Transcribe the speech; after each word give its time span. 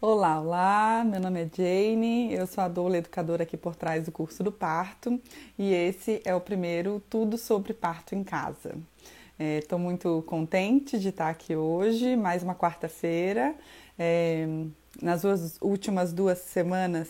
Olá, 0.00 0.40
olá, 0.40 1.04
meu 1.04 1.18
nome 1.18 1.42
é 1.42 1.50
Jane, 1.52 2.32
eu 2.32 2.46
sou 2.46 2.62
a 2.62 2.68
doula 2.68 2.98
educadora 2.98 3.42
aqui 3.42 3.56
por 3.56 3.74
trás 3.74 4.04
do 4.04 4.12
curso 4.12 4.44
do 4.44 4.52
parto 4.52 5.20
e 5.58 5.72
esse 5.74 6.22
é 6.24 6.32
o 6.32 6.40
primeiro 6.40 7.02
Tudo 7.10 7.36
sobre 7.36 7.74
Parto 7.74 8.14
em 8.14 8.22
Casa. 8.22 8.76
Estou 9.36 9.76
é, 9.76 9.82
muito 9.82 10.22
contente 10.24 11.00
de 11.00 11.08
estar 11.08 11.28
aqui 11.28 11.56
hoje, 11.56 12.14
mais 12.14 12.44
uma 12.44 12.54
quarta-feira. 12.54 13.56
É, 13.98 14.46
nas 15.02 15.22
duas, 15.22 15.58
últimas 15.60 16.12
duas 16.12 16.38
semanas 16.38 17.08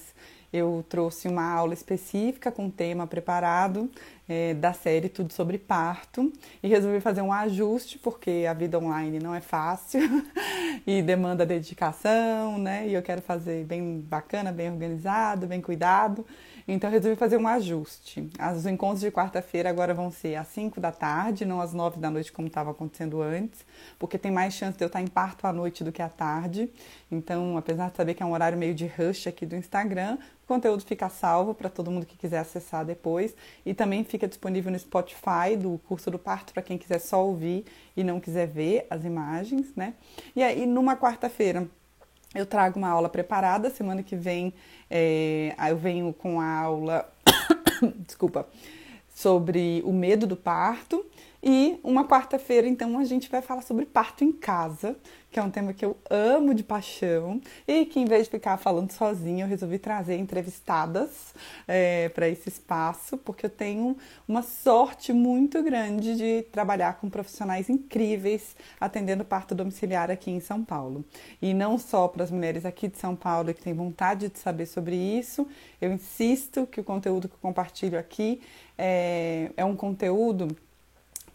eu 0.50 0.82
trouxe 0.88 1.28
uma 1.28 1.44
aula 1.44 1.74
específica 1.74 2.50
com 2.50 2.70
tema 2.70 3.06
preparado 3.06 3.90
é, 4.28 4.52
da 4.54 4.72
série 4.72 5.08
Tudo 5.08 5.32
sobre 5.32 5.58
Parto 5.58 6.32
e 6.62 6.68
resolvi 6.68 7.00
fazer 7.00 7.22
um 7.22 7.32
ajuste 7.32 7.98
porque 7.98 8.44
a 8.48 8.52
vida 8.52 8.78
online 8.78 9.18
não 9.18 9.34
é 9.34 9.40
fácil 9.40 10.00
e 10.86 11.00
demanda 11.00 11.46
dedicação, 11.46 12.58
né? 12.58 12.86
E 12.86 12.94
eu 12.94 13.02
quero 13.02 13.22
fazer 13.22 13.64
bem 13.64 14.00
bacana, 14.00 14.52
bem 14.52 14.70
organizado, 14.70 15.46
bem 15.46 15.60
cuidado. 15.60 16.26
Então 16.70 16.90
resolvi 16.90 17.16
fazer 17.16 17.38
um 17.38 17.48
ajuste. 17.48 18.28
Os 18.54 18.66
encontros 18.66 19.00
de 19.00 19.10
quarta-feira 19.10 19.70
agora 19.70 19.94
vão 19.94 20.10
ser 20.10 20.34
às 20.34 20.48
5 20.48 20.78
da 20.78 20.92
tarde, 20.92 21.46
não 21.46 21.62
às 21.62 21.72
9 21.72 21.98
da 21.98 22.10
noite 22.10 22.30
como 22.30 22.48
estava 22.48 22.72
acontecendo 22.72 23.22
antes, 23.22 23.64
porque 23.98 24.18
tem 24.18 24.30
mais 24.30 24.52
chance 24.52 24.76
de 24.76 24.84
eu 24.84 24.88
estar 24.88 25.00
em 25.00 25.06
parto 25.06 25.46
à 25.46 25.52
noite 25.52 25.82
do 25.82 25.90
que 25.90 26.02
à 26.02 26.10
tarde. 26.10 26.70
Então, 27.10 27.56
apesar 27.56 27.90
de 27.90 27.96
saber 27.96 28.12
que 28.12 28.22
é 28.22 28.26
um 28.26 28.32
horário 28.32 28.58
meio 28.58 28.74
de 28.74 28.86
rush 28.86 29.26
aqui 29.26 29.46
do 29.46 29.56
Instagram, 29.56 30.18
o 30.48 30.54
conteúdo 30.54 30.82
fica 30.82 31.10
salvo 31.10 31.52
para 31.52 31.68
todo 31.68 31.90
mundo 31.90 32.06
que 32.06 32.16
quiser 32.16 32.38
acessar 32.38 32.82
depois 32.82 33.36
e 33.66 33.74
também 33.74 34.02
fica 34.02 34.26
disponível 34.26 34.72
no 34.72 34.78
Spotify 34.78 35.54
do 35.54 35.78
curso 35.86 36.10
do 36.10 36.18
parto 36.18 36.54
para 36.54 36.62
quem 36.62 36.78
quiser 36.78 37.00
só 37.00 37.22
ouvir 37.22 37.66
e 37.94 38.02
não 38.02 38.18
quiser 38.18 38.46
ver 38.46 38.86
as 38.88 39.04
imagens, 39.04 39.66
né? 39.76 39.92
E 40.34 40.42
aí 40.42 40.64
numa 40.64 40.96
quarta-feira 40.96 41.68
eu 42.34 42.46
trago 42.46 42.78
uma 42.78 42.88
aula 42.88 43.10
preparada. 43.10 43.68
Semana 43.68 44.02
que 44.02 44.16
vem 44.16 44.54
é, 44.88 45.54
eu 45.68 45.76
venho 45.76 46.14
com 46.14 46.40
a 46.40 46.60
aula, 46.60 47.12
desculpa, 48.06 48.48
sobre 49.14 49.82
o 49.84 49.92
medo 49.92 50.26
do 50.26 50.34
parto. 50.34 51.04
E 51.42 51.78
uma 51.84 52.04
quarta-feira, 52.04 52.66
então, 52.66 52.98
a 52.98 53.04
gente 53.04 53.30
vai 53.30 53.40
falar 53.40 53.62
sobre 53.62 53.86
parto 53.86 54.24
em 54.24 54.32
casa, 54.32 54.96
que 55.30 55.38
é 55.38 55.42
um 55.42 55.50
tema 55.50 55.72
que 55.72 55.84
eu 55.84 55.96
amo 56.10 56.52
de 56.52 56.64
paixão 56.64 57.40
e 57.66 57.84
que, 57.86 58.00
em 58.00 58.06
vez 58.06 58.24
de 58.24 58.30
ficar 58.30 58.56
falando 58.56 58.90
sozinha, 58.90 59.44
eu 59.44 59.48
resolvi 59.48 59.78
trazer 59.78 60.16
entrevistadas 60.16 61.32
é, 61.66 62.08
para 62.08 62.28
esse 62.28 62.48
espaço, 62.48 63.16
porque 63.18 63.46
eu 63.46 63.50
tenho 63.50 63.96
uma 64.26 64.42
sorte 64.42 65.12
muito 65.12 65.62
grande 65.62 66.16
de 66.16 66.42
trabalhar 66.50 66.94
com 66.94 67.08
profissionais 67.08 67.68
incríveis 67.68 68.56
atendendo 68.80 69.24
parto 69.24 69.54
domiciliar 69.54 70.10
aqui 70.10 70.32
em 70.32 70.40
São 70.40 70.64
Paulo. 70.64 71.04
E 71.40 71.54
não 71.54 71.78
só 71.78 72.08
para 72.08 72.24
as 72.24 72.32
mulheres 72.32 72.64
aqui 72.64 72.88
de 72.88 72.98
São 72.98 73.14
Paulo 73.14 73.54
que 73.54 73.62
têm 73.62 73.74
vontade 73.74 74.28
de 74.28 74.38
saber 74.38 74.66
sobre 74.66 74.96
isso, 74.96 75.46
eu 75.80 75.92
insisto 75.92 76.66
que 76.66 76.80
o 76.80 76.84
conteúdo 76.84 77.28
que 77.28 77.34
eu 77.34 77.40
compartilho 77.40 77.98
aqui 77.98 78.40
é, 78.76 79.52
é 79.56 79.64
um 79.64 79.76
conteúdo 79.76 80.48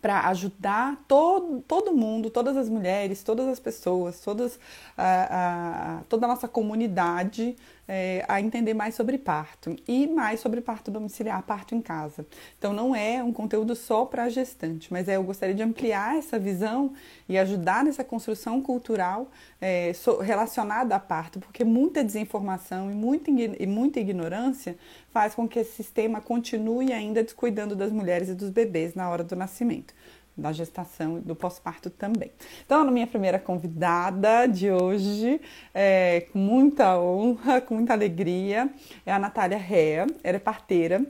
para 0.03 0.27
ajudar 0.27 1.01
todo, 1.07 1.61
todo 1.61 1.93
mundo, 1.93 2.29
todas 2.29 2.57
as 2.57 2.67
mulheres, 2.67 3.23
todas 3.23 3.47
as 3.47 3.57
pessoas, 3.57 4.19
todas, 4.19 4.59
a, 4.97 5.99
a 5.99 6.03
toda 6.09 6.25
a 6.25 6.27
nossa 6.27 6.45
comunidade 6.45 7.55
é, 7.87 8.23
a 8.27 8.39
entender 8.39 8.73
mais 8.73 8.95
sobre 8.95 9.17
parto 9.17 9.75
e 9.87 10.07
mais 10.07 10.39
sobre 10.39 10.61
parto 10.61 10.89
domiciliar, 10.89 11.41
parto 11.43 11.75
em 11.75 11.81
casa. 11.81 12.25
Então 12.57 12.73
não 12.73 12.95
é 12.95 13.23
um 13.23 13.33
conteúdo 13.33 13.75
só 13.75 14.05
para 14.05 14.29
gestante, 14.29 14.91
mas 14.91 15.07
é, 15.07 15.15
eu 15.17 15.23
gostaria 15.23 15.55
de 15.55 15.63
ampliar 15.63 16.17
essa 16.17 16.39
visão 16.39 16.93
e 17.27 17.37
ajudar 17.37 17.83
nessa 17.83 18.03
construção 18.03 18.61
cultural 18.61 19.29
é, 19.59 19.93
so, 19.93 20.17
relacionada 20.19 20.95
a 20.95 20.99
parto, 20.99 21.39
porque 21.39 21.63
muita 21.63 22.03
desinformação 22.03 22.91
e 22.91 22.93
muita, 22.93 23.29
e 23.31 23.67
muita 23.67 23.99
ignorância 23.99 24.77
faz 25.11 25.35
com 25.35 25.47
que 25.47 25.59
esse 25.59 25.73
sistema 25.73 26.21
continue 26.21 26.91
ainda 26.91 27.23
descuidando 27.23 27.75
das 27.75 27.91
mulheres 27.91 28.29
e 28.29 28.33
dos 28.33 28.49
bebês 28.49 28.95
na 28.95 29.09
hora 29.09 29.23
do 29.23 29.35
nascimento 29.35 29.93
da 30.35 30.51
gestação 30.51 31.17
e 31.17 31.21
do 31.21 31.35
pós-parto 31.35 31.89
também. 31.89 32.31
Então, 32.65 32.81
a 32.81 32.91
minha 32.91 33.07
primeira 33.07 33.37
convidada 33.37 34.47
de 34.47 34.71
hoje, 34.71 35.39
é, 35.73 36.27
com 36.31 36.39
muita 36.39 36.99
honra, 36.99 37.61
com 37.61 37.75
muita 37.75 37.93
alegria, 37.93 38.69
é 39.05 39.11
a 39.11 39.19
Natália 39.19 39.57
Rea, 39.57 40.07
ela 40.23 40.37
é 40.37 40.39
parteira 40.39 41.05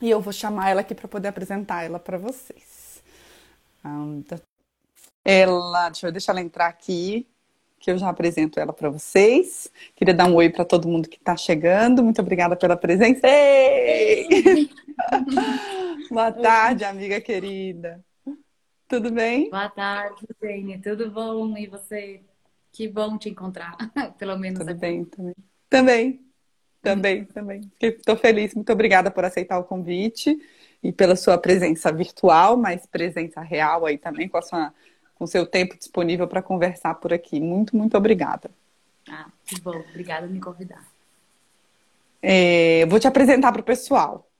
e 0.00 0.10
eu 0.10 0.20
vou 0.20 0.32
chamar 0.32 0.70
ela 0.70 0.80
aqui 0.80 0.94
para 0.94 1.08
poder 1.08 1.28
apresentar 1.28 1.84
ela 1.84 1.98
para 1.98 2.18
vocês. 2.18 3.02
Ela, 5.24 5.88
deixa 5.90 6.06
eu 6.06 6.12
deixar 6.12 6.32
ela 6.32 6.40
entrar 6.40 6.66
aqui 6.66 7.26
que 7.80 7.90
eu 7.90 7.98
já 7.98 8.08
apresento 8.08 8.58
ela 8.58 8.72
para 8.72 8.90
vocês. 8.90 9.70
Queria 9.94 10.14
dar 10.14 10.26
um 10.26 10.34
oi 10.34 10.50
para 10.50 10.64
todo 10.64 10.88
mundo 10.88 11.08
que 11.08 11.16
está 11.16 11.36
chegando. 11.36 12.02
Muito 12.02 12.20
obrigada 12.20 12.56
pela 12.56 12.76
presença. 12.76 13.20
Boa 16.10 16.32
tarde, 16.32 16.84
amiga 16.84 17.20
querida. 17.20 18.04
Tudo 18.88 19.12
bem? 19.12 19.50
Boa 19.50 19.68
tarde, 19.68 20.26
Jane. 20.40 20.78
Tudo 20.78 21.10
bom? 21.10 21.54
E 21.58 21.66
você? 21.66 22.22
Que 22.72 22.88
bom 22.88 23.18
te 23.18 23.28
encontrar, 23.28 23.76
pelo 24.18 24.38
menos. 24.38 24.60
Tudo 24.60 24.70
aqui. 24.70 24.80
bem, 24.80 25.04
também. 25.04 25.34
Também, 25.68 26.20
também, 26.80 27.24
também. 27.26 27.72
Estou 27.80 28.16
feliz. 28.16 28.54
Muito 28.54 28.72
obrigada 28.72 29.10
por 29.10 29.24
aceitar 29.24 29.58
o 29.58 29.64
convite 29.64 30.38
e 30.82 30.90
pela 30.90 31.16
sua 31.16 31.36
presença 31.36 31.92
virtual, 31.92 32.56
mas 32.56 32.86
presença 32.86 33.42
real 33.42 33.84
aí 33.84 33.98
também, 33.98 34.26
com 34.26 34.38
a 34.38 34.42
sua 34.42 34.72
com 35.18 35.26
seu 35.26 35.44
tempo 35.44 35.76
disponível 35.76 36.28
para 36.28 36.40
conversar 36.40 36.94
por 36.94 37.12
aqui. 37.12 37.40
Muito, 37.40 37.76
muito 37.76 37.96
obrigada. 37.96 38.50
Ah, 39.10 39.26
que 39.44 39.60
bom. 39.60 39.76
Obrigada 39.90 40.26
por 40.26 40.32
me 40.32 40.40
convidar. 40.40 40.86
É, 42.22 42.86
vou 42.86 43.00
te 43.00 43.08
apresentar 43.08 43.52
para 43.52 43.60
o 43.60 43.64
pessoal. 43.64 44.30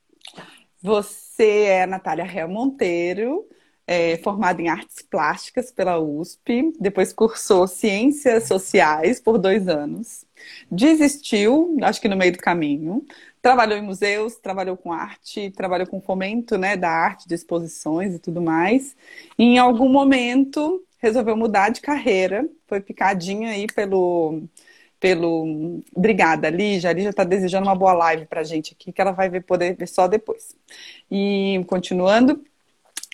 Você 0.80 1.62
é 1.62 1.82
a 1.82 1.86
Natália 1.86 2.24
Real 2.24 2.48
Monteiro, 2.48 3.44
é, 3.88 4.18
formada 4.18 4.60
em 4.60 4.68
artes 4.68 5.00
plásticas 5.00 5.72
pela 5.72 5.98
USP, 5.98 6.74
depois 6.78 7.10
cursou 7.10 7.66
ciências 7.66 8.46
sociais 8.46 9.18
por 9.18 9.38
dois 9.38 9.66
anos, 9.66 10.26
desistiu, 10.70 11.74
acho 11.82 11.98
que 11.98 12.06
no 12.08 12.16
meio 12.16 12.32
do 12.32 12.38
caminho, 12.38 13.02
trabalhou 13.40 13.78
em 13.78 13.82
museus, 13.82 14.36
trabalhou 14.36 14.76
com 14.76 14.92
arte, 14.92 15.50
trabalhou 15.52 15.86
com 15.86 16.02
fomento 16.02 16.58
né, 16.58 16.76
da 16.76 16.90
arte, 16.90 17.26
de 17.26 17.34
exposições 17.34 18.14
e 18.14 18.18
tudo 18.18 18.42
mais. 18.42 18.94
E 19.38 19.44
em 19.44 19.58
algum 19.58 19.88
momento 19.88 20.84
resolveu 20.98 21.34
mudar 21.34 21.70
de 21.70 21.80
carreira, 21.80 22.46
foi 22.66 22.80
picadinha 22.80 23.50
aí 23.52 23.66
pelo. 23.68 24.42
pelo... 25.00 25.80
Obrigada, 25.96 26.50
Lígia. 26.50 26.90
A 26.90 26.92
Lígia 26.92 27.10
está 27.10 27.24
desejando 27.24 27.66
uma 27.68 27.74
boa 27.74 27.94
live 27.94 28.26
para 28.26 28.42
gente 28.42 28.74
aqui, 28.74 28.92
que 28.92 29.00
ela 29.00 29.12
vai 29.12 29.30
ver, 29.30 29.44
poder 29.44 29.74
ver 29.76 29.88
só 29.88 30.06
depois. 30.06 30.54
E 31.10 31.64
continuando, 31.68 32.44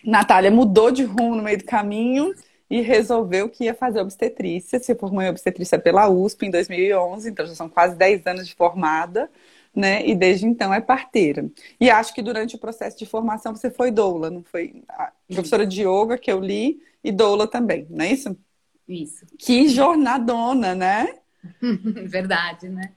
Natália 0.05 0.51
mudou 0.51 0.91
de 0.91 1.05
rumo 1.05 1.37
no 1.37 1.43
meio 1.43 1.59
do 1.59 1.65
caminho 1.65 2.35
e 2.69 2.81
resolveu 2.81 3.49
que 3.49 3.65
ia 3.65 3.75
fazer 3.75 4.01
obstetrícia. 4.01 4.79
Se 4.79 4.95
formou 4.95 5.23
em 5.23 5.29
obstetrícia 5.29 5.79
pela 5.79 6.09
USP 6.09 6.47
em 6.47 6.51
2011, 6.51 7.31
então 7.31 7.47
já 7.47 7.55
são 7.55 7.69
quase 7.69 7.97
10 7.97 8.27
anos 8.27 8.47
de 8.47 8.55
formada 8.55 9.31
né? 9.75 10.07
E 10.07 10.15
desde 10.15 10.47
então 10.47 10.73
é 10.73 10.81
parteira. 10.81 11.51
E 11.81 11.91
acho 11.91 12.15
que 12.15 12.23
durante 12.23 12.55
o 12.55 12.59
processo 12.59 12.97
de 12.97 13.07
formação 13.07 13.55
você 13.55 13.71
foi 13.71 13.91
doula, 13.91 14.31
não 14.31 14.43
foi? 14.45 14.85
A 14.89 15.13
professora 15.33 15.67
de 15.67 15.83
yoga 15.83 16.17
que 16.17 16.31
eu 16.31 16.39
li 16.39 16.81
e 17.03 17.11
doula 17.11 17.49
também, 17.49 17.87
não 17.91 18.05
é 18.05 18.13
isso? 18.13 18.37
Isso. 18.89 19.27
Que 19.39 19.69
jornadona, 19.69 20.75
né? 20.75 21.17
Verdade, 22.07 22.69
né? 22.69 22.93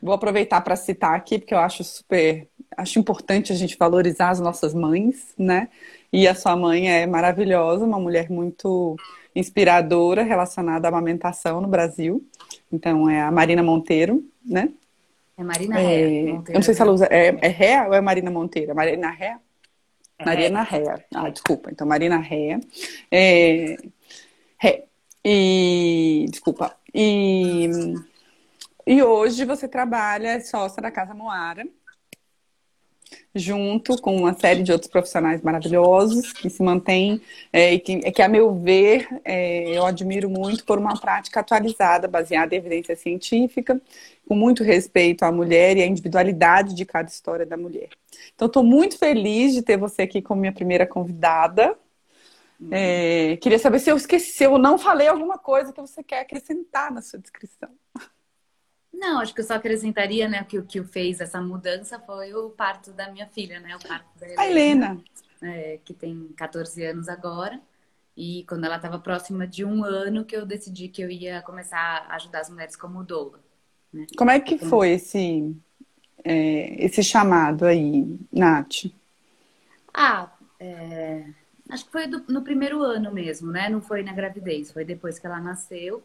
Vou 0.00 0.14
aproveitar 0.14 0.60
para 0.62 0.76
citar 0.76 1.14
aqui, 1.14 1.38
porque 1.38 1.52
eu 1.52 1.58
acho 1.58 1.84
super, 1.84 2.48
acho 2.76 2.98
importante 2.98 3.52
a 3.52 3.56
gente 3.56 3.76
valorizar 3.76 4.30
as 4.30 4.40
nossas 4.40 4.72
mães, 4.72 5.34
né? 5.36 5.68
E 6.12 6.26
a 6.26 6.34
sua 6.34 6.56
mãe 6.56 6.90
é 6.90 7.06
maravilhosa, 7.06 7.84
uma 7.84 8.00
mulher 8.00 8.30
muito 8.30 8.96
inspiradora 9.34 10.22
relacionada 10.22 10.88
à 10.88 10.90
amamentação 10.90 11.60
no 11.60 11.68
Brasil. 11.68 12.26
Então 12.72 13.08
é 13.08 13.20
a 13.20 13.30
Marina 13.30 13.62
Monteiro, 13.62 14.24
né? 14.44 14.70
É 15.38 15.42
Marina 15.42 15.80
é, 15.80 15.86
Rea. 15.86 16.42
eu 16.48 16.54
não 16.54 16.62
sei 16.62 16.74
se 16.74 16.82
ela 16.82 16.92
usa. 16.92 17.06
É, 17.06 17.38
é 17.40 17.48
Rea 17.48 17.86
ou 17.86 17.94
é 17.94 18.00
Marina 18.00 18.30
Monteiro? 18.30 18.74
Marina 18.74 19.10
Rea? 19.10 19.38
É 20.18 20.24
Marina 20.24 20.62
Rea. 20.62 21.04
Ah, 21.14 21.30
desculpa. 21.30 21.70
Então, 21.70 21.86
Marina 21.86 22.18
Rea. 22.18 22.60
É, 23.10 23.76
Ré. 24.58 24.84
E. 25.24 26.26
Desculpa. 26.28 26.76
E. 26.92 27.70
E 28.86 29.02
hoje 29.02 29.44
você 29.44 29.68
trabalha 29.68 30.40
sócia 30.40 30.82
da 30.82 30.90
Casa 30.90 31.14
Moara 31.14 31.64
junto 33.34 34.00
com 34.00 34.16
uma 34.16 34.34
série 34.34 34.62
de 34.62 34.72
outros 34.72 34.90
profissionais 34.90 35.40
maravilhosos 35.42 36.32
que 36.32 36.50
se 36.50 36.62
mantêm 36.62 37.20
é, 37.52 37.74
e 37.74 37.78
que, 37.78 37.98
que, 38.10 38.22
a 38.22 38.28
meu 38.28 38.54
ver, 38.54 39.08
é, 39.24 39.76
eu 39.76 39.86
admiro 39.86 40.28
muito 40.28 40.64
por 40.64 40.78
uma 40.78 40.98
prática 40.98 41.40
atualizada, 41.40 42.08
baseada 42.08 42.54
em 42.54 42.58
evidência 42.58 42.96
científica, 42.96 43.80
com 44.26 44.34
muito 44.34 44.64
respeito 44.64 45.24
à 45.24 45.30
mulher 45.30 45.76
e 45.76 45.82
à 45.82 45.86
individualidade 45.86 46.74
de 46.74 46.84
cada 46.84 47.08
história 47.08 47.46
da 47.46 47.56
mulher. 47.56 47.88
Então, 48.34 48.46
estou 48.46 48.64
muito 48.64 48.98
feliz 48.98 49.54
de 49.54 49.62
ter 49.62 49.76
você 49.76 50.02
aqui 50.02 50.20
como 50.20 50.40
minha 50.40 50.52
primeira 50.52 50.86
convidada. 50.86 51.76
É, 52.70 53.38
queria 53.38 53.58
saber 53.58 53.78
se 53.78 53.90
eu 53.90 53.96
esqueci, 53.96 54.32
se 54.32 54.44
eu 54.44 54.58
não 54.58 54.76
falei 54.76 55.08
alguma 55.08 55.38
coisa 55.38 55.72
que 55.72 55.80
você 55.80 56.02
quer 56.02 56.20
acrescentar 56.20 56.92
na 56.92 57.00
sua 57.00 57.18
descrição. 57.18 57.70
Não, 59.00 59.18
acho 59.18 59.34
que 59.34 59.40
eu 59.40 59.44
só 59.44 59.54
acrescentaria, 59.54 60.28
né, 60.28 60.44
que 60.44 60.58
o 60.58 60.62
que 60.62 60.84
fez 60.84 61.22
essa 61.22 61.40
mudança 61.40 61.98
foi 61.98 62.34
o 62.34 62.50
parto 62.50 62.92
da 62.92 63.10
minha 63.10 63.26
filha, 63.26 63.58
né? 63.58 63.74
O 63.74 63.88
parto 63.88 64.06
da 64.18 64.26
Helena, 64.26 64.42
a 64.42 64.46
Helena. 64.46 65.04
É, 65.40 65.80
que 65.82 65.94
tem 65.94 66.28
14 66.36 66.84
anos 66.84 67.08
agora. 67.08 67.58
E 68.14 68.44
quando 68.46 68.66
ela 68.66 68.76
estava 68.76 68.98
próxima 68.98 69.46
de 69.46 69.64
um 69.64 69.82
ano, 69.82 70.22
que 70.26 70.36
eu 70.36 70.44
decidi 70.44 70.88
que 70.88 71.00
eu 71.00 71.10
ia 71.10 71.40
começar 71.40 72.06
a 72.10 72.16
ajudar 72.16 72.40
as 72.40 72.50
mulheres 72.50 72.76
como 72.76 73.02
doula. 73.02 73.40
Né? 73.90 74.06
Como 74.18 74.30
é 74.30 74.38
que 74.38 74.56
então, 74.56 74.68
foi 74.68 74.90
esse, 74.90 75.56
é, 76.22 76.84
esse 76.84 77.02
chamado 77.02 77.64
aí, 77.64 78.18
Nath? 78.30 78.92
Ah, 79.94 80.30
é, 80.58 81.24
acho 81.70 81.86
que 81.86 81.92
foi 81.92 82.06
do, 82.06 82.22
no 82.28 82.42
primeiro 82.42 82.82
ano 82.82 83.10
mesmo, 83.10 83.50
né? 83.50 83.70
Não 83.70 83.80
foi 83.80 84.02
na 84.02 84.12
gravidez, 84.12 84.70
foi 84.70 84.84
depois 84.84 85.18
que 85.18 85.26
ela 85.26 85.40
nasceu. 85.40 86.02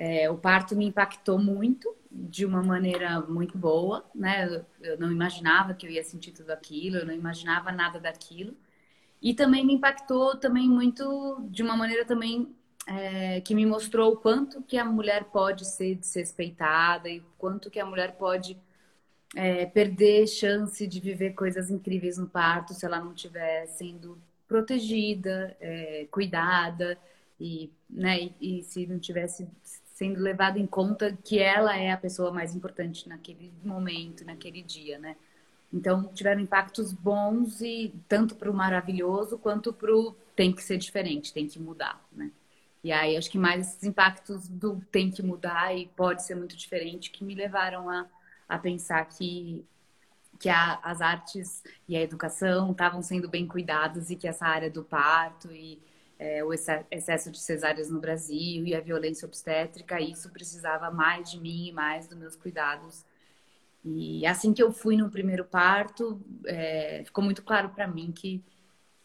É, 0.00 0.30
o 0.30 0.38
parto 0.38 0.76
me 0.76 0.86
impactou 0.86 1.40
muito, 1.40 1.92
de 2.08 2.46
uma 2.46 2.62
maneira 2.62 3.20
muito 3.20 3.58
boa, 3.58 4.08
né? 4.14 4.64
Eu 4.80 4.96
não 4.96 5.10
imaginava 5.10 5.74
que 5.74 5.84
eu 5.86 5.90
ia 5.90 6.04
sentir 6.04 6.30
tudo 6.30 6.50
aquilo, 6.52 6.98
eu 6.98 7.06
não 7.06 7.12
imaginava 7.12 7.72
nada 7.72 7.98
daquilo. 7.98 8.56
E 9.20 9.34
também 9.34 9.66
me 9.66 9.74
impactou 9.74 10.36
também 10.36 10.68
muito 10.68 11.40
de 11.50 11.64
uma 11.64 11.76
maneira 11.76 12.04
também 12.04 12.54
é, 12.86 13.40
que 13.40 13.54
me 13.56 13.66
mostrou 13.66 14.12
o 14.12 14.16
quanto 14.16 14.62
que 14.62 14.78
a 14.78 14.84
mulher 14.84 15.24
pode 15.24 15.66
ser 15.66 15.96
desrespeitada 15.96 17.08
e 17.08 17.18
o 17.18 17.26
quanto 17.36 17.68
que 17.68 17.80
a 17.80 17.84
mulher 17.86 18.16
pode 18.16 18.56
é, 19.34 19.66
perder 19.66 20.28
chance 20.28 20.86
de 20.86 21.00
viver 21.00 21.32
coisas 21.34 21.70
incríveis 21.70 22.18
no 22.18 22.28
parto 22.28 22.72
se 22.72 22.86
ela 22.86 23.00
não 23.00 23.12
estiver 23.12 23.66
sendo 23.66 24.16
protegida, 24.46 25.56
é, 25.60 26.06
cuidada 26.10 26.96
e, 27.40 27.70
né, 27.90 28.30
e, 28.40 28.60
e 28.60 28.62
se 28.62 28.86
não 28.86 28.98
tivesse 28.98 29.46
sendo 29.98 30.20
levado 30.20 30.58
em 30.58 30.66
conta 30.66 31.18
que 31.24 31.40
ela 31.40 31.76
é 31.76 31.90
a 31.90 31.96
pessoa 31.96 32.32
mais 32.32 32.54
importante 32.54 33.08
naquele 33.08 33.52
momento, 33.64 34.24
naquele 34.24 34.62
dia, 34.62 34.96
né? 34.96 35.16
Então 35.72 36.04
tiveram 36.14 36.40
impactos 36.40 36.92
bons 36.92 37.60
e 37.60 37.92
tanto 38.06 38.36
para 38.36 38.48
o 38.48 38.54
maravilhoso 38.54 39.36
quanto 39.38 39.72
para 39.72 39.92
o 39.92 40.14
tem 40.36 40.52
que 40.52 40.62
ser 40.62 40.78
diferente, 40.78 41.32
tem 41.32 41.48
que 41.48 41.58
mudar, 41.58 42.00
né? 42.12 42.30
E 42.84 42.92
aí 42.92 43.16
acho 43.16 43.28
que 43.28 43.36
mais 43.36 43.66
esses 43.66 43.82
impactos 43.82 44.46
do 44.48 44.80
tem 44.92 45.10
que 45.10 45.20
mudar 45.20 45.76
e 45.76 45.88
pode 45.88 46.22
ser 46.24 46.36
muito 46.36 46.56
diferente 46.56 47.10
que 47.10 47.24
me 47.24 47.34
levaram 47.34 47.90
a, 47.90 48.06
a 48.48 48.56
pensar 48.56 49.04
que 49.04 49.64
que 50.38 50.48
a, 50.48 50.78
as 50.80 51.00
artes 51.00 51.64
e 51.88 51.96
a 51.96 52.00
educação 52.00 52.70
estavam 52.70 53.02
sendo 53.02 53.28
bem 53.28 53.48
cuidadas 53.48 54.10
e 54.10 54.16
que 54.16 54.28
essa 54.28 54.46
área 54.46 54.70
do 54.70 54.84
parto 54.84 55.50
e 55.52 55.82
é, 56.18 56.42
o 56.42 56.52
excesso 56.52 57.30
de 57.30 57.38
cesáreas 57.38 57.88
no 57.88 58.00
Brasil 58.00 58.66
e 58.66 58.74
a 58.74 58.80
violência 58.80 59.24
obstétrica, 59.24 60.00
isso 60.00 60.30
precisava 60.30 60.90
mais 60.90 61.30
de 61.30 61.38
mim 61.38 61.68
e 61.68 61.72
mais 61.72 62.08
dos 62.08 62.18
meus 62.18 62.34
cuidados. 62.34 63.04
E 63.84 64.26
assim 64.26 64.52
que 64.52 64.62
eu 64.62 64.72
fui 64.72 64.96
no 64.96 65.10
primeiro 65.10 65.44
parto, 65.44 66.20
é, 66.44 67.02
ficou 67.04 67.22
muito 67.22 67.42
claro 67.42 67.68
para 67.68 67.86
mim 67.86 68.10
que, 68.10 68.42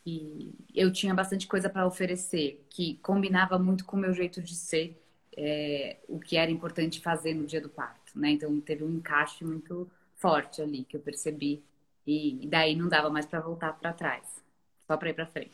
que, 0.03 0.53
eu 0.73 0.91
tinha 0.91 1.13
bastante 1.13 1.45
coisa 1.47 1.69
para 1.69 1.85
oferecer, 1.85 2.65
que 2.69 2.95
combinava 2.95 3.59
muito 3.59 3.85
com 3.85 3.95
o 3.95 3.99
meu 3.99 4.13
jeito 4.13 4.41
de 4.41 4.55
ser, 4.55 4.99
é, 5.37 5.97
o 6.07 6.19
que 6.19 6.35
era 6.35 6.49
importante 6.49 6.99
fazer 6.99 7.35
no 7.35 7.45
dia 7.45 7.61
do 7.61 7.69
parto, 7.69 8.17
né? 8.17 8.31
Então 8.31 8.59
teve 8.59 8.83
um 8.83 8.89
encaixe 8.89 9.45
muito 9.45 9.89
forte 10.15 10.61
ali 10.61 10.83
que 10.83 10.95
eu 10.97 11.01
percebi 11.01 11.63
e, 12.05 12.43
e 12.43 12.47
daí 12.47 12.75
não 12.75 12.87
dava 12.87 13.09
mais 13.09 13.25
para 13.25 13.39
voltar 13.39 13.73
para 13.73 13.93
trás, 13.93 14.43
só 14.87 14.97
para 14.97 15.09
ir 15.09 15.13
para 15.13 15.27
frente. 15.27 15.53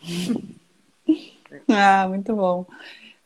Ah, 1.67 2.07
muito 2.07 2.35
bom. 2.35 2.65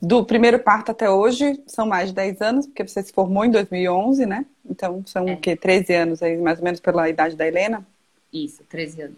Do 0.02 0.26
primeiro 0.26 0.60
parto 0.60 0.92
até 0.92 1.10
hoje, 1.10 1.62
são 1.66 1.86
mais 1.86 2.10
de 2.10 2.16
10 2.16 2.42
anos, 2.42 2.68
porque 2.68 2.86
você 2.86 3.02
se 3.02 3.14
formou 3.14 3.46
em 3.46 3.52
2011, 3.52 4.26
né? 4.26 4.46
Então, 4.70 5.02
são 5.06 5.28
é. 5.28 5.34
o 5.34 5.38
quê? 5.38 5.56
13 5.56 5.94
anos 5.94 6.22
aí, 6.22 6.38
mais 6.38 6.60
ou 6.60 6.66
menos 6.66 6.82
pela 6.82 7.08
idade 7.08 7.38
da 7.38 7.48
Helena? 7.48 7.86
Isso, 8.32 8.64
13 8.68 9.04
anos. 9.04 9.18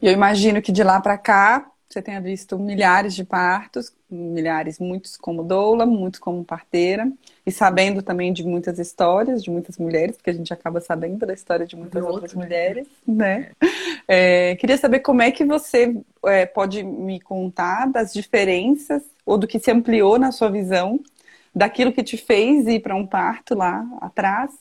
E 0.00 0.06
eu 0.06 0.12
imagino 0.12 0.60
que 0.60 0.70
de 0.70 0.82
lá 0.82 1.00
para 1.00 1.16
cá, 1.16 1.70
você 1.88 2.02
tenha 2.02 2.20
visto 2.20 2.58
milhares 2.58 3.14
de 3.14 3.24
partos, 3.24 3.92
milhares, 4.10 4.78
muitos 4.78 5.16
como 5.16 5.42
doula, 5.42 5.86
muitos 5.86 6.20
como 6.20 6.44
parteira, 6.44 7.10
e 7.46 7.50
sabendo 7.50 8.02
também 8.02 8.32
de 8.32 8.44
muitas 8.44 8.78
histórias 8.78 9.42
de 9.42 9.50
muitas 9.50 9.78
mulheres, 9.78 10.16
porque 10.16 10.30
a 10.30 10.34
gente 10.34 10.52
acaba 10.52 10.80
sabendo 10.80 11.24
da 11.24 11.32
história 11.32 11.66
de 11.66 11.74
muitas 11.74 12.02
de 12.02 12.08
outras 12.08 12.34
mulheres, 12.34 12.86
né? 13.06 13.50
É, 14.08 14.54
queria 14.56 14.78
saber 14.78 15.00
como 15.00 15.22
é 15.22 15.30
que 15.32 15.44
você 15.44 15.96
é, 16.24 16.46
pode 16.46 16.82
me 16.82 17.20
contar 17.20 17.86
das 17.86 18.12
diferenças 18.12 19.02
ou 19.24 19.36
do 19.36 19.46
que 19.46 19.58
se 19.58 19.70
ampliou 19.70 20.18
na 20.18 20.30
sua 20.30 20.48
visão 20.48 21.00
daquilo 21.54 21.92
que 21.92 22.04
te 22.04 22.16
fez 22.16 22.66
ir 22.66 22.80
para 22.80 22.94
um 22.94 23.06
parto 23.06 23.54
lá 23.54 23.84
atrás 24.00 24.52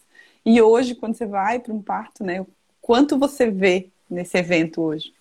e 0.46 0.62
hoje 0.62 0.96
quando 0.96 1.16
você 1.16 1.26
vai 1.26 1.60
para 1.60 1.74
um 1.74 1.82
parto, 1.82 2.24
né? 2.24 2.46
Quanto 2.82 3.18
você 3.18 3.50
vê 3.50 3.90
nesse 4.10 4.38
evento 4.38 4.82
hoje? 4.82 5.14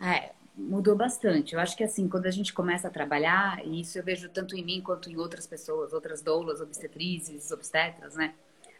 É, 0.00 0.30
mudou 0.56 0.96
bastante. 0.96 1.54
Eu 1.54 1.60
acho 1.60 1.76
que 1.76 1.84
assim, 1.84 2.08
quando 2.08 2.26
a 2.26 2.30
gente 2.30 2.52
começa 2.52 2.88
a 2.88 2.90
trabalhar, 2.90 3.64
e 3.64 3.80
isso 3.80 3.98
eu 3.98 4.02
vejo 4.02 4.28
tanto 4.28 4.56
em 4.56 4.64
mim 4.64 4.80
quanto 4.80 5.10
em 5.10 5.16
outras 5.16 5.46
pessoas, 5.46 5.92
outras 5.92 6.22
doulas, 6.22 6.60
obstetrizes, 6.60 7.50
obstetras, 7.50 8.14
né? 8.16 8.34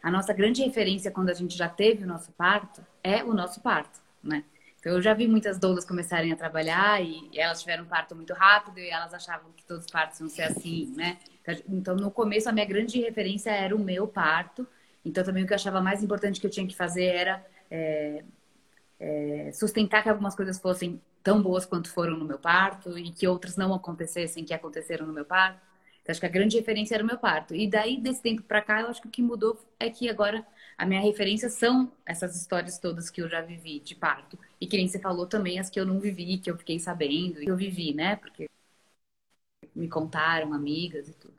A 0.07 0.09
nossa 0.09 0.31
grande 0.31 0.63
referência 0.63 1.11
quando 1.11 1.29
a 1.29 1.33
gente 1.33 1.57
já 1.57 1.67
teve 1.67 2.05
o 2.05 2.07
nosso 2.07 2.31
parto 2.31 2.81
é 3.03 3.25
o 3.25 3.33
nosso 3.33 3.59
parto, 3.59 3.99
né? 4.23 4.45
Então 4.79 4.93
eu 4.93 5.01
já 5.01 5.13
vi 5.13 5.27
muitas 5.27 5.59
doulas 5.59 5.83
começarem 5.83 6.31
a 6.31 6.35
trabalhar 6.37 7.03
e 7.03 7.29
elas 7.37 7.59
tiveram 7.59 7.83
um 7.83 7.87
parto 7.87 8.15
muito 8.15 8.31
rápido 8.33 8.79
e 8.79 8.89
elas 8.89 9.13
achavam 9.13 9.51
que 9.51 9.65
todos 9.65 9.83
os 9.83 9.91
partos 9.91 10.17
iam 10.21 10.29
ser 10.29 10.43
assim, 10.43 10.93
né? 10.95 11.17
Então 11.67 11.93
no 11.93 12.09
começo 12.09 12.47
a 12.47 12.53
minha 12.53 12.65
grande 12.65 13.01
referência 13.01 13.49
era 13.49 13.75
o 13.75 13.79
meu 13.79 14.07
parto. 14.07 14.65
Então 15.03 15.25
também 15.25 15.43
o 15.43 15.45
que 15.45 15.51
eu 15.51 15.55
achava 15.55 15.81
mais 15.81 16.01
importante 16.01 16.39
que 16.39 16.47
eu 16.47 16.51
tinha 16.51 16.65
que 16.65 16.77
fazer 16.77 17.03
era 17.03 17.45
é, 17.69 18.23
é, 19.01 19.51
sustentar 19.51 20.03
que 20.03 20.07
algumas 20.07 20.37
coisas 20.37 20.57
fossem 20.57 21.01
tão 21.21 21.41
boas 21.41 21.65
quanto 21.65 21.91
foram 21.91 22.15
no 22.15 22.23
meu 22.23 22.39
parto 22.39 22.97
e 22.97 23.11
que 23.11 23.27
outras 23.27 23.57
não 23.57 23.73
acontecessem 23.73 24.45
que 24.45 24.53
aconteceram 24.53 25.05
no 25.05 25.11
meu 25.11 25.25
parto. 25.25 25.66
Então, 26.07 26.13
acho 26.13 26.21
que 26.21 26.25
a 26.25 26.29
grande 26.29 26.55
referência 26.55 26.95
era 26.95 27.03
o 27.03 27.05
meu 27.07 27.17
parto. 27.17 27.53
E 27.53 27.69
daí, 27.69 27.99
desse 27.99 28.21
tempo 28.21 28.41
para 28.41 28.61
cá, 28.61 28.79
eu 28.79 28.87
acho 28.87 29.01
que 29.01 29.09
o 29.09 29.11
que 29.11 29.21
mudou 29.21 29.59
é 29.77 29.89
que 29.89 30.07
agora 30.07 30.47
a 30.77 30.85
minha 30.85 31.01
referência 31.01 31.49
são 31.49 31.91
essas 32.05 32.33
histórias 32.33 32.79
todas 32.79 33.09
que 33.09 33.21
eu 33.21 33.27
já 33.27 33.41
vivi 33.41 33.81
de 33.81 33.93
parto. 33.93 34.39
E 34.61 34.65
que 34.65 34.77
nem 34.77 34.87
você 34.87 34.99
falou 34.99 35.27
também, 35.27 35.59
as 35.59 35.69
que 35.69 35.77
eu 35.77 35.85
não 35.85 35.99
vivi, 35.99 36.37
que 36.37 36.49
eu 36.49 36.57
fiquei 36.57 36.79
sabendo, 36.79 37.41
que 37.41 37.51
eu 37.51 37.57
vivi, 37.57 37.93
né? 37.93 38.15
Porque 38.15 38.49
me 39.75 39.89
contaram, 39.89 40.53
amigas 40.53 41.09
e 41.09 41.13
tudo. 41.13 41.33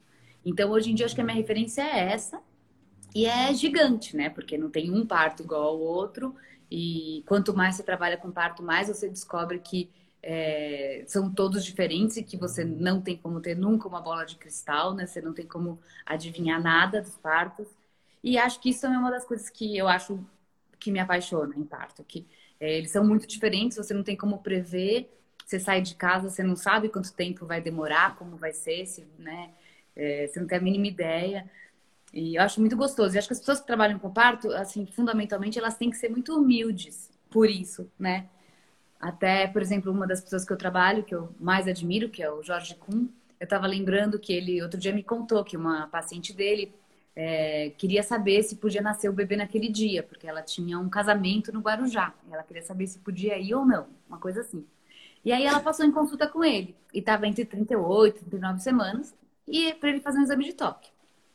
Então, 0.44 0.70
hoje 0.70 0.90
em 0.90 0.94
dia, 0.94 1.06
acho 1.06 1.14
que 1.14 1.22
a 1.22 1.24
minha 1.24 1.36
referência 1.36 1.80
é 1.80 2.12
essa. 2.12 2.38
E 3.14 3.24
é 3.24 3.54
gigante, 3.54 4.14
né? 4.14 4.28
Porque 4.28 4.58
não 4.58 4.68
tem 4.68 4.90
um 4.90 5.06
parto 5.06 5.42
igual 5.42 5.62
ao 5.62 5.80
outro. 5.80 6.34
E 6.70 7.24
quanto 7.26 7.56
mais 7.56 7.76
você 7.76 7.82
trabalha 7.82 8.18
com 8.18 8.30
parto, 8.30 8.62
mais 8.62 8.88
você 8.88 9.08
descobre 9.08 9.60
que 9.60 9.88
é, 10.22 11.04
são 11.06 11.32
todos 11.32 11.64
diferentes 11.64 12.16
e 12.16 12.22
que 12.22 12.36
você 12.36 12.64
não 12.64 13.00
tem 13.00 13.16
como 13.16 13.40
ter 13.40 13.56
nunca 13.56 13.88
uma 13.88 14.00
bola 14.00 14.24
de 14.24 14.36
cristal, 14.36 14.94
né? 14.94 15.06
Você 15.06 15.20
não 15.20 15.32
tem 15.32 15.46
como 15.46 15.78
adivinhar 16.04 16.62
nada 16.62 17.00
dos 17.00 17.16
partos. 17.16 17.68
E 18.22 18.36
acho 18.38 18.60
que 18.60 18.70
isso 18.70 18.86
é 18.86 18.88
uma 18.88 19.10
das 19.10 19.24
coisas 19.24 19.48
que 19.48 19.76
eu 19.76 19.88
acho 19.88 20.24
que 20.78 20.90
me 20.90 20.98
apaixona 21.00 21.54
em 21.56 21.64
parto, 21.64 22.04
que 22.04 22.26
é, 22.60 22.78
eles 22.78 22.90
são 22.90 23.04
muito 23.04 23.26
diferentes, 23.26 23.76
você 23.78 23.94
não 23.94 24.02
tem 24.02 24.16
como 24.16 24.38
prever. 24.38 25.10
Você 25.44 25.58
sai 25.58 25.80
de 25.80 25.94
casa, 25.94 26.28
você 26.28 26.42
não 26.42 26.54
sabe 26.56 26.90
quanto 26.90 27.12
tempo 27.14 27.46
vai 27.46 27.60
demorar, 27.60 28.16
como 28.16 28.36
vai 28.36 28.52
ser, 28.52 28.84
se, 28.86 29.06
né? 29.18 29.50
É, 29.96 30.26
você 30.26 30.40
não 30.40 30.46
tem 30.46 30.58
a 30.58 30.60
mínima 30.60 30.86
ideia. 30.88 31.50
E 32.12 32.36
eu 32.36 32.42
acho 32.42 32.60
muito 32.60 32.76
gostoso. 32.76 33.14
E 33.14 33.18
acho 33.18 33.28
que 33.28 33.32
as 33.34 33.40
pessoas 33.40 33.60
que 33.60 33.66
trabalham 33.66 33.98
com 33.98 34.10
parto, 34.12 34.50
assim, 34.52 34.86
fundamentalmente, 34.86 35.58
elas 35.58 35.76
têm 35.76 35.90
que 35.90 35.96
ser 35.96 36.08
muito 36.10 36.36
humildes 36.36 37.10
por 37.30 37.48
isso, 37.48 37.90
né? 37.98 38.28
Até, 39.00 39.46
por 39.46 39.62
exemplo, 39.62 39.92
uma 39.92 40.06
das 40.06 40.20
pessoas 40.20 40.44
que 40.44 40.52
eu 40.52 40.56
trabalho, 40.56 41.04
que 41.04 41.14
eu 41.14 41.28
mais 41.38 41.68
admiro, 41.68 42.08
que 42.08 42.22
é 42.22 42.30
o 42.30 42.42
Jorge 42.42 42.74
Kuhn, 42.74 43.06
eu 43.38 43.44
estava 43.44 43.66
lembrando 43.66 44.18
que 44.18 44.32
ele, 44.32 44.60
outro 44.62 44.78
dia, 44.78 44.92
me 44.92 45.02
contou 45.02 45.44
que 45.44 45.56
uma 45.56 45.86
paciente 45.86 46.32
dele 46.32 46.74
é, 47.14 47.70
queria 47.78 48.02
saber 48.02 48.42
se 48.42 48.56
podia 48.56 48.82
nascer 48.82 49.08
o 49.08 49.12
bebê 49.12 49.36
naquele 49.36 49.68
dia, 49.68 50.02
porque 50.02 50.26
ela 50.26 50.42
tinha 50.42 50.78
um 50.78 50.88
casamento 50.88 51.52
no 51.52 51.60
Guarujá. 51.60 52.14
Ela 52.30 52.42
queria 52.42 52.62
saber 52.62 52.86
se 52.86 52.98
podia 52.98 53.38
ir 53.38 53.54
ou 53.54 53.64
não, 53.64 53.86
uma 54.08 54.18
coisa 54.18 54.40
assim. 54.40 54.66
E 55.24 55.32
aí 55.32 55.44
ela 55.44 55.60
passou 55.60 55.84
em 55.86 55.92
consulta 55.92 56.26
com 56.28 56.44
ele. 56.44 56.76
E 56.92 57.00
estava 57.00 57.26
entre 57.26 57.44
38 57.44 58.16
e 58.16 58.24
39 58.24 58.60
semanas. 58.60 59.14
E 59.46 59.74
para 59.74 59.90
ele 59.90 60.00
fazer 60.00 60.18
um 60.18 60.22
exame 60.22 60.44
de 60.44 60.54
toque. 60.54 60.90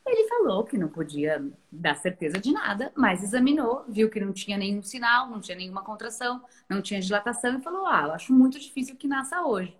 Ele 0.05 0.27
falou 0.27 0.65
que 0.65 0.77
não 0.77 0.89
podia 0.89 1.43
dar 1.71 1.95
certeza 1.95 2.37
de 2.37 2.51
nada, 2.51 2.91
mas 2.95 3.23
examinou, 3.23 3.85
viu 3.87 4.09
que 4.09 4.19
não 4.19 4.33
tinha 4.33 4.57
nenhum 4.57 4.83
sinal, 4.83 5.29
não 5.29 5.39
tinha 5.39 5.57
nenhuma 5.57 5.81
contração, 5.81 6.43
não 6.69 6.81
tinha 6.81 6.99
dilatação 6.99 7.57
e 7.57 7.61
falou: 7.61 7.85
Ah, 7.85 8.03
eu 8.07 8.11
acho 8.11 8.33
muito 8.33 8.59
difícil 8.59 8.97
que 8.97 9.07
nasça 9.07 9.41
hoje. 9.43 9.77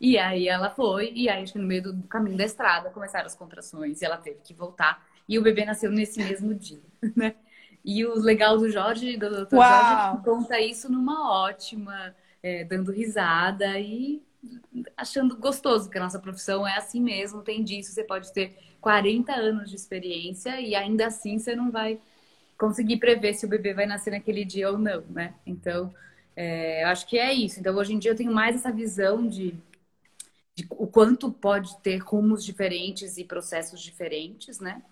E 0.00 0.18
aí 0.18 0.48
ela 0.48 0.70
foi, 0.70 1.12
e 1.14 1.28
aí 1.28 1.44
no 1.54 1.62
meio 1.62 1.82
do 1.82 2.02
caminho 2.04 2.36
da 2.36 2.44
estrada 2.44 2.90
começaram 2.90 3.26
as 3.26 3.34
contrações 3.34 4.00
e 4.00 4.04
ela 4.04 4.16
teve 4.16 4.40
que 4.44 4.54
voltar. 4.54 5.04
E 5.28 5.38
o 5.38 5.42
bebê 5.42 5.64
nasceu 5.64 5.90
nesse 5.90 6.22
mesmo 6.22 6.54
dia, 6.54 6.82
né? 7.16 7.34
E 7.84 8.04
o 8.04 8.14
legal 8.14 8.56
do 8.56 8.70
Jorge, 8.70 9.16
do 9.16 9.44
Dr. 9.44 9.56
Jorge, 9.56 10.24
conta 10.24 10.60
isso 10.60 10.90
numa 10.90 11.30
ótima, 11.44 12.14
é, 12.42 12.64
dando 12.64 12.92
risada 12.92 13.78
e 13.78 14.22
achando 14.96 15.36
gostoso, 15.36 15.88
que 15.90 15.98
a 15.98 16.02
nossa 16.02 16.18
profissão 16.18 16.66
é 16.66 16.76
assim 16.76 17.00
mesmo, 17.00 17.42
tem 17.42 17.62
disso. 17.62 17.92
Você 17.92 18.04
pode 18.04 18.32
ter 18.32 18.56
40 18.80 19.32
anos 19.32 19.70
de 19.70 19.76
experiência 19.76 20.60
e 20.60 20.74
ainda 20.74 21.06
assim 21.06 21.38
você 21.38 21.54
não 21.54 21.70
vai 21.70 21.98
conseguir 22.58 22.98
prever 22.98 23.34
se 23.34 23.46
o 23.46 23.48
bebê 23.48 23.74
vai 23.74 23.86
nascer 23.86 24.10
naquele 24.10 24.44
dia 24.44 24.70
ou 24.70 24.78
não, 24.78 25.02
né? 25.10 25.34
Então, 25.46 25.92
é, 26.36 26.84
eu 26.84 26.88
acho 26.88 27.06
que 27.06 27.18
é 27.18 27.32
isso. 27.32 27.60
Então, 27.60 27.74
hoje 27.76 27.94
em 27.94 27.98
dia 27.98 28.10
eu 28.10 28.16
tenho 28.16 28.32
mais 28.32 28.56
essa 28.56 28.70
visão 28.70 29.26
de, 29.26 29.54
de 30.54 30.66
o 30.70 30.86
quanto 30.86 31.30
pode 31.32 31.76
ter 31.78 31.98
rumos 31.98 32.44
diferentes 32.44 33.16
e 33.18 33.24
processos 33.24 33.80
diferentes, 33.80 34.60
né? 34.60 34.82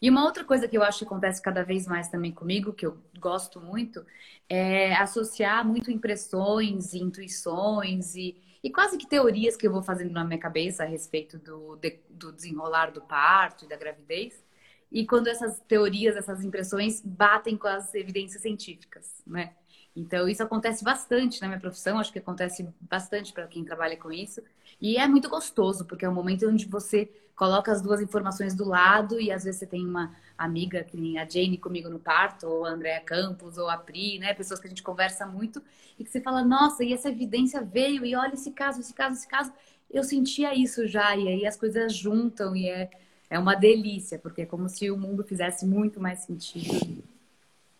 E 0.00 0.10
uma 0.10 0.24
outra 0.24 0.44
coisa 0.44 0.68
que 0.68 0.76
eu 0.76 0.82
acho 0.82 0.98
que 0.98 1.04
acontece 1.04 1.40
cada 1.40 1.64
vez 1.64 1.86
mais 1.86 2.08
também 2.08 2.30
comigo, 2.30 2.72
que 2.72 2.84
eu 2.84 2.98
gosto 3.18 3.60
muito, 3.60 4.04
é 4.48 4.94
associar 4.94 5.66
muito 5.66 5.90
impressões 5.90 6.92
e 6.92 6.98
intuições 6.98 8.14
e, 8.14 8.36
e 8.66 8.70
quase 8.70 8.98
que 8.98 9.06
teorias 9.06 9.56
que 9.56 9.64
eu 9.64 9.70
vou 9.70 9.80
fazendo 9.80 10.10
na 10.10 10.24
minha 10.24 10.40
cabeça 10.40 10.82
a 10.82 10.86
respeito 10.86 11.38
do, 11.38 11.76
de, 11.76 12.00
do 12.10 12.32
desenrolar 12.32 12.90
do 12.90 13.00
parto 13.00 13.64
e 13.64 13.68
da 13.68 13.76
gravidez. 13.76 14.44
E 14.90 15.06
quando 15.06 15.28
essas 15.28 15.60
teorias, 15.68 16.16
essas 16.16 16.42
impressões 16.42 17.00
batem 17.00 17.56
com 17.56 17.68
as 17.68 17.94
evidências 17.94 18.42
científicas, 18.42 19.22
né? 19.24 19.54
Então, 19.96 20.28
isso 20.28 20.42
acontece 20.42 20.84
bastante 20.84 21.40
na 21.40 21.48
minha 21.48 21.58
profissão, 21.58 21.98
acho 21.98 22.12
que 22.12 22.18
acontece 22.18 22.68
bastante 22.78 23.32
para 23.32 23.46
quem 23.46 23.64
trabalha 23.64 23.96
com 23.96 24.12
isso. 24.12 24.42
E 24.78 24.98
é 24.98 25.08
muito 25.08 25.26
gostoso, 25.30 25.86
porque 25.86 26.04
é 26.04 26.08
um 26.08 26.14
momento 26.14 26.46
onde 26.46 26.66
você 26.66 27.10
coloca 27.34 27.72
as 27.72 27.80
duas 27.80 28.00
informações 28.02 28.54
do 28.54 28.66
lado 28.66 29.18
e 29.18 29.32
às 29.32 29.44
vezes 29.44 29.60
você 29.60 29.66
tem 29.66 29.86
uma 29.86 30.14
amiga, 30.36 30.84
que 30.84 30.98
nem 30.98 31.18
a 31.18 31.26
Jane 31.26 31.56
comigo 31.56 31.88
no 31.88 31.98
parto, 31.98 32.46
ou 32.46 32.66
a 32.66 32.70
Andrea 32.70 33.00
Campos, 33.00 33.56
ou 33.56 33.70
a 33.70 33.78
Pri, 33.78 34.18
né? 34.18 34.34
Pessoas 34.34 34.60
que 34.60 34.66
a 34.66 34.68
gente 34.68 34.82
conversa 34.82 35.26
muito 35.26 35.62
e 35.98 36.04
que 36.04 36.10
você 36.10 36.20
fala, 36.20 36.44
nossa, 36.44 36.84
e 36.84 36.92
essa 36.92 37.08
evidência 37.08 37.62
veio, 37.62 38.04
e 38.04 38.14
olha 38.14 38.34
esse 38.34 38.50
caso, 38.50 38.80
esse 38.80 38.92
caso, 38.92 39.16
esse 39.16 39.28
caso. 39.28 39.50
Eu 39.90 40.04
sentia 40.04 40.54
isso 40.54 40.86
já, 40.86 41.16
e 41.16 41.26
aí 41.28 41.46
as 41.46 41.56
coisas 41.56 41.94
juntam 41.94 42.54
e 42.54 42.68
é, 42.68 42.90
é 43.30 43.38
uma 43.38 43.54
delícia, 43.54 44.18
porque 44.18 44.42
é 44.42 44.46
como 44.46 44.68
se 44.68 44.90
o 44.90 44.96
mundo 44.98 45.24
fizesse 45.24 45.64
muito 45.64 46.00
mais 46.00 46.20
sentido. 46.20 47.15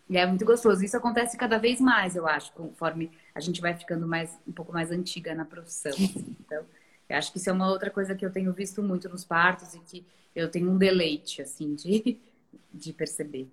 E 0.09 0.17
é 0.17 0.25
muito 0.25 0.45
gostoso. 0.45 0.83
Isso 0.83 0.95
acontece 0.95 1.37
cada 1.37 1.57
vez 1.57 1.81
mais, 1.81 2.15
eu 2.15 2.27
acho, 2.27 2.51
conforme 2.53 3.11
a 3.35 3.39
gente 3.39 3.59
vai 3.59 3.75
ficando 3.75 4.07
mais 4.07 4.29
um 4.47 4.51
pouco 4.51 4.71
mais 4.71 4.91
antiga 4.91 5.35
na 5.35 5.43
profissão. 5.43 5.91
Assim. 5.91 6.35
Então, 6.45 6.63
eu 7.09 7.17
acho 7.17 7.31
que 7.31 7.37
isso 7.37 7.49
é 7.49 7.53
uma 7.53 7.69
outra 7.69 7.89
coisa 7.89 8.15
que 8.15 8.25
eu 8.25 8.31
tenho 8.31 8.53
visto 8.53 8.81
muito 8.81 9.09
nos 9.09 9.25
partos 9.25 9.73
e 9.73 9.79
que 9.79 10.05
eu 10.35 10.49
tenho 10.49 10.69
um 10.69 10.77
deleite, 10.77 11.41
assim, 11.41 11.75
de, 11.75 12.17
de 12.73 12.93
perceber. 12.93 13.47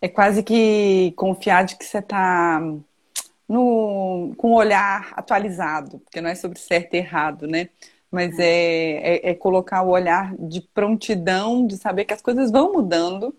É 0.00 0.08
quase 0.08 0.42
que 0.42 1.12
confiar 1.16 1.64
de 1.64 1.76
que 1.76 1.84
você 1.84 1.98
está 1.98 2.60
no, 3.48 4.32
com 4.36 4.52
o 4.52 4.56
olhar 4.56 5.12
atualizado, 5.16 5.98
porque 5.98 6.20
não 6.20 6.30
é 6.30 6.34
sobre 6.34 6.58
certo 6.58 6.94
e 6.94 6.98
errado, 6.98 7.46
né? 7.46 7.68
Mas 8.10 8.38
é, 8.38 9.16
é, 9.16 9.30
é 9.30 9.34
colocar 9.34 9.82
o 9.82 9.90
olhar 9.90 10.36
de 10.36 10.60
prontidão, 10.60 11.66
de 11.66 11.76
saber 11.76 12.04
que 12.04 12.12
as 12.12 12.22
coisas 12.22 12.50
vão 12.50 12.72
mudando 12.72 13.34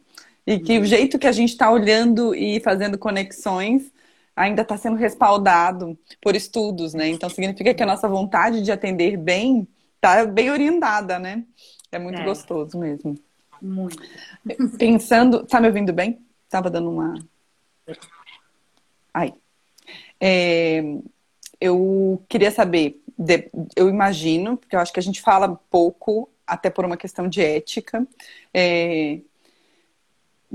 e 0.45 0.59
que 0.59 0.79
o 0.79 0.85
jeito 0.85 1.17
que 1.17 1.27
a 1.27 1.31
gente 1.31 1.49
está 1.49 1.71
olhando 1.71 2.35
e 2.35 2.59
fazendo 2.59 2.97
conexões 2.97 3.91
ainda 4.35 4.61
está 4.63 4.77
sendo 4.77 4.97
respaldado 4.97 5.97
por 6.21 6.35
estudos, 6.35 6.93
né? 6.93 7.07
Então 7.07 7.29
significa 7.29 7.73
que 7.73 7.83
a 7.83 7.85
nossa 7.85 8.07
vontade 8.07 8.61
de 8.61 8.71
atender 8.71 9.17
bem 9.17 9.67
está 9.95 10.25
bem 10.25 10.51
orientada, 10.51 11.19
né? 11.19 11.43
É 11.91 11.99
muito 11.99 12.19
é. 12.19 12.25
gostoso 12.25 12.77
mesmo. 12.77 13.17
Muito. 13.61 14.01
Pensando, 14.77 15.45
tá 15.45 15.61
me 15.61 15.67
ouvindo 15.67 15.93
bem? 15.93 16.19
Tava 16.49 16.69
dando 16.69 16.89
uma. 16.89 17.13
Aí. 19.13 19.33
É, 20.19 20.81
eu 21.59 22.23
queria 22.27 22.51
saber, 22.51 23.01
eu 23.75 23.87
imagino, 23.87 24.57
porque 24.57 24.75
eu 24.75 24.79
acho 24.79 24.91
que 24.91 24.99
a 24.99 25.03
gente 25.03 25.21
fala 25.21 25.59
pouco, 25.69 26.29
até 26.45 26.69
por 26.69 26.83
uma 26.83 26.97
questão 26.97 27.27
de 27.27 27.41
ética, 27.41 28.05
é, 28.53 29.19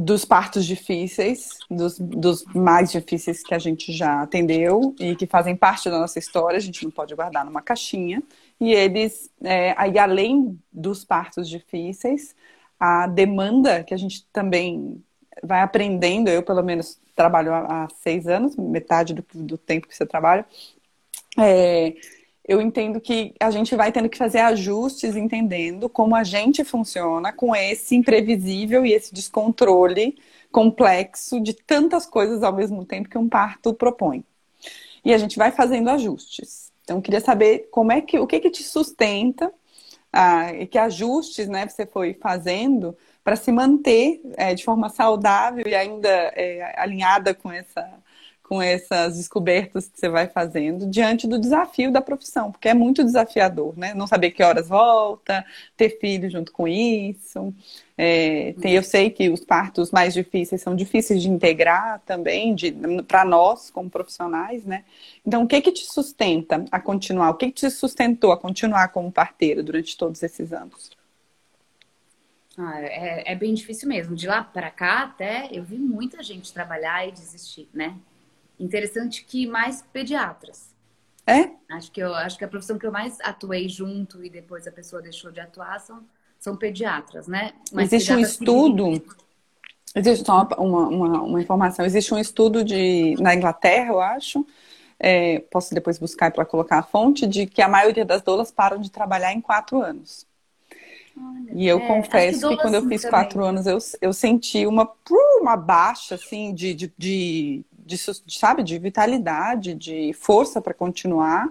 dos 0.00 0.24
partos 0.24 0.64
difíceis, 0.64 1.58
dos, 1.68 1.98
dos, 1.98 2.44
mais 2.54 2.92
difíceis 2.92 3.42
que 3.42 3.52
a 3.52 3.58
gente 3.58 3.92
já 3.92 4.22
atendeu 4.22 4.94
e 5.00 5.16
que 5.16 5.26
fazem 5.26 5.56
parte 5.56 5.90
da 5.90 5.98
nossa 5.98 6.20
história, 6.20 6.56
a 6.56 6.60
gente 6.60 6.84
não 6.84 6.90
pode 6.92 7.16
guardar 7.16 7.44
numa 7.44 7.60
caixinha. 7.60 8.22
E 8.60 8.72
eles, 8.72 9.28
é, 9.42 9.74
aí 9.76 9.98
além 9.98 10.56
dos 10.72 11.04
partos 11.04 11.48
difíceis, 11.48 12.32
a 12.78 13.08
demanda 13.08 13.82
que 13.82 13.92
a 13.92 13.96
gente 13.96 14.24
também 14.32 15.02
vai 15.42 15.62
aprendendo, 15.62 16.28
eu 16.28 16.44
pelo 16.44 16.62
menos 16.62 17.00
trabalho 17.16 17.52
há, 17.52 17.88
seis 18.00 18.28
anos, 18.28 18.54
metade 18.54 19.12
do, 19.14 19.24
do, 19.34 19.58
tempo 19.58 19.88
que 19.88 19.96
você 19.96 20.06
trabalha, 20.06 20.46
é, 21.36 21.94
eu 22.48 22.62
entendo 22.62 22.98
que 22.98 23.34
a 23.38 23.50
gente 23.50 23.76
vai 23.76 23.92
tendo 23.92 24.08
que 24.08 24.16
fazer 24.16 24.38
ajustes 24.38 25.14
entendendo 25.14 25.86
como 25.86 26.16
a 26.16 26.24
gente 26.24 26.64
funciona 26.64 27.30
com 27.30 27.54
esse 27.54 27.94
imprevisível 27.94 28.86
e 28.86 28.94
esse 28.94 29.12
descontrole 29.12 30.16
complexo 30.50 31.38
de 31.40 31.52
tantas 31.52 32.06
coisas 32.06 32.42
ao 32.42 32.54
mesmo 32.54 32.86
tempo 32.86 33.10
que 33.10 33.18
um 33.18 33.28
parto 33.28 33.74
propõe. 33.74 34.24
E 35.04 35.12
a 35.12 35.18
gente 35.18 35.36
vai 35.36 35.52
fazendo 35.52 35.90
ajustes. 35.90 36.72
Então, 36.82 37.02
queria 37.02 37.20
saber 37.20 37.68
como 37.70 37.92
é 37.92 38.00
que 38.00 38.18
o 38.18 38.26
que, 38.26 38.40
que 38.40 38.50
te 38.50 38.62
sustenta 38.62 39.52
ah, 40.10 40.50
e 40.54 40.66
que 40.66 40.78
ajustes 40.78 41.48
né, 41.48 41.68
você 41.68 41.84
foi 41.84 42.14
fazendo 42.14 42.96
para 43.22 43.36
se 43.36 43.52
manter 43.52 44.22
é, 44.38 44.54
de 44.54 44.64
forma 44.64 44.88
saudável 44.88 45.66
e 45.68 45.74
ainda 45.74 46.08
é, 46.08 46.80
alinhada 46.80 47.34
com 47.34 47.52
essa 47.52 47.86
com 48.48 48.62
essas 48.62 49.18
descobertas 49.18 49.88
que 49.88 50.00
você 50.00 50.08
vai 50.08 50.26
fazendo 50.26 50.86
diante 50.86 51.28
do 51.28 51.38
desafio 51.38 51.92
da 51.92 52.00
profissão, 52.00 52.50
porque 52.50 52.66
é 52.66 52.72
muito 52.72 53.04
desafiador, 53.04 53.76
né? 53.76 53.92
Não 53.92 54.06
saber 54.06 54.30
que 54.30 54.42
horas 54.42 54.68
volta, 54.68 55.44
ter 55.76 56.00
filho 56.00 56.30
junto 56.30 56.50
com 56.50 56.66
isso. 56.66 57.54
É, 57.96 58.54
tem, 58.58 58.72
eu 58.72 58.82
sei 58.82 59.10
que 59.10 59.28
os 59.28 59.44
partos 59.44 59.90
mais 59.90 60.14
difíceis 60.14 60.62
são 60.62 60.74
difíceis 60.74 61.20
de 61.20 61.28
integrar 61.28 62.00
também, 62.06 62.56
para 63.06 63.22
nós 63.22 63.70
como 63.70 63.90
profissionais, 63.90 64.64
né? 64.64 64.82
Então, 65.26 65.42
o 65.42 65.46
que 65.46 65.60
que 65.60 65.70
te 65.70 65.84
sustenta 65.84 66.64
a 66.70 66.80
continuar? 66.80 67.30
O 67.30 67.34
que 67.34 67.48
que 67.48 67.52
te 67.52 67.70
sustentou 67.70 68.32
a 68.32 68.38
continuar 68.38 68.88
como 68.88 69.12
parteira 69.12 69.62
durante 69.62 69.94
todos 69.94 70.22
esses 70.22 70.54
anos? 70.54 70.90
Ah, 72.56 72.80
é, 72.80 73.32
é 73.32 73.34
bem 73.34 73.52
difícil 73.52 73.86
mesmo. 73.86 74.16
De 74.16 74.26
lá 74.26 74.42
para 74.42 74.70
cá, 74.70 75.02
até 75.02 75.50
eu 75.52 75.62
vi 75.62 75.76
muita 75.76 76.22
gente 76.22 76.50
trabalhar 76.50 77.06
e 77.06 77.12
desistir, 77.12 77.68
né? 77.74 77.94
Interessante 78.58 79.24
que 79.24 79.46
mais 79.46 79.82
pediatras. 79.92 80.74
É? 81.26 81.50
Acho 81.70 81.92
que, 81.92 82.00
eu, 82.00 82.14
acho 82.14 82.38
que 82.38 82.44
a 82.44 82.48
profissão 82.48 82.78
que 82.78 82.86
eu 82.86 82.92
mais 82.92 83.18
atuei 83.20 83.68
junto 83.68 84.24
e 84.24 84.30
depois 84.30 84.66
a 84.66 84.72
pessoa 84.72 85.02
deixou 85.02 85.30
de 85.30 85.40
atuar 85.40 85.78
são, 85.78 86.02
são 86.38 86.56
pediatras, 86.56 87.28
né? 87.28 87.52
Mas 87.70 87.92
Existe 87.92 88.12
um 88.14 88.18
estudo. 88.18 89.02
Existe 89.94 90.24
só 90.24 90.48
uma, 90.58 90.88
uma, 90.88 91.22
uma, 91.22 91.40
informação. 91.40 91.84
Existe 91.84 92.14
um 92.14 92.18
estudo 92.18 92.64
de, 92.64 93.14
na 93.20 93.34
Inglaterra, 93.34 93.88
eu 93.88 94.00
acho. 94.00 94.46
É, 94.98 95.40
posso 95.50 95.74
depois 95.74 95.98
buscar 95.98 96.32
para 96.32 96.46
colocar 96.46 96.78
a 96.78 96.82
fonte, 96.82 97.26
de 97.26 97.46
que 97.46 97.60
a 97.60 97.68
maioria 97.68 98.04
das 98.04 98.22
doulas 98.22 98.50
param 98.50 98.80
de 98.80 98.90
trabalhar 98.90 99.32
em 99.32 99.40
quatro 99.40 99.82
anos. 99.82 100.26
Olha, 101.16 101.52
e 101.52 101.66
eu 101.66 101.78
é, 101.78 101.86
confesso 101.86 102.48
que, 102.48 102.56
que, 102.56 102.62
quando 102.62 102.74
eu 102.74 102.88
fiz 102.88 103.02
também. 103.02 103.10
quatro 103.10 103.44
anos, 103.44 103.66
eu, 103.66 103.78
eu 104.00 104.12
senti 104.12 104.66
uma, 104.66 104.90
uma 105.40 105.56
baixa, 105.56 106.14
assim, 106.14 106.54
de, 106.54 106.74
de, 106.74 106.92
de 106.96 107.64
de, 107.88 108.38
sabe, 108.38 108.62
de 108.62 108.78
vitalidade, 108.78 109.75
de 109.75 110.12
força 110.12 110.61
para 110.61 110.75
continuar. 110.75 111.49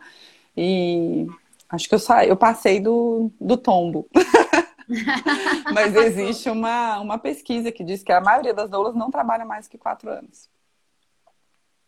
E 0.55 1.27
acho 1.69 1.89
que 1.89 1.95
eu, 1.95 1.99
sa... 1.99 2.25
eu 2.25 2.37
passei 2.37 2.79
do, 2.79 3.31
do 3.41 3.57
tombo. 3.57 4.07
Mas 5.73 5.95
existe 5.95 6.49
uma, 6.49 6.99
uma 6.99 7.17
pesquisa 7.17 7.71
que 7.71 7.83
diz 7.83 8.03
que 8.03 8.11
a 8.11 8.21
maioria 8.21 8.53
das 8.53 8.69
doulas 8.69 8.95
não 8.95 9.11
trabalha 9.11 9.43
mais 9.43 9.67
que 9.67 9.77
quatro 9.77 10.09
anos. 10.09 10.47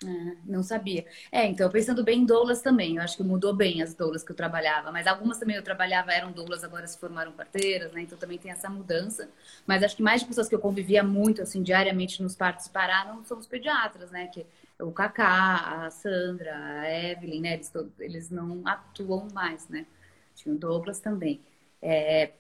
Ah, 0.06 0.36
não 0.46 0.64
sabia. 0.64 1.06
É, 1.30 1.46
então, 1.46 1.70
pensando 1.70 2.04
bem 2.04 2.22
em 2.22 2.26
doulas 2.26 2.62
também, 2.62 2.96
eu 2.96 3.02
acho 3.02 3.18
que 3.18 3.24
mudou 3.24 3.54
bem 3.54 3.82
as 3.82 3.94
doulas 3.94 4.24
que 4.24 4.32
eu 4.32 4.36
trabalhava, 4.36 4.92
mas 4.94 5.06
algumas 5.06 5.38
também 5.38 5.58
eu 5.58 5.62
trabalhava 5.62 6.14
eram 6.14 6.32
doulas, 6.32 6.64
agora 6.64 6.88
se 6.88 6.98
formaram 6.98 7.34
parteiras, 7.34 7.92
né? 7.92 8.02
Então 8.04 8.18
também 8.18 8.38
tem 8.38 8.50
essa 8.50 8.70
mudança. 8.70 9.30
Mas 9.68 9.84
acho 9.84 9.98
que 9.98 10.02
mais 10.04 10.22
de 10.22 10.28
pessoas 10.28 10.48
que 10.48 10.56
eu 10.56 10.60
convivia 10.60 11.04
muito, 11.04 11.42
assim, 11.42 11.62
diariamente 11.62 12.24
nos 12.24 12.34
partos 12.36 12.70
pararam 12.70 13.24
são 13.26 13.38
os 13.38 13.46
pediatras, 13.48 14.10
né? 14.10 14.28
Que 14.28 14.46
o 14.80 14.92
Kaká, 14.92 15.86
a 15.86 15.92
Sandra, 15.92 16.56
a 16.56 16.90
Evelyn, 16.90 17.42
né? 17.42 17.54
Eles, 17.56 17.70
todos, 17.70 17.92
eles 18.00 18.30
não 18.30 18.66
atuam 18.66 19.28
mais, 19.34 19.68
né? 19.68 19.86
Tinha 20.34 20.56
o 20.56 20.58
Douglas 20.58 21.00
também. 21.02 21.42
É, 21.82 22.32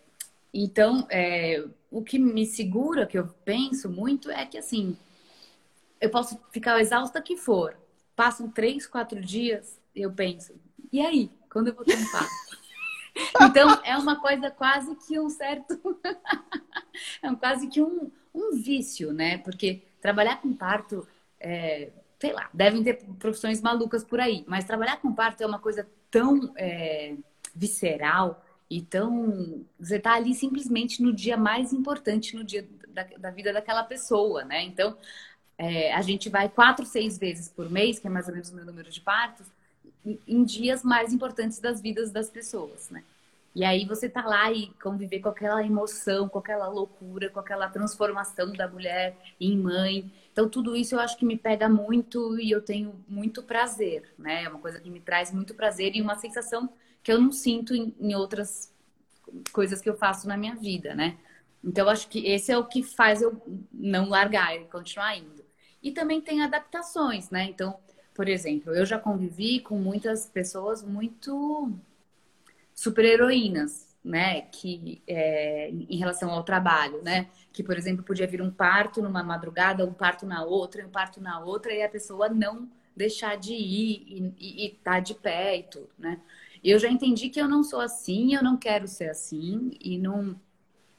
então, 0.54 1.06
é, 1.12 1.64
o 1.92 2.02
que 2.02 2.18
me 2.18 2.46
segura, 2.46 3.06
que 3.06 3.18
eu 3.20 3.28
penso 3.44 3.90
muito, 3.90 4.32
é 4.32 4.46
que 4.46 4.58
assim 4.58 4.96
eu 6.00 6.10
posso 6.10 6.40
ficar 6.52 6.80
exausta 6.80 7.22
que 7.22 7.38
for. 7.38 7.78
Passam 8.16 8.50
três, 8.50 8.86
quatro 8.86 9.22
dias, 9.22 9.80
eu 9.96 10.12
penso, 10.12 10.54
e 10.92 11.00
aí? 11.02 11.32
Quando 11.52 11.70
eu 11.70 11.76
vou 11.76 11.86
ter 11.86 11.98
um 11.98 12.12
parto? 12.12 12.30
então, 13.42 13.82
é 13.84 13.98
uma 13.98 14.20
coisa 14.20 14.52
quase 14.52 14.96
que 14.96 15.20
um 15.20 15.30
certo. 15.30 15.80
é 17.22 17.36
quase 17.36 17.68
que 17.68 17.82
um, 17.82 18.12
um 18.34 18.52
vício, 18.56 19.14
né? 19.14 19.38
Porque 19.40 19.84
trabalhar 20.02 20.42
com 20.42 20.54
parto, 20.54 21.08
é, 21.40 21.92
sei 22.20 22.34
lá, 22.34 22.50
devem 22.54 22.84
ter 22.84 23.04
profissões 23.20 23.62
malucas 23.62 24.04
por 24.04 24.20
aí, 24.20 24.44
mas 24.48 24.66
trabalhar 24.66 24.98
com 24.98 25.14
parto 25.14 25.42
é 25.42 25.46
uma 25.46 25.60
coisa 25.60 25.88
tão 26.10 26.54
é, 26.56 27.16
visceral 27.56 28.44
e 28.70 28.82
tão. 28.82 29.66
Você 29.80 29.98
está 29.98 30.14
ali 30.14 30.34
simplesmente 30.34 31.02
no 31.02 31.14
dia 31.14 31.38
mais 31.38 31.74
importante 31.74 32.36
no 32.36 32.44
dia 32.44 32.68
da, 32.88 33.04
da 33.04 33.32
vida 33.32 33.54
daquela 33.54 33.84
pessoa, 33.84 34.44
né? 34.44 34.64
Então, 34.64 34.98
é, 35.60 35.94
a 35.94 36.02
gente 36.02 36.30
vai 36.30 36.48
quatro, 36.48 36.86
seis 36.86 37.18
vezes 37.18 37.50
por 37.50 37.70
mês, 37.70 38.00
que 38.00 38.08
é 38.08 38.10
mais 38.10 38.28
ou 38.30 38.34
menos 38.34 38.50
o 38.50 38.56
meu 38.56 38.66
número 38.66 38.90
de 38.90 39.02
partos, 39.02 39.46
em 40.26 40.42
dias 40.46 40.84
mais 40.84 41.12
importantes 41.12 41.60
das 41.60 41.82
vidas 41.82 42.12
das 42.12 42.30
pessoas, 42.30 42.90
né? 42.90 43.04
E 43.54 43.66
aí 43.66 43.84
você 43.86 44.08
tá 44.08 44.26
lá 44.26 44.50
e 44.54 44.68
conviver 44.82 45.20
com 45.20 45.28
aquela 45.28 45.62
emoção, 45.66 46.30
com 46.30 46.40
aquela 46.40 46.70
loucura, 46.70 47.30
com 47.30 47.42
aquela 47.42 47.68
transformação 47.68 48.54
da 48.54 48.70
mulher 48.70 49.18
em 49.38 49.58
mãe. 49.58 50.10
Então 50.32 50.48
tudo 50.48 50.78
isso 50.78 50.96
eu 50.96 51.00
acho 51.00 51.18
que 51.18 51.26
me 51.26 51.38
pega 51.38 51.68
muito 51.68 52.40
e 52.40 52.50
eu 52.50 52.62
tenho 52.62 52.96
muito 53.06 53.44
prazer, 53.44 54.14
né? 54.18 54.44
É 54.46 54.50
uma 54.50 54.60
coisa 54.60 54.80
que 54.80 54.90
me 54.90 55.02
traz 55.02 55.30
muito 55.34 55.54
prazer 55.54 55.94
e 55.94 56.02
uma 56.02 56.16
sensação 56.16 56.70
que 57.04 57.12
eu 57.12 57.20
não 57.20 57.34
sinto 57.34 57.76
em, 57.76 57.94
em 58.00 58.16
outras 58.16 58.72
coisas 59.52 59.82
que 59.82 59.90
eu 59.90 59.98
faço 59.98 60.26
na 60.26 60.38
minha 60.38 60.56
vida, 60.56 60.96
né? 60.96 61.18
Então 61.62 61.90
acho 61.90 62.08
que 62.08 62.26
esse 62.28 62.50
é 62.50 62.58
o 62.58 62.64
que 62.64 62.82
faz 62.82 63.22
eu 63.22 63.42
não 63.74 64.08
largar 64.08 64.56
e 64.56 64.64
continuar 64.66 65.18
indo. 65.18 65.39
E 65.82 65.92
também 65.92 66.22
tem 66.22 66.42
adaptações, 66.42 67.30
né? 67.30 67.46
Então, 67.46 67.78
por 68.14 68.28
exemplo, 68.28 68.74
eu 68.74 68.86
já 68.86 69.00
convivi 69.00 69.60
com 69.60 69.78
muitas 69.78 70.26
pessoas 70.26 70.84
muito 70.84 71.72
super-heroínas, 72.74 73.96
né? 74.04 74.42
Que 74.42 75.02
é, 75.08 75.70
em 75.70 75.98
relação 75.98 76.30
ao 76.30 76.44
trabalho, 76.44 77.02
né? 77.02 77.30
Que, 77.54 77.64
por 77.64 77.78
exemplo, 77.78 78.04
podia 78.04 78.28
vir 78.28 78.42
um 78.42 78.52
parto 78.52 79.02
numa 79.02 79.24
madrugada, 79.24 79.86
um 79.86 79.94
parto 79.94 80.26
na 80.26 80.44
outra, 80.44 80.86
um 80.86 80.90
parto 80.90 81.22
na 81.22 81.40
outra, 81.40 81.74
e 81.74 81.82
a 81.82 81.90
pessoa 81.90 82.30
não 82.30 82.70
deixar 82.96 83.38
de 83.38 83.54
ir 83.54 84.34
e 84.38 84.66
estar 84.66 84.96
tá 84.96 85.00
de 85.00 85.14
pé 85.16 85.58
e 85.58 85.64
tudo, 85.64 85.90
né? 85.98 86.20
Eu 86.64 86.78
já 86.78 86.90
entendi 86.90 87.30
que 87.30 87.40
eu 87.40 87.48
não 87.48 87.64
sou 87.64 87.80
assim, 87.80 88.36
eu 88.36 88.44
não 88.44 88.58
quero 88.58 88.88
ser 88.88 89.10
assim, 89.10 89.72
e 89.80 89.98
não, 89.98 90.36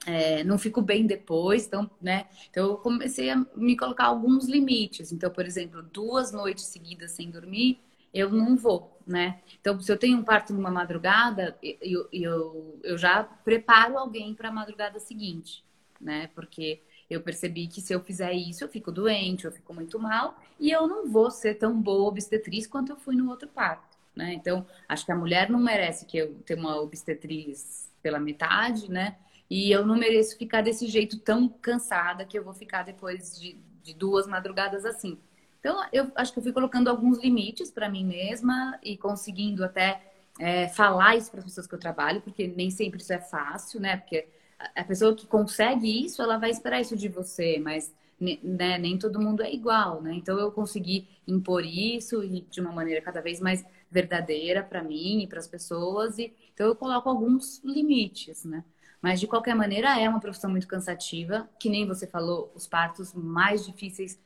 é, 0.07 0.43
não 0.45 0.59
fico 0.59 0.81
bem 0.81 1.07
depois, 1.07 1.67
então, 1.67 1.91
né? 2.01 2.27
Então 2.51 2.67
eu 2.67 2.77
comecei 2.77 3.31
a 3.31 3.45
me 3.55 3.77
colocar 3.77 4.07
alguns 4.07 4.47
limites. 4.47 5.13
Então, 5.13 5.31
por 5.31 5.45
exemplo, 5.45 5.83
duas 5.83 6.33
noites 6.33 6.65
seguidas 6.65 7.11
sem 7.13 7.31
dormir, 7.31 7.79
eu 8.13 8.31
não 8.31 8.57
vou, 8.57 8.99
né? 9.07 9.41
Então, 9.61 9.81
se 9.81 9.91
eu 9.91 9.99
tenho 9.99 10.19
um 10.19 10.25
parto 10.25 10.53
numa 10.53 10.71
madrugada, 10.71 11.57
eu, 11.63 12.09
eu, 12.13 12.81
eu 12.83 12.99
já 12.99 13.23
preparo 13.23 13.99
alguém 13.99 14.35
para 14.35 14.49
a 14.49 14.53
madrugada 14.53 14.99
seguinte, 14.99 15.63
né? 16.01 16.29
Porque 16.35 16.81
eu 17.09 17.21
percebi 17.21 17.67
que 17.67 17.81
se 17.81 17.93
eu 17.93 18.01
fizer 18.01 18.33
isso, 18.33 18.65
eu 18.65 18.69
fico 18.69 18.91
doente, 18.91 19.45
eu 19.45 19.53
fico 19.53 19.75
muito 19.75 19.99
mal, 19.99 20.41
e 20.59 20.71
eu 20.71 20.87
não 20.87 21.09
vou 21.09 21.31
ser 21.31 21.55
tão 21.55 21.81
boa 21.81 22.09
obstetriz 22.09 22.67
quanto 22.67 22.91
eu 22.93 22.97
fui 22.97 23.15
no 23.15 23.29
outro 23.29 23.49
parto, 23.49 23.97
né? 24.15 24.33
Então, 24.33 24.67
acho 24.89 25.05
que 25.05 25.13
a 25.13 25.17
mulher 25.17 25.51
não 25.51 25.61
merece 25.61 26.07
que 26.07 26.17
eu 26.17 26.35
tenha 26.47 26.59
uma 26.59 26.81
obstetriz 26.81 27.91
pela 28.03 28.19
metade, 28.19 28.91
né? 28.91 29.17
E 29.51 29.73
eu 29.73 29.85
não 29.85 29.97
mereço 29.97 30.39
ficar 30.39 30.63
desse 30.63 30.87
jeito 30.87 31.19
tão 31.19 31.49
cansada 31.49 32.25
que 32.25 32.39
eu 32.39 32.45
vou 32.45 32.55
ficar 32.55 32.85
depois 32.85 33.39
de, 33.39 33.59
de 33.83 33.93
duas 33.93 34.27
madrugadas 34.27 34.85
assim. 34.87 35.19
Então, 35.59 35.85
eu 35.93 36.11
acho 36.15 36.33
que 36.33 36.39
eu 36.39 36.43
fui 36.43 36.53
colocando 36.53 36.89
alguns 36.89 37.19
limites 37.19 37.71
para 37.71 37.89
mim 37.89 38.05
mesma 38.05 38.79
e 38.83 38.97
conseguindo 38.97 39.65
até 39.65 40.01
é, 40.39 40.69
falar 40.69 41.17
isso 41.17 41.31
para 41.31 41.41
as 41.41 41.45
pessoas 41.45 41.67
que 41.67 41.75
eu 41.75 41.79
trabalho, 41.79 42.23
porque 42.23 42.47
nem 42.47 42.71
sempre 42.71 43.01
isso 43.03 43.13
é 43.13 43.19
fácil, 43.19 43.81
né? 43.81 43.97
Porque 43.99 44.27
a 44.75 44.85
pessoa 44.85 45.15
que 45.15 45.27
consegue 45.27 46.05
isso, 46.05 46.23
ela 46.23 46.39
vai 46.39 46.51
esperar 46.51 46.81
isso 46.81 46.97
de 46.97 47.09
você, 47.09 47.59
mas 47.59 47.93
né, 48.21 48.79
nem 48.79 48.99
todo 48.99 49.21
mundo 49.21 49.43
é 49.43 49.53
igual, 49.53 50.01
né? 50.01 50.15
Então, 50.15 50.39
eu 50.39 50.53
consegui 50.53 51.09
impor 51.27 51.65
isso 51.65 52.23
de 52.27 52.61
uma 52.61 52.73
maneira 52.73 53.03
cada 53.03 53.21
vez 53.21 53.41
mais 53.41 53.65
verdadeira 53.91 54.63
para 54.63 54.83
mim 54.83 55.23
e 55.23 55.27
para 55.27 55.39
as 55.39 55.49
pessoas, 55.49 56.19
e 56.19 56.33
então 56.55 56.67
eu 56.67 56.77
coloco 56.77 57.09
alguns 57.09 57.61
limites, 57.65 58.45
né? 58.45 58.65
Mas 59.03 59.19
de 59.19 59.27
qualquer 59.27 59.55
maneira 59.55 59.99
é 59.99 60.09
uma 60.09 60.21
profissão 60.21 60.51
muito 60.51 60.69
cansativa, 60.69 61.49
que 61.59 61.71
nem 61.71 61.87
você 61.87 62.07
falou, 62.07 62.53
os 62.55 62.67
partos 62.67 63.15
mais 63.15 63.65
difíceis 63.65 64.19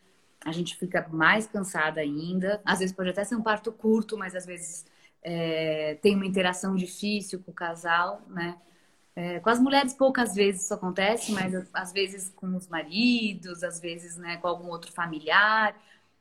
a 0.44 0.52
gente 0.52 0.76
fica 0.76 1.08
mais 1.10 1.46
cansada 1.46 2.00
ainda. 2.00 2.60
Às 2.64 2.80
vezes 2.80 2.94
pode 2.94 3.10
até 3.10 3.24
ser 3.24 3.34
um 3.34 3.42
parto 3.42 3.72
curto, 3.72 4.18
mas 4.18 4.34
às 4.34 4.44
vezes 4.44 4.84
é, 5.22 5.96
tem 6.02 6.14
uma 6.14 6.26
interação 6.26 6.76
difícil 6.76 7.42
com 7.42 7.50
o 7.50 7.54
casal, 7.54 8.22
né? 8.28 8.58
É, 9.16 9.38
com 9.38 9.48
as 9.48 9.60
mulheres 9.60 9.94
poucas 9.94 10.34
vezes 10.34 10.64
isso 10.64 10.74
acontece, 10.74 11.30
mas 11.32 11.54
às 11.72 11.92
vezes 11.92 12.30
com 12.30 12.56
os 12.56 12.66
maridos, 12.66 13.62
às 13.62 13.78
vezes 13.80 14.16
né, 14.16 14.36
com 14.38 14.48
algum 14.48 14.68
outro 14.68 14.92
familiar, 14.92 15.76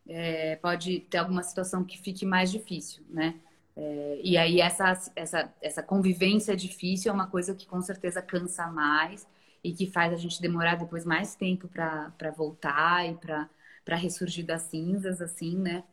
é, 0.08 0.58
pode 0.58 1.00
ter 1.02 1.18
alguma 1.18 1.42
situação 1.42 1.84
que 1.84 1.98
fique 2.00 2.24
mais 2.24 2.52
difícil, 2.52 3.04
né? 3.10 3.36
É, 3.76 4.20
e 4.24 4.38
aí 4.38 4.62
essa, 4.62 4.94
essa, 5.16 5.54
essa 5.62 5.82
convivência 5.82 6.56
difícil 6.56 7.12
é 7.12 7.14
uma 7.14 7.28
coisa 7.28 7.56
que 7.56 7.66
com 7.66 7.82
certeza 7.82 8.22
cansa 8.22 8.68
mais 8.68 9.28
e 9.64 9.74
que 9.74 9.88
faz 9.88 10.14
a 10.14 10.18
gente 10.18 10.42
demorar 10.42 10.76
depois 10.76 11.06
mais 11.06 11.36
tempo 11.36 11.68
para 11.68 12.32
voltar 12.36 13.10
e 13.10 13.16
para 13.16 13.50
para 13.84 13.96
ressurgir 13.96 14.46
das 14.46 14.64
cinzas, 14.64 15.22
assim, 15.22 15.58
né? 15.58 15.84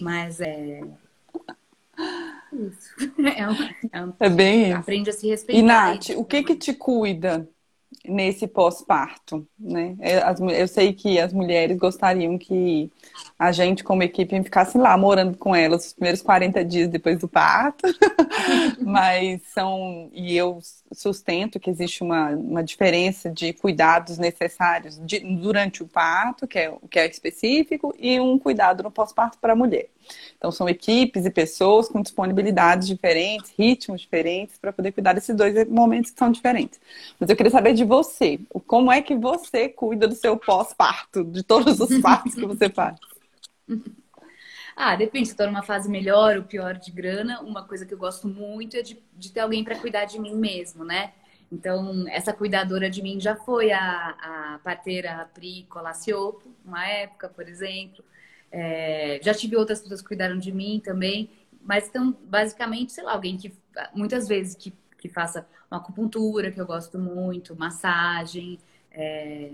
Mas 0.00 0.40
é. 0.40 0.80
Isso. 2.52 2.94
É, 3.36 3.48
um, 3.48 3.54
é, 3.92 4.04
um... 4.04 4.14
é 4.20 4.30
bem 4.30 4.68
isso. 4.68 4.78
Aprende 4.78 5.10
a 5.10 5.12
se 5.12 5.28
respeitar. 5.28 5.58
E, 5.58 5.62
Nath, 5.62 6.10
o 6.16 6.24
que 6.24 6.42
que 6.42 6.56
te 6.56 6.72
cuida 6.72 7.48
nesse 8.04 8.46
pós-parto, 8.46 9.46
né? 9.58 9.96
É, 10.00 10.20
eu 10.60 10.68
sei 10.68 10.92
que 10.92 11.18
as 11.18 11.32
mulheres 11.32 11.76
gostariam 11.76 12.38
que 12.38 12.90
a 13.38 13.52
gente, 13.52 13.82
como 13.84 14.02
equipe, 14.02 14.42
ficasse 14.42 14.76
lá 14.76 14.96
morando 14.96 15.36
com 15.36 15.54
elas 15.54 15.86
os 15.86 15.92
primeiros 15.92 16.22
40 16.22 16.64
dias 16.64 16.88
depois 16.88 17.18
do 17.18 17.28
parto, 17.28 17.86
mas 18.80 19.42
são, 19.54 20.10
e 20.12 20.36
eu 20.36 20.58
sustento 20.92 21.60
que 21.60 21.70
existe 21.70 22.02
uma, 22.02 22.30
uma 22.30 22.62
diferença 22.62 23.30
de 23.30 23.52
cuidados 23.52 24.18
necessários 24.18 24.98
de, 25.04 25.20
durante 25.20 25.82
o 25.82 25.88
parto, 25.88 26.46
que 26.46 26.58
é, 26.58 26.74
que 26.90 26.98
é 26.98 27.06
específico, 27.06 27.94
e 27.98 28.20
um 28.20 28.38
cuidado 28.38 28.82
no 28.82 28.90
pós-parto 28.90 29.38
para 29.38 29.52
a 29.52 29.56
mulher. 29.56 29.88
Então, 30.36 30.50
são 30.50 30.68
equipes 30.68 31.24
e 31.24 31.30
pessoas 31.30 31.88
com 31.88 32.00
disponibilidades 32.00 32.86
diferentes, 32.86 33.52
ritmos 33.58 34.00
diferentes, 34.00 34.58
para 34.58 34.72
poder 34.72 34.92
cuidar 34.92 35.12
desses 35.12 35.34
dois 35.34 35.68
momentos 35.68 36.10
que 36.10 36.18
são 36.18 36.30
diferentes. 36.30 36.80
Mas 37.18 37.28
eu 37.28 37.36
queria 37.36 37.50
saber 37.50 37.74
de 37.74 37.84
você, 37.84 38.38
como 38.66 38.90
é 38.90 39.02
que 39.02 39.16
você 39.16 39.68
cuida 39.68 40.06
do 40.06 40.14
seu 40.14 40.36
pós-parto, 40.36 41.24
de 41.24 41.42
todos 41.42 41.80
os 41.80 42.00
partos 42.00 42.34
que 42.34 42.46
você 42.46 42.68
faz? 42.68 42.96
Ah, 44.80 44.94
depende, 44.94 45.26
se 45.26 45.32
estou 45.32 45.48
numa 45.48 45.64
fase 45.64 45.90
melhor 45.90 46.36
ou 46.36 46.44
pior 46.44 46.74
de 46.78 46.92
grana, 46.92 47.40
uma 47.40 47.64
coisa 47.66 47.84
que 47.84 47.92
eu 47.92 47.98
gosto 47.98 48.28
muito 48.28 48.76
é 48.76 48.80
de, 48.80 49.02
de 49.12 49.32
ter 49.32 49.40
alguém 49.40 49.64
para 49.64 49.76
cuidar 49.76 50.04
de 50.04 50.20
mim 50.20 50.36
mesmo, 50.36 50.84
né? 50.84 51.14
Então, 51.50 52.06
essa 52.08 52.32
cuidadora 52.32 52.88
de 52.88 53.02
mim 53.02 53.18
já 53.18 53.34
foi 53.34 53.72
a, 53.72 53.80
a 53.80 54.60
parteira 54.62 55.28
Pri 55.34 55.64
Colaciopo, 55.68 56.48
uma 56.64 56.86
época, 56.86 57.28
por 57.28 57.48
exemplo. 57.48 58.04
É, 58.50 59.20
já 59.22 59.34
tive 59.34 59.56
outras 59.56 59.80
pessoas 59.80 60.00
que 60.00 60.08
cuidaram 60.08 60.38
de 60.38 60.52
mim 60.52 60.80
também, 60.82 61.30
mas 61.62 61.88
então, 61.88 62.16
basicamente, 62.24 62.92
sei 62.92 63.04
lá, 63.04 63.12
alguém 63.12 63.36
que 63.36 63.52
muitas 63.94 64.26
vezes 64.26 64.54
que, 64.54 64.72
que 64.98 65.08
faça 65.08 65.46
uma 65.70 65.78
acupuntura, 65.78 66.50
que 66.50 66.60
eu 66.60 66.66
gosto 66.66 66.98
muito, 66.98 67.54
massagem. 67.54 68.58
É, 68.90 69.50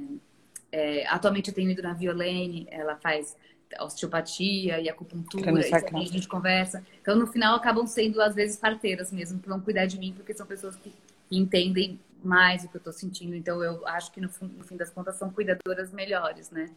é, 0.70 1.06
atualmente 1.08 1.48
eu 1.48 1.54
tenho 1.54 1.70
ido 1.70 1.82
na 1.82 1.92
Violene, 1.92 2.66
ela 2.70 2.96
faz 2.96 3.36
osteopatia 3.80 4.80
e 4.80 4.88
acupuntura, 4.88 5.50
e 5.50 5.72
a 5.74 6.04
gente 6.04 6.28
conversa. 6.28 6.84
Então, 7.00 7.16
no 7.16 7.26
final, 7.26 7.56
acabam 7.56 7.86
sendo, 7.86 8.20
às 8.20 8.34
vezes, 8.34 8.56
parteiras 8.56 9.10
mesmo, 9.10 9.40
que 9.40 9.48
vão 9.48 9.60
cuidar 9.60 9.86
de 9.86 9.98
mim, 9.98 10.12
porque 10.12 10.32
são 10.34 10.46
pessoas 10.46 10.76
que, 10.76 10.92
entendem 11.30 11.98
mais 12.22 12.62
o 12.62 12.68
que 12.68 12.76
eu 12.76 12.78
estou 12.78 12.92
sentindo. 12.92 13.34
Então, 13.34 13.62
eu 13.62 13.86
acho 13.88 14.12
que, 14.12 14.20
no, 14.20 14.28
no 14.40 14.62
fim 14.62 14.76
das 14.76 14.90
contas, 14.90 15.16
são 15.16 15.30
cuidadoras 15.30 15.90
melhores, 15.92 16.50
né, 16.50 16.70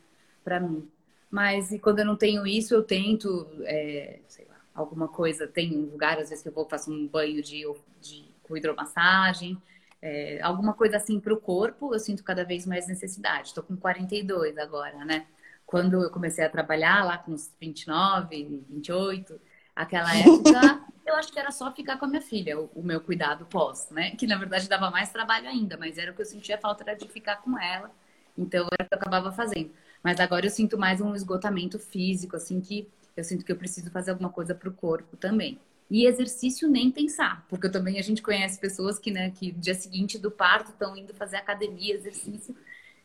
para 0.43 0.59
mim. 0.59 0.87
Mas 1.29 1.71
e 1.71 1.79
quando 1.79 1.99
eu 1.99 2.05
não 2.05 2.15
tenho 2.15 2.47
isso, 2.47 2.73
eu 2.73 2.83
tento, 2.83 3.47
é, 3.63 4.19
sei 4.27 4.45
lá, 4.45 4.55
alguma 4.73 5.07
coisa. 5.07 5.47
Tem 5.47 5.75
um 5.77 5.91
lugar, 5.91 6.19
às 6.19 6.29
vezes, 6.29 6.41
que 6.41 6.49
eu 6.49 6.53
vou 6.53 6.67
faço 6.67 6.91
um 6.91 7.07
banho 7.07 7.41
de, 7.41 7.63
de 8.01 8.31
com 8.43 8.55
hidromassagem, 8.55 9.61
é, 10.01 10.39
alguma 10.41 10.73
coisa 10.73 10.97
assim 10.97 11.19
para 11.19 11.33
o 11.33 11.37
corpo, 11.37 11.93
eu 11.93 11.99
sinto 11.99 12.23
cada 12.23 12.43
vez 12.43 12.65
mais 12.65 12.87
necessidade. 12.87 13.49
Estou 13.49 13.63
com 13.63 13.75
42 13.75 14.57
agora, 14.57 15.03
né? 15.03 15.27
Quando 15.65 16.01
eu 16.01 16.09
comecei 16.09 16.45
a 16.45 16.49
trabalhar 16.49 17.03
lá 17.03 17.17
com 17.17 17.33
uns 17.33 17.53
29, 17.59 18.63
28, 18.69 19.39
aquela 19.75 20.15
época, 20.15 20.85
eu 21.05 21.15
acho 21.15 21.31
que 21.31 21.39
era 21.39 21.51
só 21.51 21.71
ficar 21.73 21.97
com 21.97 22.05
a 22.05 22.07
minha 22.07 22.21
filha, 22.21 22.59
o, 22.59 22.69
o, 22.75 22.83
meu 22.83 23.01
cuidado 23.01 23.45
pós, 23.45 23.89
né? 23.91 24.11
Que 24.11 24.25
na 24.27 24.37
verdade 24.37 24.69
dava 24.69 24.89
mais 24.89 25.11
trabalho 25.11 25.49
ainda, 25.49 25.75
mas 25.77 25.97
era 25.97 26.11
o 26.11 26.15
que 26.15 26.21
eu 26.21 26.25
sentia 26.25 26.57
falta 26.57 26.83
era 26.83 26.95
de 26.95 27.07
ficar 27.07 27.37
com 27.37 27.59
ela. 27.59 27.91
Então 28.37 28.67
era 28.71 28.85
o 28.85 28.87
que 28.87 28.93
eu 28.93 28.99
acabava 28.99 29.31
fazendo. 29.31 29.71
Mas 30.07 30.21
agora 30.21 30.45
eu 30.45 30.49
sinto 30.49 30.77
mais 30.77 31.01
um 31.01 31.13
esgotamento 31.13 31.77
físico, 31.77 32.37
assim, 32.37 32.61
que 32.61 32.87
eu 33.13 33.25
sinto 33.25 33.43
que 33.43 33.51
eu 33.51 33.57
preciso 33.57 33.91
fazer 33.91 34.11
alguma 34.11 34.29
coisa 34.29 34.55
para 34.55 34.69
o 34.69 34.73
corpo 34.73 35.17
também. 35.17 35.59
E 35.91 36.05
exercício 36.05 36.69
nem 36.69 36.89
pensar, 36.89 37.45
porque 37.49 37.67
também 37.67 37.99
a 37.99 38.01
gente 38.01 38.21
conhece 38.21 38.57
pessoas 38.57 38.97
que, 38.97 39.11
né, 39.11 39.31
que 39.31 39.51
dia 39.51 39.73
seguinte 39.75 40.17
do 40.17 40.31
parto 40.31 40.71
estão 40.71 40.95
indo 40.95 41.13
fazer 41.13 41.35
academia, 41.35 41.93
exercício. 41.93 42.55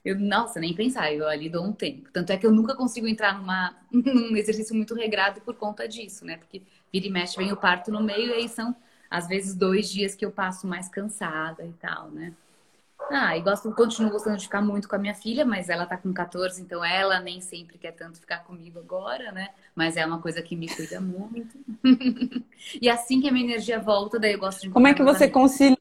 Eu, 0.05 0.17
nossa, 0.17 0.61
nem 0.61 0.77
pensar, 0.77 1.13
eu 1.13 1.27
ali 1.27 1.49
dou 1.49 1.65
um 1.65 1.73
tempo. 1.73 2.09
Tanto 2.13 2.31
é 2.31 2.37
que 2.37 2.47
eu 2.47 2.53
nunca 2.53 2.77
consigo 2.77 3.09
entrar 3.09 3.37
numa, 3.37 3.77
num 3.91 4.37
exercício 4.37 4.73
muito 4.73 4.95
regrado 4.95 5.41
por 5.41 5.57
conta 5.57 5.89
disso, 5.89 6.25
né? 6.25 6.37
Porque 6.37 6.63
vira 6.93 7.09
e 7.09 7.11
mexe, 7.11 7.37
vem 7.37 7.51
o 7.51 7.57
parto 7.57 7.91
no 7.91 8.01
meio, 8.01 8.29
e 8.29 8.35
aí 8.35 8.49
são, 8.49 8.77
às 9.11 9.27
vezes, 9.27 9.57
dois 9.57 9.91
dias 9.91 10.15
que 10.15 10.25
eu 10.25 10.31
passo 10.31 10.69
mais 10.69 10.89
cansada 10.89 11.67
e 11.67 11.73
tal, 11.73 12.13
né? 12.13 12.33
Ah, 13.11 13.37
e 13.37 13.41
gosto, 13.41 13.71
continuo 13.73 14.11
gostando 14.11 14.37
de 14.37 14.45
ficar 14.45 14.63
muito 14.63 14.89
com 14.89 14.97
a 14.97 14.99
minha 14.99 15.15
filha, 15.15 15.45
mas 15.45 15.69
ela 15.69 15.85
tá 15.85 15.97
com 15.97 16.13
14, 16.13 16.63
então 16.63 16.85
ela 16.85 17.21
nem 17.21 17.41
sempre 17.41 17.77
quer 17.79 17.93
tanto 17.93 18.19
ficar 18.19 18.39
comigo 18.39 18.79
agora, 18.79 19.31
né? 19.33 19.51
Mas 19.75 19.97
é 19.97 20.07
uma 20.07 20.21
coisa 20.21 20.41
que 20.41 20.57
me 20.57 20.69
cuida 20.69 21.01
muito. 21.01 21.59
e 22.81 22.89
assim 22.89 23.21
que 23.21 23.29
a 23.29 23.33
minha 23.33 23.45
energia 23.45 23.79
volta, 23.79 24.19
daí 24.19 24.33
eu 24.33 24.39
gosto 24.39 24.63
de. 24.63 24.71
Como 24.71 24.87
é 24.87 24.95
que 24.95 25.03
você 25.03 25.29
concilia? 25.29 25.77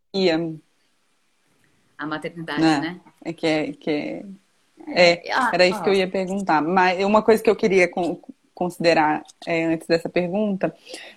A 1.97 2.05
maternidade, 2.05 2.61
né? 2.61 2.79
né? 2.79 3.01
É 3.23 3.33
que 3.33 3.47
é. 3.47 3.71
Que 3.73 3.91
é... 3.91 4.25
É, 4.87 5.31
ah, 5.31 5.51
era 5.53 5.67
isso 5.67 5.79
ah, 5.79 5.83
que 5.83 5.89
eu 5.89 5.93
ia 5.93 6.09
perguntar. 6.09 6.61
Mas 6.61 7.03
uma 7.03 7.21
coisa 7.21 7.41
que 7.41 7.49
eu 7.49 7.55
queria 7.55 7.87
considerar 8.61 9.23
é, 9.47 9.65
antes 9.65 9.87
dessa 9.87 10.07
pergunta, 10.07 10.71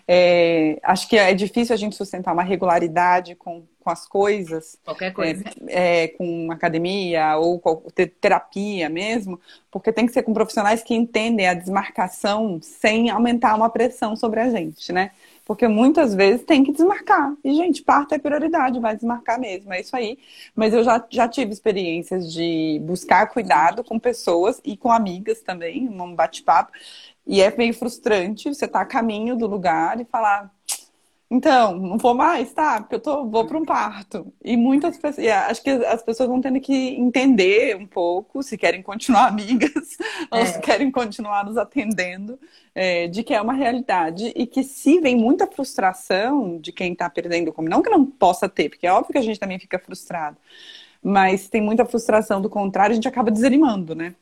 é, 0.09 0.79
acho 0.83 1.07
que 1.07 1.19
é 1.19 1.35
difícil 1.35 1.75
a 1.75 1.77
gente 1.77 1.95
sustentar 1.95 2.33
uma 2.33 2.43
regularidade 2.43 3.35
com, 3.35 3.65
com 3.79 3.91
as 3.91 4.09
coisas. 4.09 4.79
Qualquer 4.83 5.13
coisa. 5.13 5.45
É, 5.69 6.05
é 6.05 6.09
com 6.09 6.51
academia 6.51 7.37
ou 7.37 7.61
terapia 8.19 8.89
mesmo, 8.89 9.39
porque 9.71 9.93
tem 9.93 10.07
que 10.07 10.13
ser 10.15 10.23
com 10.23 10.33
profissionais 10.33 10.83
que 10.83 10.95
entendem 10.95 11.47
a 11.47 11.53
desmarcação 11.53 12.59
sem 12.63 13.11
aumentar 13.11 13.55
uma 13.55 13.69
pressão 13.69 14.17
sobre 14.17 14.41
a 14.41 14.49
gente, 14.49 14.91
né? 14.91 15.11
Porque 15.45 15.69
muitas 15.69 16.15
vezes 16.15 16.47
tem 16.47 16.65
que 16.65 16.73
desmarcar. 16.73 17.35
E, 17.45 17.55
gente, 17.55 17.83
parto 17.83 18.15
é 18.15 18.19
prioridade, 18.19 18.81
vai 18.81 18.97
desmarcar 18.97 19.39
mesmo, 19.39 19.71
é 19.75 19.83
isso 19.83 19.95
aí. 19.95 20.19
Mas 20.57 20.73
eu 20.73 20.83
já, 20.83 21.05
já 21.11 21.29
tive 21.29 21.53
experiências 21.53 22.33
de 22.33 22.81
buscar 22.83 23.27
cuidado 23.27 23.85
com 23.85 23.99
pessoas 23.99 24.59
e 24.65 24.75
com 24.75 24.91
amigas 24.91 25.43
também, 25.43 25.87
um 25.87 26.15
bate-papo. 26.15 26.73
E 27.27 27.41
é 27.41 27.55
meio 27.57 27.75
frustrante 27.75 28.53
você 28.53 28.67
estar 28.67 28.81
tá 28.81 28.85
a 28.85 28.87
caminho 28.87 29.37
do 29.37 29.47
lugar 29.47 30.01
e 30.01 30.05
falar, 30.05 30.53
então, 31.31 31.77
não 31.77 31.99
vou 31.99 32.15
mais, 32.15 32.53
tá? 32.53 32.81
Porque 32.81 32.95
eu 32.95 33.01
tô, 33.01 33.27
vou 33.27 33.45
para 33.47 33.59
um 33.59 33.65
parto. 33.65 34.33
E 34.45 34.57
muitas 34.57 34.97
pessoas, 34.97 35.27
acho 35.27 35.63
que 35.63 35.71
as 35.71 36.03
pessoas 36.03 36.29
vão 36.29 36.41
tendo 36.41 36.61
que 36.61 36.73
entender 36.73 37.77
um 37.77 37.87
pouco 37.87 38.43
se 38.43 38.57
querem 38.57 38.83
continuar 38.83 39.27
amigas 39.29 39.97
é. 40.31 40.39
ou 40.39 40.47
se 40.47 40.61
querem 40.61 40.91
continuar 40.91 41.45
nos 41.45 41.57
atendendo, 41.57 42.39
é, 42.75 43.09
de 43.09 43.25
que 43.25 43.35
é 43.35 43.41
uma 43.41 43.55
realidade 43.55 44.33
e 44.37 44.47
que 44.47 44.63
se 44.63 45.01
vem 45.01 45.17
muita 45.17 45.47
frustração 45.47 46.59
de 46.59 46.71
quem 46.71 46.93
está 46.93 47.11
perdendo 47.11 47.53
como 47.53 47.69
não 47.69 47.83
que 47.83 47.91
não 47.91 48.05
possa 48.07 48.49
ter, 48.49 48.69
porque 48.69 48.87
é 48.87 48.93
óbvio 48.93 49.13
que 49.13 49.19
a 49.19 49.23
gente 49.23 49.41
também 49.41 49.59
fica 49.59 49.79
frustrado, 49.79 50.37
mas 51.03 51.49
tem 51.49 51.61
muita 51.61 51.85
frustração 51.85 52.41
do 52.41 52.51
contrário, 52.51 52.93
a 52.93 52.95
gente 52.95 53.09
acaba 53.09 53.31
desanimando, 53.31 53.95
né? 53.95 54.15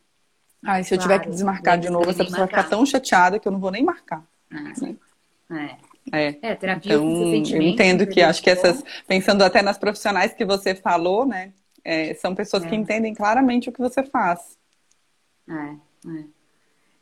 Ai, 0.64 0.84
se 0.84 0.94
eu 0.94 0.98
tiver 0.98 1.18
que 1.18 1.28
desmarcar 1.28 1.78
de 1.78 1.90
novo, 1.90 2.08
essa 2.10 2.24
pessoa 2.24 2.40
vai 2.40 2.48
ficar 2.48 2.68
tão 2.68 2.86
chateada 2.86 3.38
que 3.38 3.48
eu 3.48 3.52
não 3.52 3.58
vou 3.58 3.70
nem 3.70 3.84
marcar. 3.84 4.22
É. 4.50 5.56
é. 5.56 5.92
É, 6.10 6.36
é 6.42 6.54
terapia 6.56 6.94
então, 6.94 7.56
eu 7.56 7.62
entendo 7.62 8.06
que 8.06 8.20
acho 8.20 8.42
que 8.42 8.50
essas, 8.50 8.82
pensando 9.06 9.42
até 9.42 9.62
nas 9.62 9.78
profissionais 9.78 10.34
que 10.34 10.44
você 10.44 10.74
falou, 10.74 11.24
né, 11.24 11.52
é, 11.84 12.14
são 12.14 12.34
pessoas 12.34 12.64
é. 12.64 12.68
que 12.68 12.74
entendem 12.74 13.14
claramente 13.14 13.68
o 13.68 13.72
que 13.72 13.78
você 13.78 14.02
faz. 14.02 14.58
É, 15.48 15.76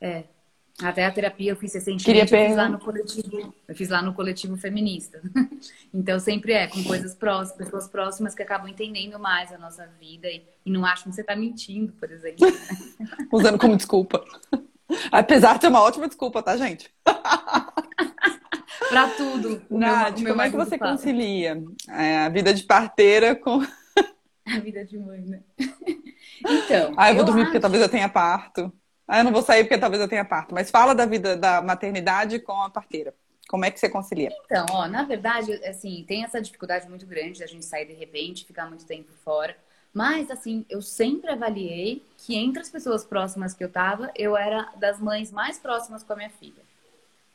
é. 0.01 0.17
é. 0.17 0.23
Até 0.81 1.05
a 1.05 1.11
terapia 1.11 1.51
eu 1.51 1.55
fiz 1.55 1.73
recentemente, 1.73 2.05
Queria 2.05 2.23
eu 2.23 2.27
fiz 2.27 2.55
lá 2.55 2.69
no 2.69 2.79
coletivo, 2.79 3.53
eu 3.67 3.75
fiz 3.75 3.89
lá 3.89 4.01
no 4.01 4.13
coletivo 4.13 4.57
feminista. 4.57 5.21
então 5.93 6.19
sempre 6.19 6.53
é 6.53 6.67
com 6.67 6.83
coisas 6.83 7.13
próximas, 7.13 7.57
pessoas 7.57 7.87
próximas 7.87 8.33
que 8.33 8.41
acabam 8.41 8.67
entendendo 8.67 9.19
mais 9.19 9.51
a 9.51 9.57
nossa 9.57 9.87
vida 9.99 10.27
e, 10.27 10.43
e 10.65 10.71
não 10.71 10.85
acham 10.85 11.09
que 11.09 11.15
você 11.15 11.21
está 11.21 11.35
mentindo, 11.35 11.93
por 11.93 12.11
exemplo. 12.11 12.47
Usando 13.31 13.59
como 13.59 13.77
desculpa. 13.77 14.23
Apesar 15.11 15.55
de 15.55 15.61
ser 15.61 15.67
uma 15.67 15.81
ótima 15.81 16.07
desculpa, 16.07 16.41
tá, 16.41 16.57
gente? 16.57 16.91
para 18.91 19.09
tudo. 19.11 19.61
Nath, 19.69 20.19
meu, 20.19 20.33
como 20.33 20.41
é 20.41 20.49
que 20.49 20.55
você 20.57 20.77
fala. 20.77 20.91
concilia 20.91 21.63
é, 21.89 22.17
a 22.19 22.29
vida 22.29 22.53
de 22.53 22.63
parteira 22.63 23.35
com. 23.35 23.61
A 24.43 24.59
vida 24.59 24.83
de 24.83 24.97
mãe, 24.97 25.21
né? 25.21 25.39
Então. 26.39 26.93
Ah, 26.97 27.09
eu 27.09 27.13
vou 27.13 27.21
eu 27.21 27.25
dormir 27.25 27.41
acho... 27.41 27.51
porque 27.51 27.59
talvez 27.59 27.81
eu 27.81 27.87
tenha 27.87 28.09
parto. 28.09 28.73
Ah, 29.11 29.17
eu 29.17 29.25
não 29.25 29.31
vou 29.33 29.41
sair 29.41 29.65
porque 29.65 29.77
talvez 29.77 30.01
eu 30.01 30.07
tenha 30.07 30.23
parto. 30.23 30.55
Mas 30.55 30.71
fala 30.71 30.95
da 30.95 31.05
vida 31.05 31.35
da 31.35 31.61
maternidade 31.61 32.39
com 32.39 32.61
a 32.61 32.69
parteira. 32.69 33.13
Como 33.49 33.65
é 33.65 33.69
que 33.69 33.77
você 33.77 33.89
concilia? 33.89 34.29
Então, 34.45 34.65
ó, 34.69 34.87
na 34.87 35.03
verdade, 35.03 35.53
assim, 35.65 36.05
tem 36.07 36.23
essa 36.23 36.41
dificuldade 36.41 36.87
muito 36.87 37.05
grande 37.05 37.41
da 37.41 37.45
gente 37.45 37.65
sair 37.65 37.85
de 37.85 37.91
repente, 37.91 38.45
ficar 38.45 38.69
muito 38.69 38.85
tempo 38.85 39.11
fora. 39.25 39.53
Mas, 39.93 40.31
assim, 40.31 40.65
eu 40.69 40.81
sempre 40.81 41.29
avaliei 41.29 42.01
que 42.19 42.37
entre 42.37 42.61
as 42.61 42.69
pessoas 42.69 43.03
próximas 43.03 43.53
que 43.53 43.61
eu 43.61 43.69
tava, 43.69 44.09
eu 44.15 44.37
era 44.37 44.71
das 44.77 44.97
mães 45.01 45.29
mais 45.29 45.59
próximas 45.59 46.03
com 46.03 46.13
a 46.13 46.15
minha 46.15 46.29
filha. 46.29 46.63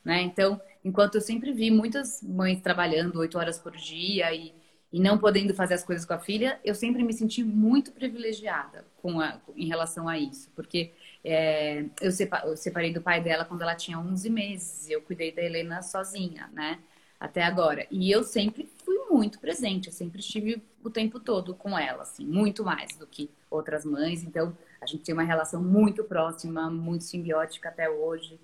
Né? 0.02 0.22
Então, 0.22 0.58
enquanto 0.82 1.16
eu 1.16 1.20
sempre 1.20 1.52
vi 1.52 1.70
muitas 1.70 2.22
mães 2.22 2.58
trabalhando 2.62 3.18
oito 3.18 3.36
horas 3.36 3.58
por 3.58 3.76
dia 3.76 4.32
e, 4.32 4.54
e 4.90 4.98
não 4.98 5.18
podendo 5.18 5.52
fazer 5.52 5.74
as 5.74 5.84
coisas 5.84 6.06
com 6.06 6.14
a 6.14 6.18
filha, 6.18 6.58
eu 6.64 6.74
sempre 6.74 7.02
me 7.02 7.12
senti 7.12 7.44
muito 7.44 7.92
privilegiada 7.92 8.82
com 9.02 9.20
a, 9.20 9.38
em 9.54 9.68
relação 9.68 10.08
a 10.08 10.18
isso. 10.18 10.50
Porque 10.56 10.94
é, 11.28 11.84
eu, 12.00 12.56
separei 12.56 12.92
do 12.92 13.02
pai 13.02 13.20
dela 13.20 13.44
quando 13.44 13.62
ela 13.62 13.74
tinha 13.74 13.98
11 13.98 14.30
meses. 14.30 14.88
Eu 14.88 15.02
cuidei 15.02 15.32
da 15.32 15.42
Helena 15.42 15.82
sozinha, 15.82 16.48
né? 16.52 16.78
Até 17.18 17.42
agora. 17.42 17.84
E 17.90 18.10
eu 18.10 18.22
sempre 18.22 18.70
fui 18.84 18.96
muito 19.10 19.40
presente. 19.40 19.88
Eu 19.88 19.92
sempre 19.92 20.20
estive 20.20 20.62
o 20.84 20.88
tempo 20.88 21.18
todo 21.18 21.52
com 21.52 21.76
ela, 21.76 22.02
assim. 22.02 22.24
Muito 22.24 22.62
mais 22.64 22.96
do 22.96 23.08
que 23.08 23.28
outras 23.50 23.84
mães. 23.84 24.22
Então, 24.22 24.56
a 24.80 24.86
gente 24.86 25.02
tem 25.02 25.12
uma 25.12 25.24
relação 25.24 25.60
muito 25.60 26.04
próxima, 26.04 26.70
muito 26.70 27.02
simbiótica 27.02 27.70
até 27.70 27.90
hoje. 27.90 28.38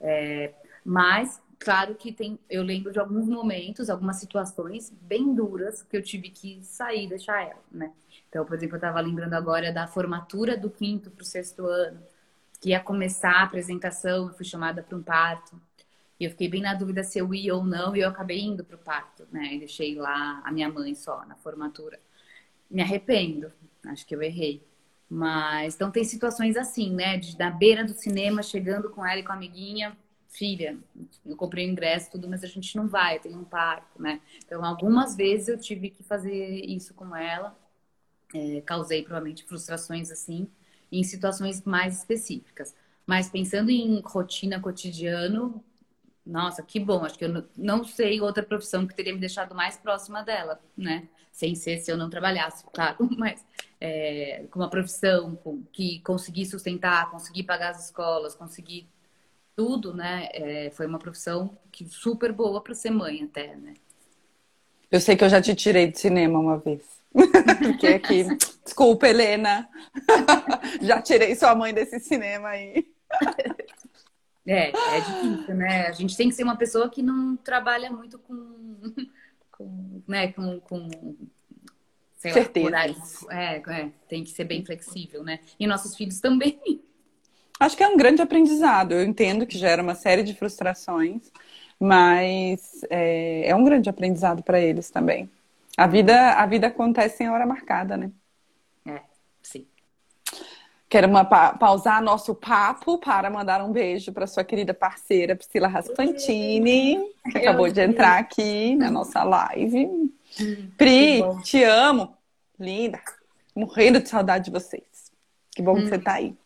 É, 0.00 0.54
mas, 0.84 1.42
claro 1.58 1.96
que 1.96 2.12
tem, 2.12 2.38
eu 2.48 2.62
lembro 2.62 2.92
de 2.92 3.00
alguns 3.00 3.26
momentos, 3.26 3.90
algumas 3.90 4.16
situações 4.16 4.92
bem 5.02 5.34
duras 5.34 5.82
que 5.82 5.96
eu 5.96 6.02
tive 6.02 6.30
que 6.30 6.60
sair, 6.62 7.08
deixar 7.08 7.42
ela, 7.42 7.62
né? 7.72 7.92
Então, 8.28 8.44
por 8.44 8.54
exemplo, 8.54 8.76
eu 8.76 8.78
estava 8.78 9.00
lembrando 9.00 9.34
agora 9.34 9.72
da 9.72 9.88
formatura 9.88 10.56
do 10.56 10.70
quinto 10.70 11.10
para 11.10 11.22
o 11.22 11.26
sexto 11.26 11.66
ano, 11.66 12.00
que 12.60 12.70
ia 12.70 12.80
começar 12.80 13.32
a 13.32 13.42
apresentação, 13.44 14.28
eu 14.28 14.34
fui 14.34 14.44
chamada 14.44 14.82
para 14.82 14.96
um 14.96 15.02
parto. 15.02 15.60
E 16.18 16.24
eu 16.24 16.30
fiquei 16.30 16.48
bem 16.48 16.62
na 16.62 16.74
dúvida 16.74 17.04
se 17.04 17.18
eu 17.18 17.32
ia 17.32 17.54
ou 17.54 17.64
não, 17.64 17.94
e 17.94 18.00
eu 18.00 18.08
acabei 18.08 18.40
indo 18.40 18.64
para 18.64 18.76
o 18.76 18.78
parto, 18.78 19.26
né? 19.30 19.54
E 19.54 19.58
deixei 19.60 19.94
lá 19.94 20.42
a 20.44 20.50
minha 20.50 20.68
mãe 20.68 20.94
só 20.94 21.24
na 21.26 21.36
formatura. 21.36 22.00
Me 22.70 22.82
arrependo, 22.82 23.52
acho 23.86 24.06
que 24.06 24.14
eu 24.14 24.22
errei. 24.22 24.62
Mas 25.08 25.74
então 25.74 25.90
tem 25.90 26.04
situações 26.04 26.56
assim, 26.56 26.92
né? 26.94 27.16
De 27.16 27.38
na 27.38 27.50
beira 27.50 27.84
do 27.84 27.92
cinema, 27.94 28.42
chegando 28.42 28.90
com 28.90 29.06
ela 29.06 29.20
e 29.20 29.22
com 29.22 29.32
a 29.32 29.36
amiguinha, 29.36 29.96
filha, 30.28 30.78
eu 31.24 31.36
comprei 31.36 31.66
o 31.66 31.70
ingresso, 31.70 32.10
tudo, 32.12 32.28
mas 32.28 32.44
a 32.44 32.46
gente 32.46 32.76
não 32.76 32.86
vai, 32.86 33.18
tem 33.18 33.34
um 33.34 33.44
parto, 33.44 34.00
né? 34.00 34.20
Então, 34.44 34.64
algumas 34.64 35.16
vezes 35.16 35.48
eu 35.48 35.58
tive 35.58 35.90
que 35.90 36.02
fazer 36.02 36.64
isso 36.64 36.94
com 36.94 37.14
ela, 37.16 37.56
é, 38.34 38.60
causei 38.60 39.02
provavelmente 39.02 39.44
frustrações 39.44 40.10
assim, 40.10 40.48
em 40.90 41.02
situações 41.02 41.62
mais 41.64 41.98
específicas. 41.98 42.74
Mas 43.06 43.28
pensando 43.28 43.70
em 43.70 44.00
rotina 44.04 44.60
cotidiano, 44.60 45.64
nossa, 46.28 46.62
que 46.62 46.78
bom. 46.78 47.04
Acho 47.04 47.18
que 47.18 47.24
eu 47.24 47.44
não 47.56 47.82
sei 47.84 48.20
outra 48.20 48.42
profissão 48.42 48.86
que 48.86 48.94
teria 48.94 49.14
me 49.14 49.18
deixado 49.18 49.54
mais 49.54 49.78
próxima 49.78 50.22
dela, 50.22 50.60
né? 50.76 51.08
Sem 51.32 51.54
ser 51.54 51.78
se 51.78 51.90
eu 51.90 51.96
não 51.96 52.10
trabalhasse, 52.10 52.64
claro. 52.72 53.08
Mas 53.16 53.44
é, 53.80 54.44
com 54.50 54.58
uma 54.60 54.68
profissão 54.68 55.36
com, 55.36 55.62
que 55.72 56.00
consegui 56.00 56.44
sustentar, 56.44 57.10
consegui 57.10 57.42
pagar 57.42 57.70
as 57.70 57.86
escolas, 57.86 58.34
consegui 58.34 58.86
tudo, 59.56 59.94
né? 59.94 60.28
É, 60.32 60.70
foi 60.70 60.86
uma 60.86 60.98
profissão 60.98 61.56
que 61.72 61.86
super 61.86 62.30
boa 62.30 62.60
para 62.60 62.74
ser 62.74 62.90
mãe 62.90 63.24
até, 63.24 63.56
né? 63.56 63.74
Eu 64.90 65.00
sei 65.00 65.16
que 65.16 65.24
eu 65.24 65.28
já 65.28 65.40
te 65.40 65.54
tirei 65.54 65.90
do 65.90 65.98
cinema 65.98 66.38
uma 66.38 66.58
vez. 66.58 66.97
Porque 67.62 67.86
aqui, 67.86 68.24
desculpa, 68.64 69.08
Helena. 69.08 69.68
já 70.80 71.00
tirei 71.02 71.34
sua 71.34 71.54
mãe 71.54 71.72
desse 71.72 71.98
cinema 72.00 72.48
aí. 72.48 72.86
É, 74.46 74.70
é 74.70 75.00
difícil, 75.00 75.54
né? 75.54 75.86
A 75.88 75.92
gente 75.92 76.16
tem 76.16 76.28
que 76.28 76.34
ser 76.34 76.42
uma 76.42 76.56
pessoa 76.56 76.88
que 76.88 77.02
não 77.02 77.36
trabalha 77.36 77.90
muito 77.90 78.18
com, 78.18 78.94
com 79.50 80.02
né, 80.06 80.32
com, 80.32 80.58
com 80.60 80.88
sei 82.16 82.32
Certeza. 82.32 82.70
lá, 82.70 82.86
É, 83.30 83.56
é, 83.56 83.92
tem 84.08 84.24
que 84.24 84.30
ser 84.30 84.44
bem 84.44 84.64
flexível, 84.64 85.22
né? 85.22 85.40
E 85.58 85.66
nossos 85.66 85.94
filhos 85.94 86.20
também. 86.20 86.58
Acho 87.60 87.76
que 87.76 87.82
é 87.82 87.88
um 87.88 87.96
grande 87.96 88.22
aprendizado. 88.22 88.92
Eu 88.92 89.04
entendo 89.04 89.46
que 89.46 89.58
gera 89.58 89.82
uma 89.82 89.94
série 89.94 90.22
de 90.22 90.34
frustrações, 90.34 91.30
mas 91.78 92.80
é, 92.88 93.48
é 93.48 93.54
um 93.54 93.64
grande 93.64 93.90
aprendizado 93.90 94.42
para 94.42 94.60
eles 94.60 94.90
também. 94.90 95.30
A 95.78 95.86
vida, 95.86 96.32
a 96.32 96.44
vida 96.44 96.66
acontece 96.66 97.22
em 97.22 97.30
hora 97.30 97.46
marcada, 97.46 97.96
né? 97.96 98.10
É, 98.84 99.00
sim. 99.40 99.64
Quero 100.88 101.06
uma, 101.06 101.24
pausar 101.24 102.02
nosso 102.02 102.34
papo 102.34 102.98
para 102.98 103.30
mandar 103.30 103.62
um 103.62 103.70
beijo 103.70 104.12
para 104.12 104.26
sua 104.26 104.42
querida 104.42 104.74
parceira 104.74 105.36
Priscila 105.36 105.68
Raspantini, 105.68 106.98
que 107.30 107.38
acabou 107.38 107.70
de 107.70 107.80
entrar 107.80 108.18
aqui 108.18 108.74
na 108.74 108.90
nossa 108.90 109.22
live. 109.22 109.86
Hum, 109.86 110.10
Pri, 110.76 111.22
te 111.44 111.62
amo. 111.62 112.12
Linda. 112.58 113.00
Morrendo 113.54 114.00
de 114.00 114.08
saudade 114.08 114.46
de 114.46 114.50
vocês. 114.50 115.12
Que 115.52 115.62
bom 115.62 115.74
hum. 115.74 115.82
que 115.82 115.90
você 115.90 115.94
está 115.94 116.14
aí. 116.14 116.36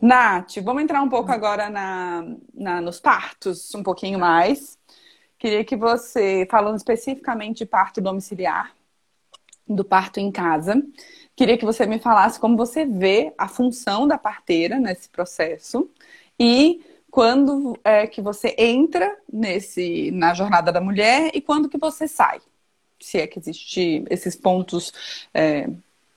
Nath, 0.00 0.56
vamos 0.64 0.82
entrar 0.82 1.00
um 1.00 1.08
pouco 1.08 1.30
agora 1.30 1.70
na, 1.70 2.24
na, 2.52 2.80
nos 2.80 2.98
partos, 2.98 3.72
um 3.72 3.84
pouquinho 3.84 4.18
mais. 4.18 4.77
Queria 5.38 5.64
que 5.64 5.76
você, 5.76 6.46
falando 6.50 6.76
especificamente 6.76 7.58
de 7.58 7.66
parto 7.66 8.00
domiciliar, 8.00 8.74
do 9.66 9.84
parto 9.84 10.18
em 10.18 10.32
casa, 10.32 10.82
queria 11.36 11.58
que 11.58 11.64
você 11.64 11.86
me 11.86 11.98
falasse 11.98 12.40
como 12.40 12.56
você 12.56 12.84
vê 12.86 13.32
a 13.36 13.46
função 13.46 14.06
da 14.08 14.18
parteira 14.18 14.78
nesse 14.80 15.08
processo 15.08 15.88
e 16.38 16.82
quando 17.10 17.78
é 17.84 18.06
que 18.06 18.20
você 18.20 18.54
entra 18.58 19.16
nesse 19.32 20.10
na 20.10 20.34
jornada 20.34 20.72
da 20.72 20.80
mulher 20.80 21.30
e 21.34 21.40
quando 21.40 21.68
que 21.68 21.78
você 21.78 22.08
sai. 22.08 22.40
Se 23.00 23.18
é 23.18 23.26
que 23.26 23.38
existem 23.38 24.04
esses 24.10 24.34
pontos 24.34 24.92
é, 25.32 25.68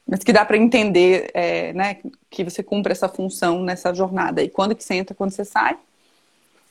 mas 0.07 0.23
que 0.23 0.33
dá 0.33 0.43
para 0.43 0.57
entender 0.57 1.31
é, 1.33 1.71
né, 1.73 2.01
que 2.29 2.43
você 2.43 2.61
cumpre 2.61 2.91
essa 2.91 3.07
função 3.07 3.63
nessa 3.63 3.93
jornada. 3.93 4.43
E 4.43 4.49
quando 4.49 4.75
que 4.75 4.83
você 4.83 4.95
entra, 4.95 5.15
quando 5.15 5.31
você 5.31 5.45
sai? 5.45 5.77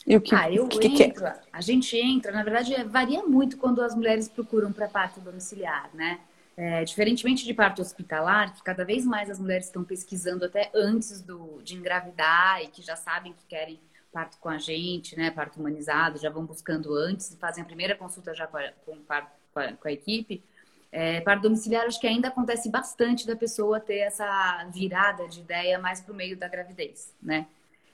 E 0.05 0.15
o 0.15 0.21
que, 0.21 0.33
ah, 0.33 0.51
eu 0.51 0.67
que, 0.67 0.79
que 0.89 1.03
entro, 1.03 1.25
a 1.51 1.61
gente 1.61 1.95
entra, 1.95 2.31
na 2.31 2.43
verdade, 2.43 2.73
varia 2.85 3.23
muito 3.23 3.57
quando 3.57 3.81
as 3.81 3.95
mulheres 3.95 4.27
procuram 4.27 4.71
para 4.71 4.87
parto 4.87 5.19
domiciliar, 5.19 5.89
né? 5.93 6.19
É, 6.57 6.83
diferentemente 6.83 7.45
de 7.45 7.53
parto 7.53 7.81
hospitalar, 7.81 8.53
que 8.53 8.61
cada 8.63 8.83
vez 8.83 9.05
mais 9.05 9.29
as 9.29 9.39
mulheres 9.39 9.67
estão 9.67 9.83
pesquisando 9.83 10.45
até 10.45 10.69
antes 10.75 11.21
do, 11.21 11.61
de 11.63 11.75
engravidar 11.75 12.61
e 12.61 12.67
que 12.67 12.81
já 12.81 12.95
sabem 12.95 13.33
que 13.33 13.45
querem 13.47 13.79
parto 14.11 14.37
com 14.39 14.49
a 14.49 14.57
gente, 14.57 15.15
né? 15.17 15.31
Parto 15.31 15.59
humanizado, 15.59 16.19
já 16.19 16.29
vão 16.29 16.45
buscando 16.45 16.93
antes 16.93 17.31
e 17.31 17.37
fazem 17.37 17.63
a 17.63 17.65
primeira 17.65 17.95
consulta 17.95 18.33
já 18.33 18.47
com 18.47 18.57
a, 18.57 18.69
com 18.85 18.95
a, 19.09 19.73
com 19.73 19.87
a 19.87 19.91
equipe. 19.91 20.43
É, 20.91 21.21
parto 21.21 21.43
domiciliar, 21.43 21.85
acho 21.85 21.99
que 22.01 22.07
ainda 22.07 22.27
acontece 22.27 22.69
bastante 22.69 23.25
da 23.25 23.35
pessoa 23.35 23.79
ter 23.79 23.99
essa 23.99 24.65
virada 24.73 25.27
de 25.27 25.39
ideia 25.39 25.79
mais 25.79 26.01
para 26.01 26.11
o 26.11 26.15
meio 26.15 26.35
da 26.35 26.49
gravidez, 26.49 27.15
né? 27.21 27.47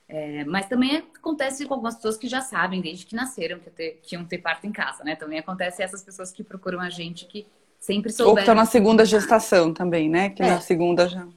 É, 0.09 0.45
mas 0.45 0.67
também 0.67 0.97
acontece 0.97 1.65
com 1.65 1.73
algumas 1.73 1.95
pessoas 1.95 2.17
que 2.17 2.27
já 2.27 2.39
sabem 2.39 2.79
desde 2.79 3.05
que 3.05 3.15
nasceram 3.15 3.59
que, 3.59 3.69
ter, 3.69 3.99
que 4.01 4.15
iam 4.15 4.23
ter 4.23 4.37
parto 4.37 4.65
em 4.65 4.71
casa, 4.71 5.03
né? 5.03 5.15
Também 5.15 5.39
acontece 5.39 5.83
essas 5.83 6.01
pessoas 6.01 6.31
que 6.31 6.43
procuram 6.43 6.79
a 6.79 6.89
gente 6.89 7.25
que 7.25 7.45
sempre 7.79 8.11
souberam. 8.11 8.29
Ou 8.29 8.35
que 8.35 8.41
estão 8.41 8.55
na 8.55 8.65
segunda 8.65 9.03
gestação 9.05 9.73
também, 9.73 10.09
né? 10.09 10.29
Que 10.29 10.43
é. 10.43 10.47
na 10.47 10.61
segunda 10.61 11.07
já. 11.09 11.27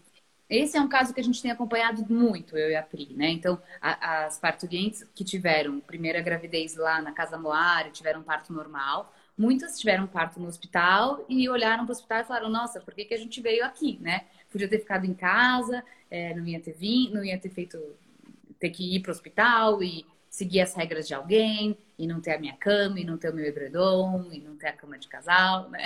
Esse 0.48 0.76
é 0.76 0.80
um 0.80 0.88
caso 0.88 1.14
que 1.14 1.20
a 1.20 1.24
gente 1.24 1.40
tem 1.40 1.50
acompanhado 1.50 2.04
muito, 2.12 2.56
eu 2.56 2.70
e 2.70 2.76
a 2.76 2.83
Pri, 2.83 3.12
né? 3.16 3.30
Então, 3.30 3.61
a, 3.80 4.24
as 4.24 4.38
parturientes 4.38 5.04
que 5.14 5.24
tiveram 5.24 5.80
primeira 5.80 6.20
gravidez 6.20 6.76
lá 6.76 7.00
na 7.00 7.12
Casa 7.12 7.38
Moara, 7.38 7.90
tiveram 7.90 8.22
parto 8.22 8.52
normal, 8.52 9.12
Muitas 9.40 9.78
tiveram 9.78 10.06
parto 10.06 10.38
no 10.38 10.46
hospital 10.46 11.24
e 11.26 11.48
olharam 11.48 11.87
para 11.87 11.92
o 11.92 11.96
hospital 11.96 12.20
e 12.20 12.24
falaram: 12.24 12.50
Nossa, 12.50 12.78
por 12.78 12.92
que, 12.92 13.06
que 13.06 13.14
a 13.14 13.16
gente 13.16 13.40
veio 13.40 13.64
aqui, 13.64 13.98
né? 14.02 14.26
Podia 14.52 14.68
ter 14.68 14.80
ficado 14.80 15.06
em 15.06 15.14
casa, 15.14 15.83
é, 16.11 16.35
não 16.35 16.46
ia 16.46 16.61
ter 16.61 16.74
vindo, 16.74 17.14
não 17.14 17.24
ia 17.24 17.38
ter 17.38 17.48
feito 17.48 17.78
ter 18.61 18.70
que 18.70 18.94
ir 18.94 19.01
para 19.01 19.11
o 19.11 19.14
hospital 19.14 19.83
e 19.83 20.07
seguir 20.29 20.61
as 20.61 20.75
regras 20.75 21.09
de 21.09 21.14
alguém 21.14 21.77
e 21.99 22.07
não 22.07 22.20
ter 22.20 22.35
a 22.35 22.38
minha 22.38 22.57
cama 22.57 23.01
e 23.01 23.05
não 23.05 23.18
ter 23.18 23.31
o 23.31 23.35
meu 23.35 23.44
edredom 23.44 24.29
e 24.31 24.40
não 24.40 24.57
ter 24.57 24.68
a 24.68 24.73
cama 24.73 24.96
de 24.96 25.09
casal, 25.09 25.68
né? 25.70 25.83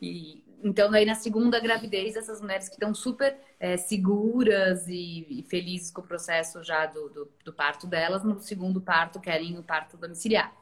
E 0.00 0.42
então 0.64 0.92
aí 0.92 1.04
na 1.04 1.16
segunda 1.16 1.58
gravidez 1.58 2.14
essas 2.16 2.40
mulheres 2.40 2.68
que 2.68 2.74
estão 2.74 2.94
super 2.94 3.36
é, 3.58 3.76
seguras 3.76 4.86
e, 4.88 5.26
e, 5.28 5.44
felizes 5.48 5.90
com 5.90 6.00
o 6.00 6.06
processo 6.06 6.62
já 6.62 6.86
do, 6.86 7.08
do, 7.10 7.28
do 7.44 7.52
parto 7.52 7.86
delas, 7.86 8.22
no 8.22 8.40
segundo 8.40 8.80
parto 8.80 9.20
querem 9.20 9.58
o 9.58 9.62
parto 9.62 9.96
domiciliar. 9.96 10.52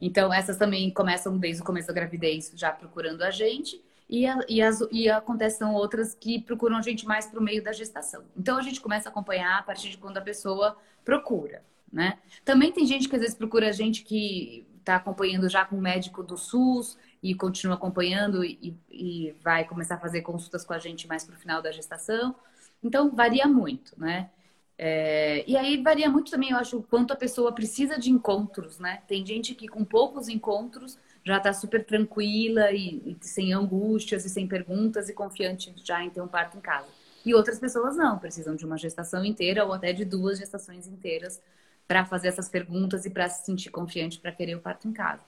Então, 0.00 0.34
essas 0.34 0.56
também 0.56 0.90
começam 0.90 1.38
desde 1.38 1.62
o 1.62 1.64
começo 1.64 1.86
da 1.86 1.94
gravidez 1.94 2.50
já 2.56 2.72
procurando 2.72 3.22
a 3.22 3.30
gente. 3.30 3.80
E, 4.10 4.26
a, 4.26 4.40
e, 4.48 4.60
as, 4.60 4.80
e 4.90 5.08
acontecem 5.08 5.64
outras 5.68 6.12
que 6.12 6.40
procuram 6.40 6.76
a 6.76 6.82
gente 6.82 7.06
mais 7.06 7.26
para 7.26 7.38
o 7.38 7.42
meio 7.42 7.62
da 7.62 7.72
gestação. 7.72 8.24
Então, 8.36 8.58
a 8.58 8.62
gente 8.62 8.80
começa 8.80 9.08
a 9.08 9.12
acompanhar 9.12 9.60
a 9.60 9.62
partir 9.62 9.90
de 9.90 9.98
quando 9.98 10.18
a 10.18 10.20
pessoa 10.20 10.76
procura, 11.04 11.62
né? 11.92 12.18
Também 12.44 12.72
tem 12.72 12.86
gente 12.86 13.08
que 13.08 13.14
às 13.16 13.20
vezes 13.22 13.36
procura 13.36 13.68
a 13.68 13.72
gente 13.72 14.02
que 14.02 14.66
está 14.78 14.96
acompanhando 14.96 15.48
já 15.48 15.64
com 15.64 15.76
o 15.76 15.80
médico 15.80 16.22
do 16.22 16.36
SUS 16.36 16.98
e 17.22 17.34
continua 17.34 17.76
acompanhando 17.76 18.44
e, 18.44 18.76
e 18.90 19.34
vai 19.42 19.64
começar 19.64 19.94
a 19.94 20.00
fazer 20.00 20.22
consultas 20.22 20.64
com 20.64 20.72
a 20.72 20.78
gente 20.78 21.06
mais 21.06 21.24
para 21.24 21.36
o 21.36 21.38
final 21.38 21.62
da 21.62 21.70
gestação. 21.70 22.34
Então, 22.82 23.10
varia 23.14 23.46
muito, 23.46 23.98
né? 23.98 24.30
É, 24.76 25.44
e 25.46 25.56
aí 25.56 25.80
varia 25.80 26.10
muito 26.10 26.30
também, 26.30 26.50
eu 26.50 26.56
acho, 26.56 26.78
o 26.78 26.82
quanto 26.82 27.12
a 27.12 27.16
pessoa 27.16 27.52
precisa 27.52 27.98
de 27.98 28.10
encontros, 28.10 28.80
né? 28.80 29.02
Tem 29.06 29.24
gente 29.24 29.54
que 29.54 29.68
com 29.68 29.84
poucos 29.84 30.28
encontros 30.28 30.98
já 31.24 31.36
está 31.36 31.52
super 31.52 31.84
tranquila 31.84 32.72
e, 32.72 32.96
e, 33.06 33.16
sem 33.20 33.52
angústias 33.52 34.24
e 34.24 34.28
sem 34.28 34.48
perguntas 34.48 35.08
e 35.08 35.14
confiante 35.14 35.72
já 35.84 36.02
em 36.02 36.10
ter 36.10 36.20
um 36.20 36.26
parto 36.26 36.58
em 36.58 36.60
casa. 36.60 36.88
E 37.24 37.34
outras 37.34 37.58
pessoas 37.58 37.96
não, 37.96 38.18
precisam 38.18 38.56
de 38.56 38.66
uma 38.66 38.76
gestação 38.76 39.24
inteira 39.24 39.64
ou 39.64 39.72
até 39.72 39.92
de 39.92 40.04
duas 40.04 40.38
gestações 40.38 40.86
inteiras 40.86 41.40
para 41.86 42.04
fazer 42.04 42.28
essas 42.28 42.48
perguntas 42.48 43.04
e 43.04 43.10
para 43.10 43.28
se 43.28 43.44
sentir 43.44 43.70
confiante 43.70 44.18
para 44.18 44.32
querer 44.32 44.56
o 44.56 44.60
parto 44.60 44.88
em 44.88 44.92
casa. 44.92 45.22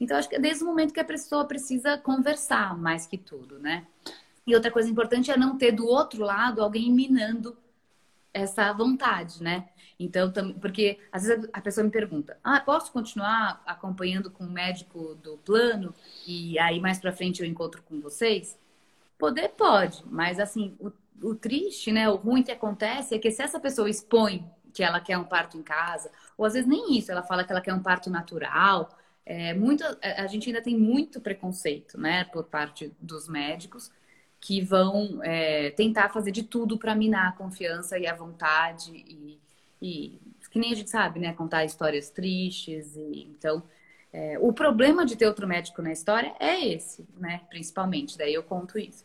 Então, 0.00 0.16
acho 0.16 0.28
que 0.28 0.36
é 0.36 0.40
desde 0.40 0.62
o 0.62 0.66
momento 0.66 0.92
que 0.92 1.00
a 1.00 1.04
pessoa 1.04 1.44
precisa 1.44 1.98
conversar 1.98 2.76
mais 2.76 3.06
que 3.06 3.16
tudo, 3.16 3.58
né? 3.58 3.86
E 4.46 4.54
outra 4.54 4.70
coisa 4.70 4.88
importante 4.88 5.30
é 5.30 5.36
não 5.36 5.56
ter 5.56 5.72
do 5.72 5.86
outro 5.86 6.22
lado 6.22 6.62
alguém 6.62 6.92
minando 6.92 7.56
essa 8.32 8.72
vontade, 8.72 9.42
né? 9.42 9.68
Então, 9.98 10.32
porque 10.60 10.98
às 11.12 11.24
vezes 11.24 11.48
a 11.52 11.60
pessoa 11.60 11.84
me 11.84 11.90
pergunta: 11.90 12.36
"Ah, 12.42 12.60
posso 12.60 12.92
continuar 12.92 13.62
acompanhando 13.64 14.30
com 14.30 14.44
o 14.44 14.50
médico 14.50 15.14
do 15.22 15.38
plano 15.38 15.94
e 16.26 16.58
aí 16.58 16.80
mais 16.80 16.98
para 16.98 17.12
frente 17.12 17.40
eu 17.40 17.46
encontro 17.46 17.82
com 17.82 18.00
vocês?" 18.00 18.58
Poder 19.16 19.50
pode, 19.50 20.02
mas 20.06 20.40
assim, 20.40 20.76
o, 20.80 20.90
o 21.22 21.34
triste, 21.34 21.92
né, 21.92 22.08
o 22.08 22.16
ruim 22.16 22.42
que 22.42 22.52
acontece 22.52 23.14
é 23.14 23.18
que 23.18 23.30
se 23.30 23.42
essa 23.42 23.60
pessoa 23.60 23.88
expõe 23.88 24.44
que 24.72 24.82
ela 24.82 25.00
quer 25.00 25.16
um 25.16 25.24
parto 25.24 25.56
em 25.56 25.62
casa, 25.62 26.10
ou 26.36 26.44
às 26.44 26.54
vezes 26.54 26.68
nem 26.68 26.98
isso, 26.98 27.12
ela 27.12 27.22
fala 27.22 27.44
que 27.44 27.52
ela 27.52 27.60
quer 27.60 27.72
um 27.72 27.82
parto 27.82 28.10
natural, 28.10 28.90
é, 29.24 29.54
muito, 29.54 29.84
a 30.02 30.26
gente 30.26 30.48
ainda 30.48 30.60
tem 30.60 30.76
muito 30.76 31.20
preconceito, 31.20 31.98
né, 31.98 32.24
por 32.24 32.44
parte 32.44 32.92
dos 33.00 33.28
médicos 33.28 33.90
que 34.40 34.60
vão 34.60 35.22
é, 35.22 35.70
tentar 35.70 36.10
fazer 36.10 36.30
de 36.30 36.42
tudo 36.42 36.76
para 36.76 36.94
minar 36.94 37.28
a 37.28 37.32
confiança 37.32 37.98
e 37.98 38.06
a 38.06 38.14
vontade 38.14 38.92
e, 38.92 39.40
e, 39.80 40.20
que 40.50 40.58
nem 40.58 40.72
a 40.72 40.76
gente 40.76 40.90
sabe, 40.90 41.18
né, 41.20 41.32
contar 41.32 41.64
histórias 41.64 42.10
tristes 42.10 42.94
e 42.96 43.28
então 43.30 43.62
é, 44.12 44.38
o 44.38 44.52
problema 44.52 45.04
de 45.04 45.16
ter 45.16 45.26
outro 45.26 45.48
médico 45.48 45.82
na 45.82 45.90
história 45.90 46.34
é 46.38 46.64
esse, 46.64 47.04
né, 47.16 47.40
principalmente. 47.50 48.16
Daí 48.16 48.32
eu 48.32 48.44
conto 48.44 48.78
isso. 48.78 49.04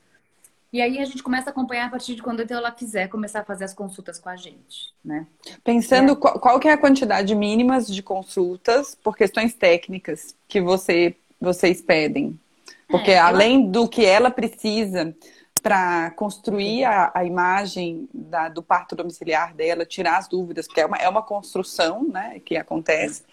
E 0.72 0.82
aí 0.82 1.00
a 1.00 1.06
gente 1.06 1.24
começa 1.24 1.50
a 1.50 1.52
acompanhar 1.52 1.88
a 1.88 1.90
partir 1.90 2.16
de 2.16 2.22
quando 2.22 2.42
ela 2.42 2.72
quiser 2.72 3.08
começar 3.08 3.40
a 3.40 3.44
fazer 3.44 3.66
as 3.66 3.74
consultas 3.74 4.20
com 4.20 4.30
a 4.30 4.36
gente, 4.36 4.94
né? 5.04 5.26
Pensando 5.64 6.14
é. 6.14 6.16
qual, 6.16 6.40
qual 6.40 6.60
que 6.60 6.68
é 6.68 6.74
a 6.74 6.78
quantidade 6.78 7.34
mínima 7.34 7.82
de 7.82 8.04
consultas 8.04 8.94
por 8.96 9.18
questões 9.18 9.54
técnicas 9.54 10.36
que 10.48 10.62
você, 10.62 11.16
vocês 11.42 11.82
pedem 11.82 12.40
porque 12.90 13.12
é, 13.12 13.20
além 13.20 13.66
eu... 13.66 13.72
do 13.72 13.88
que 13.88 14.04
ela 14.04 14.32
precisa 14.32 15.16
para 15.62 16.12
construir 16.12 16.84
a, 16.86 17.12
a 17.14 17.24
imagem 17.24 18.10
da, 18.14 18.50
do 18.50 18.64
parto 18.64 18.96
domiciliar 18.96 19.54
dela, 19.54 19.86
tirar 19.86 20.18
as 20.18 20.28
dúvidas, 20.28 20.66
porque 20.66 20.82
é 20.82 20.86
uma, 20.86 20.98
é 20.98 21.08
uma 21.08 21.22
construção 21.22 22.04
né, 22.08 22.42
que 22.44 22.58
acontece. 22.58 23.24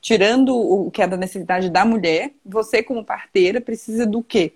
Tirando 0.00 0.54
o 0.54 0.90
que 0.90 1.00
é 1.00 1.06
da 1.06 1.16
necessidade 1.16 1.70
da 1.70 1.84
mulher, 1.84 2.32
você, 2.44 2.82
como 2.82 3.04
parteira, 3.04 3.60
precisa 3.60 4.04
do 4.06 4.22
quê? 4.22 4.52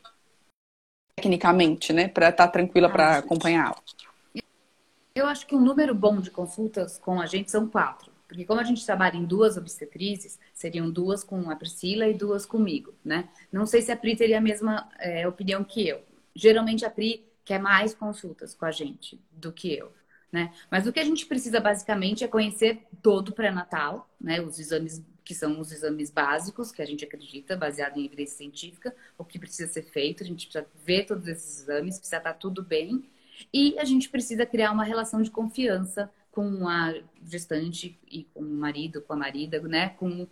Tecnicamente, 1.21 1.93
né? 1.93 2.09
Para 2.09 2.31
estar 2.31 2.47
tá 2.47 2.53
tranquila 2.53 2.89
ah, 2.89 2.91
para 2.91 3.19
acompanhá-la. 3.19 3.77
Eu 5.15 5.27
acho 5.27 5.47
que 5.47 5.55
um 5.55 5.61
número 5.61 5.95
bom 5.95 6.19
de 6.19 6.31
consultas 6.31 6.97
com 6.97 7.21
a 7.21 7.27
gente 7.27 7.51
são 7.51 7.69
quatro. 7.69 8.11
Porque 8.27 8.45
como 8.45 8.61
a 8.61 8.65
gente 8.65 8.87
trabalha 8.87 9.17
em 9.17 9.25
duas 9.25 9.57
obstetrizes, 9.57 10.39
seriam 10.55 10.91
duas 10.91 11.23
com 11.23 11.51
a 11.51 11.57
Priscila 11.57 12.07
e 12.07 12.15
duas 12.15 12.47
comigo, 12.47 12.95
né? 13.05 13.29
Não 13.53 13.67
sei 13.67 13.83
se 13.83 13.93
a 13.93 13.97
Pri 13.97 14.17
teria 14.17 14.39
a 14.39 14.41
mesma 14.41 14.89
é, 14.99 15.27
opinião 15.29 15.63
que 15.63 15.87
eu. 15.87 16.01
Geralmente 16.35 16.85
a 16.85 16.91
Pri 16.91 17.27
quer 17.45 17.59
mais 17.59 17.93
consultas 17.93 18.55
com 18.55 18.65
a 18.65 18.71
gente 18.71 19.21
do 19.33 19.53
que 19.53 19.75
eu, 19.75 19.93
né? 20.33 20.53
Mas 20.71 20.87
o 20.87 20.93
que 20.93 21.01
a 21.01 21.05
gente 21.05 21.27
precisa 21.27 21.61
basicamente 21.61 22.25
é 22.25 22.29
conhecer 22.29 22.87
todo 23.03 23.31
o 23.31 23.35
pré-natal, 23.35 24.09
né? 24.21 24.41
Os 24.41 24.59
exames 24.59 25.03
que 25.31 25.35
são 25.37 25.61
os 25.61 25.71
exames 25.71 26.11
básicos 26.11 26.73
que 26.73 26.83
a 26.83 26.85
gente 26.85 27.05
acredita, 27.05 27.57
baseado 27.57 27.97
em 27.97 28.05
evidência 28.05 28.37
científica, 28.37 28.93
o 29.17 29.25
que 29.25 29.39
precisa 29.39 29.73
ser 29.73 29.83
feito, 29.83 30.25
a 30.25 30.27
gente 30.27 30.45
precisa 30.49 30.67
ver 30.85 31.07
todos 31.07 31.29
esses 31.29 31.61
exames, 31.61 31.99
precisa 31.99 32.17
estar 32.17 32.35
tudo 32.35 32.65
bem. 32.65 33.05
E 33.55 33.79
a 33.79 33.85
gente 33.85 34.09
precisa 34.09 34.45
criar 34.45 34.73
uma 34.73 34.83
relação 34.83 35.23
de 35.23 35.31
confiança 35.31 36.11
com 36.33 36.67
a 36.67 36.93
gestante 37.25 37.97
e 38.11 38.25
com 38.35 38.41
o 38.41 38.55
marido, 38.57 39.03
com 39.03 39.13
a 39.13 39.17
marida, 39.17 39.61
né? 39.61 39.91
Com 39.91 40.27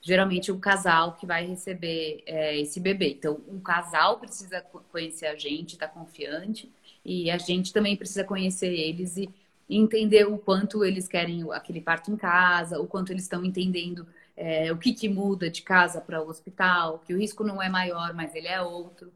geralmente 0.00 0.52
o 0.52 0.58
casal 0.60 1.16
que 1.16 1.26
vai 1.26 1.44
receber 1.44 2.22
é, 2.24 2.56
esse 2.56 2.78
bebê. 2.78 3.08
Então, 3.18 3.40
um 3.48 3.58
casal 3.58 4.20
precisa 4.20 4.60
conhecer 4.92 5.26
a 5.26 5.34
gente, 5.34 5.72
estar 5.72 5.88
tá 5.88 5.94
confiante, 5.94 6.70
e 7.04 7.28
a 7.28 7.38
gente 7.38 7.72
também 7.72 7.96
precisa 7.96 8.22
conhecer 8.22 8.72
eles 8.72 9.16
e 9.16 9.28
entender 9.68 10.28
o 10.28 10.38
quanto 10.38 10.84
eles 10.84 11.08
querem 11.08 11.44
aquele 11.50 11.80
parto 11.80 12.12
em 12.12 12.16
casa, 12.16 12.80
o 12.80 12.86
quanto 12.86 13.10
eles 13.10 13.24
estão 13.24 13.44
entendendo 13.44 14.06
é, 14.36 14.72
o 14.72 14.78
que, 14.78 14.92
que 14.92 15.08
muda 15.08 15.48
de 15.48 15.62
casa 15.62 16.00
para 16.00 16.22
o 16.22 16.28
hospital, 16.28 16.98
que 17.00 17.14
o 17.14 17.18
risco 17.18 17.44
não 17.44 17.62
é 17.62 17.68
maior, 17.68 18.12
mas 18.14 18.34
ele 18.34 18.48
é 18.48 18.60
outro, 18.60 19.12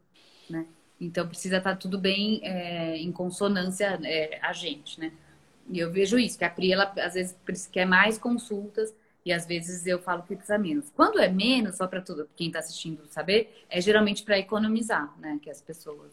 né? 0.49 0.65
Então 0.99 1.27
precisa 1.27 1.57
estar 1.57 1.71
tá 1.71 1.75
tudo 1.75 1.97
bem 1.97 2.41
é, 2.43 2.97
em 2.97 3.11
consonância 3.11 3.99
é, 4.03 4.39
a 4.41 4.53
gente, 4.53 4.99
né? 4.99 5.11
E 5.69 5.79
eu 5.79 5.91
vejo 5.91 6.17
isso, 6.17 6.37
que 6.37 6.43
a 6.43 6.49
Pri, 6.49 6.71
ela 6.71 6.91
às 6.97 7.13
vezes 7.13 7.67
quer 7.71 7.85
mais 7.85 8.17
consultas 8.17 8.93
e 9.23 9.31
às 9.31 9.45
vezes 9.45 9.85
eu 9.85 9.99
falo 9.99 10.23
que 10.23 10.35
precisa 10.35 10.57
menos. 10.57 10.89
Quando 10.89 11.19
é 11.19 11.29
menos, 11.29 11.77
só 11.77 11.85
para 11.87 12.03
quem 12.35 12.47
está 12.47 12.59
assistindo 12.59 13.05
saber, 13.07 13.65
é 13.69 13.79
geralmente 13.79 14.23
para 14.23 14.39
economizar, 14.39 15.13
né? 15.19 15.39
Que 15.41 15.49
as 15.49 15.61
pessoas 15.61 16.11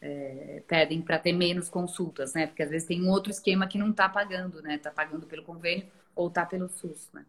é, 0.00 0.62
pedem 0.66 1.00
para 1.00 1.18
ter 1.18 1.32
menos 1.32 1.68
consultas, 1.68 2.34
né? 2.34 2.46
Porque 2.46 2.62
às 2.62 2.70
vezes 2.70 2.88
tem 2.88 3.02
um 3.02 3.10
outro 3.10 3.30
esquema 3.30 3.66
que 3.66 3.78
não 3.78 3.90
está 3.90 4.08
pagando, 4.08 4.60
né? 4.62 4.74
Está 4.74 4.90
pagando 4.90 5.26
pelo 5.26 5.44
convênio 5.44 5.86
ou 6.14 6.28
está 6.28 6.44
pelo 6.44 6.68
SUS, 6.68 7.08
né? 7.12 7.24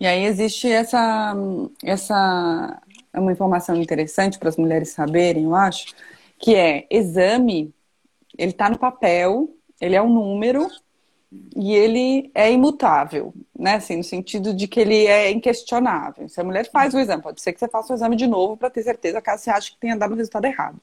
E 0.00 0.06
aí 0.06 0.24
existe 0.24 0.68
essa, 0.70 1.34
essa 1.82 2.82
é 3.12 3.20
uma 3.20 3.32
informação 3.32 3.76
interessante 3.76 4.38
para 4.38 4.48
as 4.48 4.56
mulheres 4.56 4.90
saberem, 4.90 5.44
eu 5.44 5.54
acho, 5.54 5.94
que 6.38 6.54
é 6.54 6.86
exame, 6.90 7.72
ele 8.36 8.50
está 8.50 8.68
no 8.68 8.78
papel, 8.78 9.48
ele 9.80 9.94
é 9.94 10.02
um 10.02 10.12
número 10.12 10.68
e 11.56 11.72
ele 11.74 12.30
é 12.34 12.52
imutável, 12.52 13.32
né? 13.58 13.74
Assim, 13.76 13.96
no 13.96 14.04
sentido 14.04 14.54
de 14.54 14.68
que 14.68 14.80
ele 14.80 15.06
é 15.06 15.30
inquestionável. 15.30 16.28
Se 16.28 16.40
a 16.40 16.44
mulher 16.44 16.68
faz 16.70 16.94
o 16.94 16.98
exame, 16.98 17.22
pode 17.22 17.40
ser 17.40 17.52
que 17.52 17.60
você 17.60 17.68
faça 17.68 17.92
o 17.92 17.96
exame 17.96 18.16
de 18.16 18.26
novo 18.26 18.56
para 18.56 18.70
ter 18.70 18.82
certeza 18.82 19.20
caso 19.20 19.42
você 19.42 19.50
ache 19.50 19.72
que 19.72 19.78
tenha 19.78 19.96
dado 19.96 20.12
o 20.12 20.16
resultado 20.16 20.44
errado. 20.44 20.80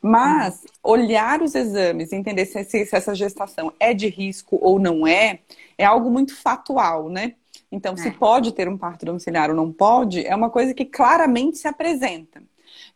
Mas 0.00 0.64
olhar 0.82 1.42
os 1.42 1.54
exames, 1.54 2.12
entender 2.12 2.46
se, 2.46 2.62
se, 2.64 2.88
essa 2.94 3.14
gestação 3.14 3.72
é 3.80 3.94
de 3.94 4.08
risco 4.08 4.58
ou 4.60 4.78
não 4.78 5.06
é, 5.06 5.40
é 5.78 5.84
algo 5.84 6.10
muito 6.10 6.36
fatual, 6.36 7.08
né? 7.08 7.34
Então, 7.70 7.94
é. 7.94 7.96
se 7.96 8.10
pode 8.12 8.52
ter 8.52 8.68
um 8.68 8.78
parto 8.78 9.04
domiciliar 9.04 9.50
ou 9.50 9.56
não 9.56 9.72
pode, 9.72 10.24
é 10.24 10.34
uma 10.34 10.50
coisa 10.50 10.72
que 10.72 10.84
claramente 10.84 11.58
se 11.58 11.68
apresenta. 11.68 12.42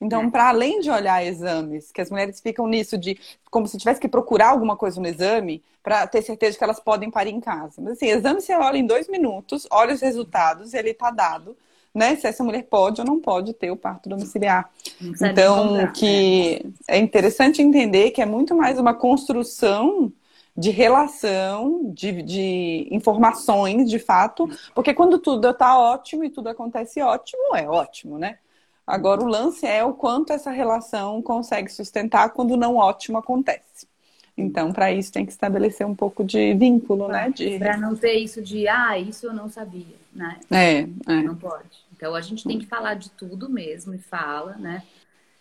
Então, 0.01 0.23
é. 0.23 0.31
para 0.31 0.49
além 0.49 0.81
de 0.81 0.91
olhar 0.91 1.25
exames, 1.25 1.93
que 1.93 2.01
as 2.01 2.11
mulheres 2.11 2.41
ficam 2.41 2.67
nisso 2.67 2.97
de 2.97 3.19
como 3.51 3.67
se 3.67 3.77
tivesse 3.77 4.01
que 4.01 4.09
procurar 4.09 4.49
alguma 4.49 4.77
coisa 4.77 5.01
no 5.01 5.07
exame 5.07 5.63
para 5.83 6.07
ter 6.07 6.23
certeza 6.23 6.53
de 6.53 6.59
que 6.59 6.65
elas 6.65 6.81
podem 6.81 7.11
parir 7.11 7.31
em 7.31 7.41
casa. 7.41 7.81
Mas 7.81 7.95
assim, 7.95 8.07
exame 8.07 8.41
você 8.41 8.55
olha 8.55 8.79
em 8.79 8.87
dois 8.87 9.09
minutos, 9.09 9.67
olha 9.71 9.95
os 9.95 10.01
resultados 10.01 10.73
e 10.73 10.79
ele 10.79 10.91
está 10.91 11.11
dado. 11.11 11.57
Né, 11.93 12.15
se 12.15 12.25
essa 12.25 12.45
mulher 12.45 12.63
pode 12.71 13.01
ou 13.01 13.07
não 13.07 13.19
pode 13.19 13.53
ter 13.53 13.73
o 13.73 13.77
parto 13.77 14.09
domiciliar. 14.09 14.71
Então, 15.03 15.91
que 15.93 16.65
é. 16.87 16.97
é 16.97 16.99
interessante 17.01 17.61
entender 17.61 18.13
que 18.13 18.23
é 18.23 18.27
muito 18.27 18.55
mais 18.55 18.79
uma 18.79 18.95
construção 18.95 20.13
de 20.57 20.71
relação, 20.71 21.91
de, 21.95 22.23
de 22.23 22.89
informações, 22.91 23.89
de 23.89 23.99
fato, 23.99 24.49
porque 24.75 24.93
quando 24.93 25.19
tudo 25.19 25.49
está 25.51 25.79
ótimo 25.79 26.25
e 26.25 26.31
tudo 26.31 26.49
acontece 26.49 27.01
ótimo, 27.01 27.57
é 27.57 27.69
ótimo, 27.69 28.19
né? 28.19 28.39
Agora, 28.87 29.23
o 29.23 29.29
lance 29.29 29.65
é 29.67 29.85
o 29.85 29.95
quanto 29.95 30.33
essa 30.33 30.51
relação 30.51 31.23
consegue 31.23 31.71
sustentar 31.71 32.31
quando 32.31 32.57
não 32.57 32.77
ótimo 32.77 33.19
acontece. 33.19 33.89
Então, 34.37 34.73
para 34.73 34.91
isso, 34.91 35.13
tem 35.13 35.25
que 35.25 35.33
estabelecer 35.33 35.87
um 35.87 35.95
pouco 35.95 36.25
de 36.25 36.55
vínculo, 36.55 37.07
né? 37.09 37.31
De... 37.31 37.59
Para 37.59 37.77
não 37.77 37.95
ter 37.95 38.15
isso 38.15 38.43
de, 38.43 38.67
ah, 38.67 38.99
isso 38.99 39.27
eu 39.27 39.33
não 39.33 39.49
sabia, 39.49 39.95
né? 40.13 40.41
É, 40.51 40.81
é. 40.81 41.23
Não 41.23 41.37
pode. 41.37 41.85
Então, 41.95 42.15
a 42.15 42.21
gente 42.21 42.45
tem 42.45 42.59
que 42.59 42.67
falar 42.67 42.95
de 42.95 43.11
tudo 43.11 43.49
mesmo 43.49 43.95
e 43.95 43.99
fala, 43.99 44.57
né? 44.57 44.83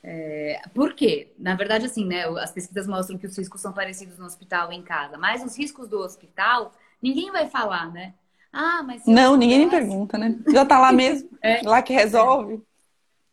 É, 0.03 0.61
por 0.73 0.93
quê? 0.93 1.33
Na 1.37 1.55
verdade, 1.55 1.85
assim, 1.85 2.05
né? 2.05 2.25
As 2.39 2.51
pesquisas 2.51 2.87
mostram 2.87 3.17
que 3.17 3.27
os 3.27 3.37
riscos 3.37 3.61
são 3.61 3.73
parecidos 3.73 4.17
no 4.17 4.25
hospital 4.25 4.71
e 4.71 4.75
em 4.75 4.81
casa, 4.81 5.17
mas 5.17 5.43
os 5.43 5.57
riscos 5.57 5.87
do 5.87 5.99
hospital, 5.99 6.73
ninguém 7.01 7.31
vai 7.31 7.47
falar, 7.47 7.91
né? 7.91 8.13
Ah, 8.51 8.81
mas. 8.81 9.05
Não, 9.05 9.35
ninguém 9.35 9.59
nem 9.59 9.69
pergunta, 9.69 10.17
né? 10.17 10.39
Já 10.51 10.65
tá 10.65 10.79
lá 10.79 10.91
mesmo, 10.91 11.29
é, 11.41 11.61
lá 11.61 11.81
que 11.81 11.93
resolve. 11.93 12.61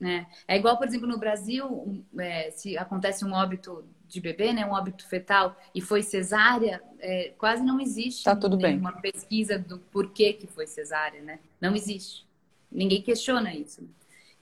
É. 0.03 0.27
é 0.47 0.57
igual, 0.59 0.77
por 0.77 0.87
exemplo, 0.87 1.07
no 1.07 1.19
Brasil, 1.19 2.05
é, 2.19 2.51
se 2.51 2.77
acontece 2.77 3.25
um 3.25 3.33
óbito 3.33 3.83
de 4.07 4.21
bebê, 4.21 4.53
né, 4.53 4.65
um 4.67 4.73
óbito 4.73 5.09
fetal, 5.09 5.57
e 5.75 5.81
foi 5.81 6.03
cesárea, 6.03 6.83
é, 6.99 7.33
quase 7.39 7.63
não 7.63 7.81
existe 7.81 8.25
tá 8.25 8.37
tudo 8.37 8.57
bem. 8.57 8.79
uma 8.79 8.93
pesquisa 8.93 9.59
do 9.59 9.79
porquê 9.79 10.35
que 10.35 10.47
foi 10.47 10.67
cesárea, 10.67 11.23
né? 11.23 11.39
Não 11.61 11.75
existe. 11.75 12.27
Ninguém 12.71 13.01
questiona 13.01 13.55
isso. 13.55 13.89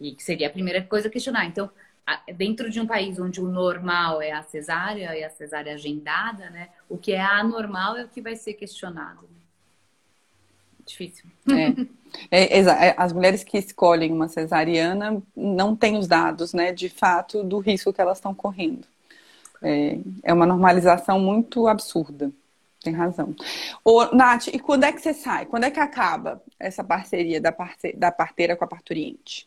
E 0.01 0.17
seria 0.19 0.49
a 0.49 0.51
primeira 0.51 0.83
coisa 0.83 1.07
a 1.09 1.11
questionar. 1.11 1.47
Então, 1.47 1.71
dentro 2.37 2.71
de 2.71 2.81
um 2.81 2.87
país 2.87 3.19
onde 3.19 3.41
o 3.41 3.49
normal 3.49 4.21
é 4.21 4.33
a 4.33 4.43
cesárea 4.43 5.17
e 5.17 5.25
a 5.25 5.31
cesárea 5.31 5.75
agendada, 5.75 6.51
né? 6.51 6.69
O 6.89 6.99
que 6.99 7.13
é 7.13 7.21
anormal 7.21 7.97
é 7.97 8.05
o 8.05 8.09
que 8.09 8.21
vai 8.21 8.37
ser 8.37 8.55
questionado. 8.55 9.29
Difícil. 10.87 11.25
É. 11.51 12.05
É, 12.31 12.61
é, 12.61 12.95
as 12.97 13.13
mulheres 13.13 13.43
que 13.43 13.59
escolhem 13.59 14.13
uma 14.13 14.29
cesariana 14.29 15.21
não 15.35 15.75
têm 15.75 15.97
os 15.97 16.07
dados, 16.07 16.53
né, 16.53 16.73
de 16.73 16.89
fato, 16.89 17.43
do 17.43 17.59
risco 17.59 17.93
que 17.93 18.01
elas 18.01 18.19
estão 18.19 18.33
correndo. 18.33 18.87
É, 19.63 19.99
é 20.23 20.33
uma 20.33 20.47
normalização 20.47 21.19
muito 21.19 21.67
absurda. 21.67 22.31
Tem 22.83 22.93
razão. 22.93 23.35
Ô, 23.83 24.05
Nath, 24.15 24.49
e 24.49 24.59
quando 24.59 24.85
é 24.85 24.93
que 24.93 25.01
você 25.01 25.15
sai? 25.15 25.47
Quando 25.47 25.65
é 25.65 25.71
que 25.71 25.81
acaba 25.81 26.43
essa 26.61 26.85
parceria 26.85 27.41
da, 27.41 27.51
parce... 27.51 27.95
da 27.95 28.13
parteira 28.13 28.55
com 28.55 28.65
a 28.65 28.69
parturiente? 28.69 29.47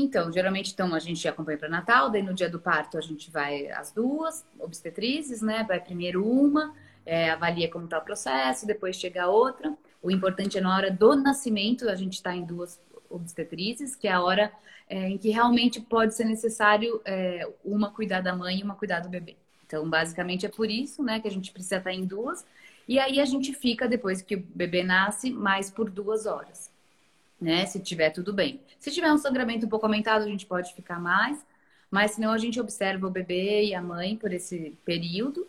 Então, 0.00 0.30
geralmente, 0.32 0.70
então, 0.72 0.94
a 0.94 1.00
gente 1.00 1.26
acompanha 1.26 1.58
para 1.58 1.68
Natal, 1.68 2.08
daí 2.08 2.22
no 2.22 2.32
dia 2.32 2.48
do 2.48 2.60
parto 2.60 2.96
a 2.96 3.00
gente 3.00 3.32
vai 3.32 3.68
as 3.72 3.90
duas 3.90 4.46
obstetrizes, 4.56 5.42
né? 5.42 5.64
Vai 5.66 5.80
primeiro 5.80 6.24
uma, 6.24 6.72
é, 7.04 7.30
avalia 7.30 7.68
como 7.68 7.86
está 7.86 7.98
o 7.98 8.04
processo, 8.04 8.64
depois 8.64 8.94
chega 8.94 9.24
a 9.24 9.28
outra. 9.28 9.76
O 10.00 10.08
importante 10.08 10.56
é 10.56 10.60
na 10.60 10.72
hora 10.72 10.88
do 10.88 11.16
nascimento, 11.16 11.88
a 11.88 11.96
gente 11.96 12.12
está 12.12 12.32
em 12.32 12.44
duas 12.44 12.80
obstetrizes, 13.10 13.96
que 13.96 14.06
é 14.06 14.12
a 14.12 14.22
hora 14.22 14.52
é, 14.88 15.08
em 15.08 15.18
que 15.18 15.30
realmente 15.30 15.80
pode 15.80 16.14
ser 16.14 16.26
necessário 16.26 17.00
é, 17.04 17.50
uma 17.64 17.90
cuidar 17.90 18.20
da 18.20 18.36
mãe 18.36 18.60
e 18.60 18.62
uma 18.62 18.76
cuidar 18.76 19.00
do 19.00 19.08
bebê. 19.08 19.36
Então, 19.66 19.90
basicamente 19.90 20.46
é 20.46 20.48
por 20.48 20.70
isso, 20.70 21.02
né, 21.02 21.18
que 21.18 21.26
a 21.26 21.30
gente 21.32 21.50
precisa 21.50 21.78
estar 21.78 21.90
tá 21.90 21.96
em 21.96 22.04
duas. 22.06 22.46
E 22.86 23.00
aí 23.00 23.18
a 23.20 23.24
gente 23.24 23.52
fica, 23.52 23.88
depois 23.88 24.22
que 24.22 24.36
o 24.36 24.46
bebê 24.54 24.84
nasce, 24.84 25.28
mais 25.28 25.72
por 25.72 25.90
duas 25.90 26.24
horas 26.24 26.77
né? 27.40 27.66
Se 27.66 27.80
tiver 27.80 28.10
tudo 28.10 28.32
bem. 28.32 28.60
Se 28.78 28.90
tiver 28.90 29.12
um 29.12 29.18
sangramento 29.18 29.66
um 29.66 29.68
pouco 29.68 29.86
aumentado, 29.86 30.24
a 30.24 30.28
gente 30.28 30.46
pode 30.46 30.74
ficar 30.74 31.00
mais, 31.00 31.44
mas 31.90 32.12
senão 32.12 32.32
a 32.32 32.38
gente 32.38 32.60
observa 32.60 33.06
o 33.06 33.10
bebê 33.10 33.64
e 33.66 33.74
a 33.74 33.82
mãe 33.82 34.16
por 34.16 34.32
esse 34.32 34.76
período. 34.84 35.46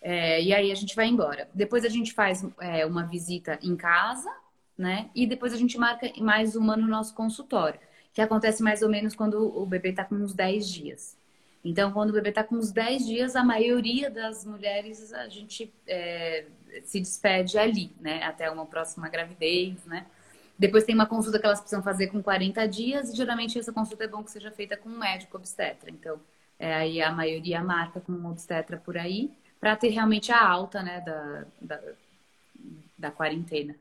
É, 0.00 0.42
e 0.42 0.52
aí 0.52 0.70
a 0.70 0.74
gente 0.74 0.94
vai 0.94 1.06
embora. 1.06 1.48
Depois 1.52 1.84
a 1.84 1.88
gente 1.88 2.12
faz 2.12 2.44
é, 2.60 2.86
uma 2.86 3.04
visita 3.04 3.58
em 3.62 3.76
casa, 3.76 4.30
né? 4.76 5.10
E 5.14 5.26
depois 5.26 5.52
a 5.52 5.56
gente 5.56 5.76
marca 5.76 6.10
mais 6.20 6.54
uma 6.54 6.76
no 6.76 6.86
nosso 6.86 7.14
consultório, 7.14 7.80
que 8.12 8.20
acontece 8.20 8.62
mais 8.62 8.82
ou 8.82 8.88
menos 8.88 9.14
quando 9.16 9.58
o 9.60 9.66
bebê 9.66 9.90
está 9.90 10.04
com 10.04 10.14
uns 10.14 10.32
10 10.32 10.68
dias. 10.68 11.16
Então, 11.64 11.92
quando 11.92 12.10
o 12.10 12.12
bebê 12.12 12.28
está 12.28 12.44
com 12.44 12.54
uns 12.54 12.70
10 12.70 13.06
dias, 13.06 13.36
a 13.36 13.42
maioria 13.42 14.08
das 14.08 14.44
mulheres 14.44 15.12
a 15.12 15.28
gente 15.28 15.72
é, 15.86 16.46
se 16.84 17.00
despede 17.00 17.58
ali, 17.58 17.90
né? 18.00 18.22
Até 18.22 18.48
uma 18.50 18.66
próxima 18.66 19.08
gravidez, 19.08 19.84
né? 19.84 20.06
Depois 20.58 20.84
tem 20.84 20.94
uma 20.94 21.06
consulta 21.06 21.38
que 21.38 21.46
elas 21.46 21.60
precisam 21.60 21.82
fazer 21.82 22.08
com 22.08 22.22
40 22.22 22.66
dias, 22.66 23.10
e 23.10 23.16
geralmente 23.16 23.58
essa 23.58 23.72
consulta 23.72 24.04
é 24.04 24.08
bom 24.08 24.24
que 24.24 24.30
seja 24.30 24.50
feita 24.50 24.76
com 24.76 24.88
um 24.88 24.98
médico 24.98 25.36
obstetra. 25.36 25.88
Então, 25.90 26.20
é, 26.58 26.74
aí 26.74 27.00
a 27.00 27.12
maioria 27.12 27.62
marca 27.62 28.00
com 28.00 28.12
um 28.12 28.30
obstetra 28.30 28.76
por 28.76 28.98
aí, 28.98 29.30
para 29.60 29.76
ter 29.76 29.90
realmente 29.90 30.32
a 30.32 30.44
alta, 30.44 30.82
né, 30.82 31.00
da, 31.00 31.44
da, 31.60 31.80
da 32.98 33.10
quarentena. 33.10 33.76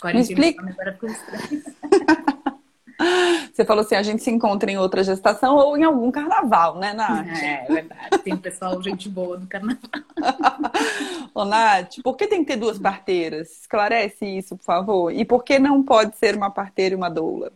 Quarentena 0.00 0.40
Me 0.40 0.48
explica. 0.48 0.70
agora 0.70 0.92
ficou 0.92 1.10
estranho. 1.10 1.62
Você 3.56 3.64
falou 3.64 3.82
assim, 3.82 3.94
a 3.94 4.02
gente 4.02 4.22
se 4.22 4.30
encontra 4.30 4.70
em 4.70 4.76
outra 4.76 5.02
gestação 5.02 5.56
ou 5.56 5.78
em 5.78 5.82
algum 5.82 6.10
carnaval, 6.10 6.78
né, 6.78 6.92
Nath? 6.92 7.26
É, 7.42 7.64
é 7.64 7.66
verdade. 7.66 8.18
Tem 8.18 8.36
pessoal, 8.36 8.82
gente 8.82 9.08
boa 9.08 9.38
do 9.38 9.46
carnaval. 9.46 9.80
Ô, 11.32 11.42
Nath, 11.42 11.94
por 12.04 12.18
que 12.18 12.26
tem 12.26 12.44
que 12.44 12.52
ter 12.52 12.58
duas 12.58 12.78
parteiras? 12.78 13.62
Esclarece 13.62 14.26
isso, 14.26 14.58
por 14.58 14.62
favor. 14.62 15.10
E 15.10 15.24
por 15.24 15.42
que 15.42 15.58
não 15.58 15.82
pode 15.82 16.18
ser 16.18 16.36
uma 16.36 16.50
parteira 16.50 16.94
e 16.94 16.96
uma 16.96 17.08
doula? 17.08 17.50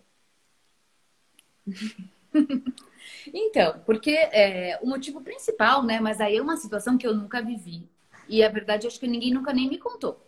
Então, 3.26 3.82
porque 3.84 4.12
é, 4.12 4.78
o 4.80 4.86
motivo 4.88 5.20
principal, 5.20 5.82
né? 5.82 6.00
Mas 6.00 6.18
aí 6.18 6.38
é 6.38 6.42
uma 6.42 6.56
situação 6.56 6.96
que 6.96 7.06
eu 7.06 7.14
nunca 7.14 7.42
vivi. 7.42 7.86
E 8.26 8.42
a 8.42 8.48
verdade, 8.48 8.86
acho 8.86 8.98
que 8.98 9.06
ninguém 9.06 9.34
nunca 9.34 9.52
nem 9.52 9.68
me 9.68 9.76
contou. 9.76 10.18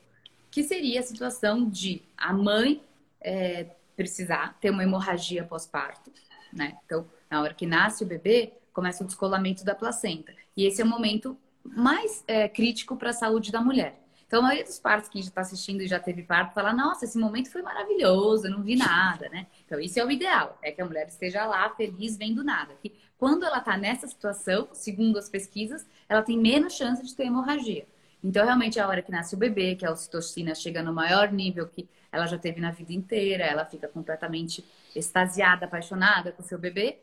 Que 0.51 0.63
seria 0.63 1.01
a 1.01 1.03
situação 1.03 1.67
de 1.67 2.03
a 2.15 2.31
mãe 2.31 2.83
é, 3.23 3.69
precisar 3.97 4.59
ter 4.61 4.71
uma 4.71 4.83
hemorragia 4.83 5.45
pós-parto, 5.45 6.13
né? 6.53 6.77
Então, 6.85 7.07
na 7.31 7.41
hora 7.41 7.55
que 7.55 7.67
nasce 7.67 8.05
o 8.05 8.07
bebê, 8.07 8.53
começa 8.73 9.05
o 9.05 9.07
descolamento 9.07 9.65
da 9.65 9.75
placenta. 9.75 10.35
E 10.57 10.67
esse 10.67 10.81
é 10.81 10.85
o 10.85 10.89
momento 10.89 11.37
mais 11.65 12.25
é, 12.27 12.49
crítico 12.49 12.97
para 12.97 13.11
a 13.11 13.15
saúde 13.15 13.53
da 13.53 13.61
mulher. 13.61 14.03
Então, 14.27 14.41
a 14.41 14.45
maioria 14.45 14.65
dos 14.65 14.79
partos 14.79 15.11
que 15.11 15.21
já 15.21 15.29
está 15.29 15.43
assistindo 15.43 15.83
e 15.83 15.87
já 15.87 16.01
teve 16.01 16.23
parto 16.23 16.55
fala: 16.55 16.73
Nossa, 16.73 17.05
esse 17.05 17.19
momento 17.19 17.51
foi 17.51 17.61
maravilhoso, 17.61 18.47
eu 18.47 18.51
não 18.51 18.63
vi 18.63 18.77
nada, 18.77 19.29
né? 19.29 19.47
Então, 19.67 19.79
isso 19.79 20.01
é 20.01 20.05
o 20.07 20.11
ideal: 20.11 20.59
é 20.63 20.73
que 20.73 20.81
a 20.81 20.87
mulher 20.87 21.07
esteja 21.07 21.45
lá 21.45 21.69
feliz 21.69 22.17
vendo 22.17 22.43
nada. 22.43 22.75
Que 22.83 22.95
quando 23.19 23.45
ela 23.45 23.59
está 23.59 23.77
nessa 23.77 24.09
situação, 24.09 24.69
segundo 24.73 25.19
as 25.19 25.29
pesquisas, 25.29 25.87
ela 26.09 26.23
tem 26.23 26.39
menos 26.39 26.73
chance 26.73 27.05
de 27.05 27.15
ter 27.15 27.27
hemorragia. 27.27 27.87
Então, 28.25 28.43
realmente, 28.43 28.79
é 28.79 28.83
a 28.83 28.89
hora 28.89 29.03
que 29.03 29.11
nasce 29.11 29.35
o 29.35 29.39
bebê, 29.39 29.75
que 29.75 29.85
a 29.85 29.93
ocitocina 29.93 30.55
chega 30.55 30.83
no 30.83 30.95
maior 30.95 31.31
nível 31.31 31.67
que 31.69 31.87
ela 32.13 32.27
já 32.27 32.39
teve 32.39 32.61
na 32.61 32.71
vida 32.71 32.93
inteira, 32.93 33.45
ela 33.45 33.65
fica 33.65 33.89
completamente 33.89 34.65
extasiada, 34.95 35.67
apaixonada 35.67 36.31
com 36.31 36.43
seu 36.43 36.59
bebê, 36.59 36.99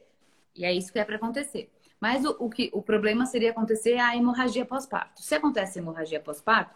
e 0.55 0.63
é 0.63 0.71
isso 0.71 0.93
que 0.93 0.99
é 0.99 1.03
para 1.03 1.15
acontecer. 1.15 1.69
Mas 1.99 2.23
o, 2.23 2.35
o, 2.39 2.49
que, 2.49 2.69
o 2.71 2.81
problema 2.81 3.25
seria 3.25 3.51
acontecer 3.51 3.97
a 3.97 4.15
hemorragia 4.15 4.65
pós-parto. 4.65 5.21
Se 5.21 5.35
acontece 5.35 5.79
hemorragia 5.79 6.19
pós-parto, 6.19 6.75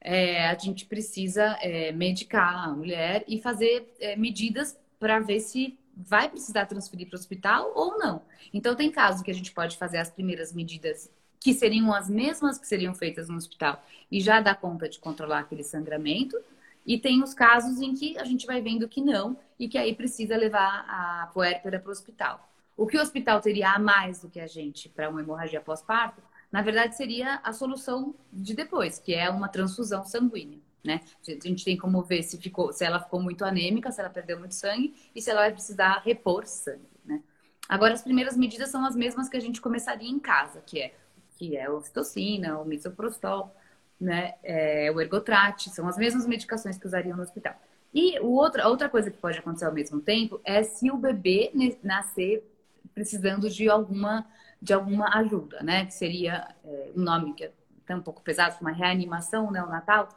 é, 0.00 0.48
a 0.48 0.56
gente 0.56 0.86
precisa 0.86 1.58
é, 1.60 1.92
medicar 1.92 2.68
a 2.68 2.72
mulher 2.72 3.24
e 3.26 3.40
fazer 3.40 3.92
é, 3.98 4.16
medidas 4.16 4.78
para 4.98 5.18
ver 5.18 5.40
se 5.40 5.78
vai 5.96 6.28
precisar 6.28 6.66
transferir 6.66 7.08
para 7.08 7.16
o 7.16 7.18
hospital 7.18 7.72
ou 7.74 7.98
não. 7.98 8.22
Então, 8.52 8.74
tem 8.74 8.90
casos 8.90 9.22
que 9.22 9.30
a 9.30 9.34
gente 9.34 9.52
pode 9.52 9.76
fazer 9.76 9.98
as 9.98 10.10
primeiras 10.10 10.52
medidas 10.52 11.10
que 11.40 11.52
seriam 11.52 11.92
as 11.92 12.08
mesmas 12.08 12.56
que 12.56 12.66
seriam 12.66 12.94
feitas 12.94 13.28
no 13.28 13.36
hospital 13.36 13.84
e 14.10 14.18
já 14.18 14.40
dá 14.40 14.54
conta 14.54 14.88
de 14.88 14.98
controlar 14.98 15.40
aquele 15.40 15.62
sangramento. 15.62 16.38
E 16.86 16.98
tem 16.98 17.22
os 17.22 17.32
casos 17.32 17.80
em 17.80 17.94
que 17.94 18.18
a 18.18 18.24
gente 18.24 18.46
vai 18.46 18.60
vendo 18.60 18.88
que 18.88 19.00
não 19.00 19.36
e 19.58 19.68
que 19.68 19.78
aí 19.78 19.94
precisa 19.94 20.36
levar 20.36 20.84
a 20.88 21.26
puérpera 21.32 21.78
para 21.78 21.88
o 21.88 21.92
hospital. 21.92 22.50
O 22.76 22.86
que 22.86 22.98
o 22.98 23.00
hospital 23.00 23.40
teria 23.40 23.70
a 23.70 23.78
mais 23.78 24.20
do 24.20 24.28
que 24.28 24.40
a 24.40 24.46
gente 24.46 24.88
para 24.88 25.08
uma 25.08 25.20
hemorragia 25.20 25.60
pós-parto, 25.60 26.22
na 26.50 26.60
verdade 26.60 26.96
seria 26.96 27.40
a 27.42 27.52
solução 27.52 28.14
de 28.32 28.54
depois, 28.54 28.98
que 28.98 29.14
é 29.14 29.30
uma 29.30 29.48
transfusão 29.48 30.04
sanguínea. 30.04 30.58
Né? 30.84 31.00
A 31.26 31.48
gente 31.48 31.64
tem 31.64 31.76
como 31.78 32.02
ver 32.02 32.22
se, 32.22 32.36
ficou, 32.36 32.72
se 32.72 32.84
ela 32.84 33.00
ficou 33.00 33.20
muito 33.22 33.44
anêmica, 33.44 33.90
se 33.90 34.00
ela 34.00 34.10
perdeu 34.10 34.38
muito 34.38 34.54
sangue 34.54 34.94
e 35.14 35.22
se 35.22 35.30
ela 35.30 35.40
vai 35.40 35.52
precisar 35.52 36.02
repor 36.04 36.46
sangue. 36.46 36.86
Né? 37.04 37.22
Agora, 37.66 37.94
as 37.94 38.02
primeiras 38.02 38.36
medidas 38.36 38.68
são 38.68 38.84
as 38.84 38.94
mesmas 38.94 39.28
que 39.28 39.36
a 39.36 39.40
gente 39.40 39.60
começaria 39.60 40.10
em 40.10 40.18
casa, 40.18 40.60
que 40.60 40.80
é, 40.80 40.94
que 41.38 41.56
é 41.56 41.64
a 41.64 41.72
ocitocina, 41.72 42.58
o 42.58 42.66
misoprostol, 42.66 43.56
né? 44.00 44.34
É, 44.42 44.90
o 44.94 45.00
ergotrate, 45.00 45.70
são 45.70 45.86
as 45.88 45.96
mesmas 45.96 46.26
medicações 46.26 46.76
que 46.78 46.86
usariam 46.86 47.16
no 47.16 47.22
hospital. 47.22 47.54
E 47.92 48.18
o 48.20 48.32
outro, 48.32 48.60
a 48.60 48.68
outra 48.68 48.88
coisa 48.88 49.10
que 49.10 49.18
pode 49.18 49.38
acontecer 49.38 49.66
ao 49.66 49.72
mesmo 49.72 50.00
tempo 50.00 50.40
é 50.44 50.62
se 50.62 50.90
o 50.90 50.96
bebê 50.96 51.52
nascer 51.82 52.44
precisando 52.92 53.48
de 53.48 53.68
alguma, 53.68 54.26
de 54.60 54.72
alguma 54.72 55.16
ajuda, 55.18 55.62
né? 55.62 55.86
Que 55.86 55.94
seria 55.94 56.48
é, 56.64 56.90
um 56.96 57.00
nome 57.00 57.34
que 57.34 57.44
é 57.44 57.52
até 57.84 57.94
um 57.94 58.00
pouco 58.00 58.22
pesado, 58.22 58.56
uma 58.60 58.72
reanimação 58.72 59.50
neonatal, 59.50 60.08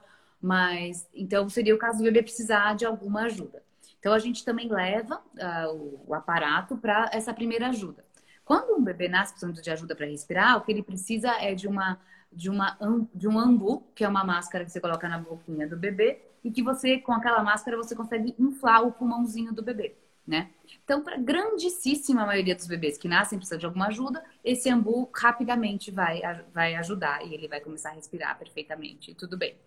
mas 0.42 1.08
então 1.14 1.50
seria 1.50 1.76
o 1.76 1.78
caso 1.78 1.98
do 1.98 2.06
bebê 2.06 2.24
precisar 2.24 2.76
de 2.76 2.86
alguma 2.86 3.24
ajuda. 3.24 3.62
Então 4.00 4.14
a 4.14 4.20
gente 4.20 4.46
também 4.46 4.70
leva 4.70 5.16
uh, 5.18 5.74
o, 5.74 6.04
o 6.08 6.14
aparato 6.14 6.78
para 6.78 7.10
essa 7.12 7.34
primeira 7.34 7.68
ajuda. 7.68 8.06
Quando 8.46 8.78
um 8.78 8.84
bebê 8.84 9.10
nasce 9.10 9.34
precisando 9.34 9.62
de 9.62 9.70
ajuda 9.70 9.96
para 9.96 10.06
respirar, 10.06 10.58
o 10.58 10.62
que 10.62 10.72
ele 10.72 10.82
precisa 10.82 11.32
é 11.42 11.54
de 11.54 11.68
uma 11.68 12.00
de 12.32 12.50
uma 12.50 12.78
de 13.14 13.28
um 13.28 13.40
ambu, 13.40 13.84
que 13.96 14.04
é 14.04 14.08
uma 14.08 14.24
máscara 14.24 14.66
que 14.66 14.72
você 14.72 14.80
coloca 14.80 15.08
na 15.08 15.18
boquinha 15.18 15.68
do 15.68 15.78
bebê 15.78 16.22
e 16.44 16.52
que 16.52 16.62
você 16.62 17.00
com 17.00 17.14
aquela 17.14 17.44
máscara 17.44 17.78
você 17.78 17.96
consegue 17.96 18.36
inflar 18.38 18.86
o 18.86 18.92
pulmãozinho 18.92 19.54
do 19.54 19.64
bebê, 19.64 19.96
né? 20.26 20.52
Então, 20.84 21.04
para 21.04 21.18
grandíssima 21.18 22.26
maioria 22.26 22.56
dos 22.56 22.68
bebês 22.68 22.98
que 22.98 23.08
nascem 23.08 23.38
precisando 23.38 23.62
de 23.62 23.66
alguma 23.66 23.88
ajuda, 23.88 24.24
esse 24.44 24.70
ambu 24.70 25.10
rapidamente 25.16 25.92
vai 25.92 26.22
vai 26.54 26.76
ajudar 26.76 27.26
e 27.26 27.34
ele 27.34 27.48
vai 27.48 27.60
começar 27.60 27.90
a 27.90 27.94
respirar 27.94 28.38
perfeitamente, 28.38 29.14
tudo 29.16 29.38
bem. 29.38 29.58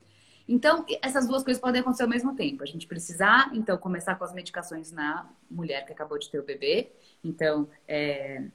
Então, 0.48 0.84
essas 1.00 1.28
duas 1.28 1.44
coisas 1.44 1.61
podem 1.61 1.80
acontecer 1.80 2.02
ao 2.02 2.08
mesmo 2.08 2.34
tempo. 2.34 2.64
A 2.64 2.66
gente 2.66 2.84
precisar, 2.84 3.50
então, 3.54 3.78
começar 3.78 4.16
com 4.16 4.24
as 4.24 4.32
medicações 4.32 4.90
na 4.90 5.30
mulher 5.48 5.86
que 5.86 5.92
acabou 5.92 6.18
de 6.18 6.28
ter 6.28 6.40
o 6.40 6.42
bebê. 6.42 6.90
Então, 7.22 7.68
é, 7.86 8.48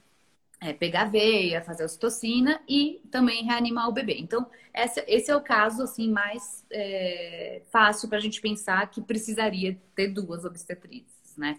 é, 0.60 0.72
pegar 0.72 1.04
veia, 1.04 1.62
fazer 1.62 1.84
ocitocina 1.84 2.60
e 2.68 3.00
também 3.10 3.44
reanimar 3.44 3.88
o 3.88 3.92
bebê. 3.92 4.16
Então, 4.18 4.46
esse, 4.74 5.04
esse 5.06 5.30
é 5.30 5.36
o 5.36 5.40
caso 5.40 5.82
assim 5.82 6.10
mais 6.10 6.64
é, 6.70 7.62
fácil 7.70 8.08
para 8.08 8.18
a 8.18 8.20
gente 8.20 8.40
pensar 8.40 8.90
que 8.90 9.00
precisaria 9.02 9.78
ter 9.94 10.08
duas 10.08 10.44
obstetrizes, 10.44 11.36
né? 11.36 11.58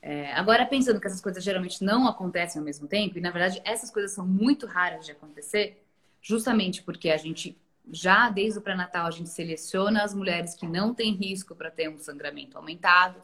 É, 0.00 0.32
agora, 0.34 0.64
pensando 0.64 1.00
que 1.00 1.06
essas 1.06 1.20
coisas 1.20 1.42
geralmente 1.42 1.82
não 1.82 2.06
acontecem 2.06 2.60
ao 2.60 2.64
mesmo 2.64 2.86
tempo, 2.86 3.18
e 3.18 3.20
na 3.20 3.30
verdade 3.32 3.60
essas 3.64 3.90
coisas 3.90 4.12
são 4.12 4.26
muito 4.26 4.66
raras 4.66 5.04
de 5.04 5.12
acontecer, 5.12 5.82
justamente 6.22 6.82
porque 6.82 7.10
a 7.10 7.16
gente 7.16 7.58
já 7.90 8.28
desde 8.30 8.58
o 8.58 8.62
pré-natal 8.62 9.06
a 9.06 9.10
gente 9.10 9.30
seleciona 9.30 10.02
as 10.04 10.14
mulheres 10.14 10.54
que 10.54 10.66
não 10.66 10.94
têm 10.94 11.14
risco 11.14 11.54
para 11.54 11.70
ter 11.70 11.88
um 11.88 11.98
sangramento 11.98 12.56
aumentado 12.56 13.20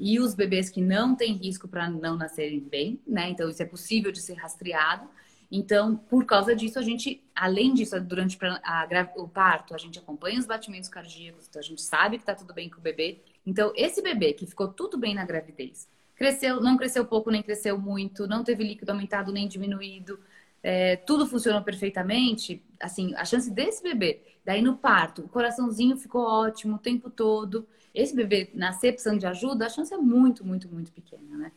e 0.00 0.18
os 0.18 0.34
bebês 0.34 0.70
que 0.70 0.80
não 0.80 1.14
têm 1.14 1.34
risco 1.34 1.68
para 1.68 1.88
não 1.90 2.16
nascerem 2.16 2.58
bem, 2.58 2.98
né? 3.06 3.28
Então 3.28 3.50
isso 3.50 3.62
é 3.62 3.66
possível 3.66 4.10
de 4.10 4.20
ser 4.20 4.32
rastreado. 4.34 5.06
Então, 5.52 5.94
por 5.96 6.24
causa 6.24 6.54
disso, 6.56 6.78
a 6.78 6.82
gente, 6.82 7.22
além 7.34 7.74
disso, 7.74 8.00
durante 8.00 8.38
a, 8.62 8.88
o 9.16 9.28
parto, 9.28 9.74
a 9.74 9.78
gente 9.78 9.98
acompanha 9.98 10.38
os 10.38 10.46
batimentos 10.46 10.88
cardíacos, 10.88 11.48
então 11.48 11.60
a 11.60 11.64
gente 11.64 11.82
sabe 11.82 12.16
que 12.16 12.22
está 12.22 12.34
tudo 12.34 12.54
bem 12.54 12.70
com 12.70 12.78
o 12.78 12.80
bebê. 12.80 13.20
Então, 13.44 13.72
esse 13.74 14.00
bebê 14.00 14.32
que 14.32 14.46
ficou 14.46 14.68
tudo 14.68 14.96
bem 14.96 15.14
na 15.14 15.24
gravidez, 15.24 15.88
cresceu, 16.14 16.60
não 16.60 16.76
cresceu 16.76 17.04
pouco 17.04 17.30
nem 17.30 17.42
cresceu 17.42 17.76
muito, 17.78 18.28
não 18.28 18.44
teve 18.44 18.62
líquido 18.62 18.92
aumentado 18.92 19.32
nem 19.32 19.48
diminuído, 19.48 20.20
é, 20.62 20.96
tudo 20.96 21.26
funcionou 21.26 21.62
perfeitamente, 21.62 22.62
assim, 22.78 23.12
a 23.16 23.24
chance 23.24 23.50
desse 23.50 23.82
bebê, 23.82 24.22
daí 24.44 24.62
no 24.62 24.76
parto, 24.76 25.22
o 25.22 25.28
coraçãozinho 25.28 25.96
ficou 25.96 26.22
ótimo 26.22 26.76
o 26.76 26.78
tempo 26.78 27.10
todo, 27.10 27.66
esse 27.94 28.14
bebê 28.14 28.50
nascer 28.54 28.92
precisando 28.92 29.18
de 29.18 29.26
ajuda, 29.26 29.66
a 29.66 29.68
chance 29.68 29.92
é 29.92 29.96
muito, 29.96 30.44
muito, 30.46 30.68
muito 30.68 30.92
pequena, 30.92 31.36
né? 31.36 31.52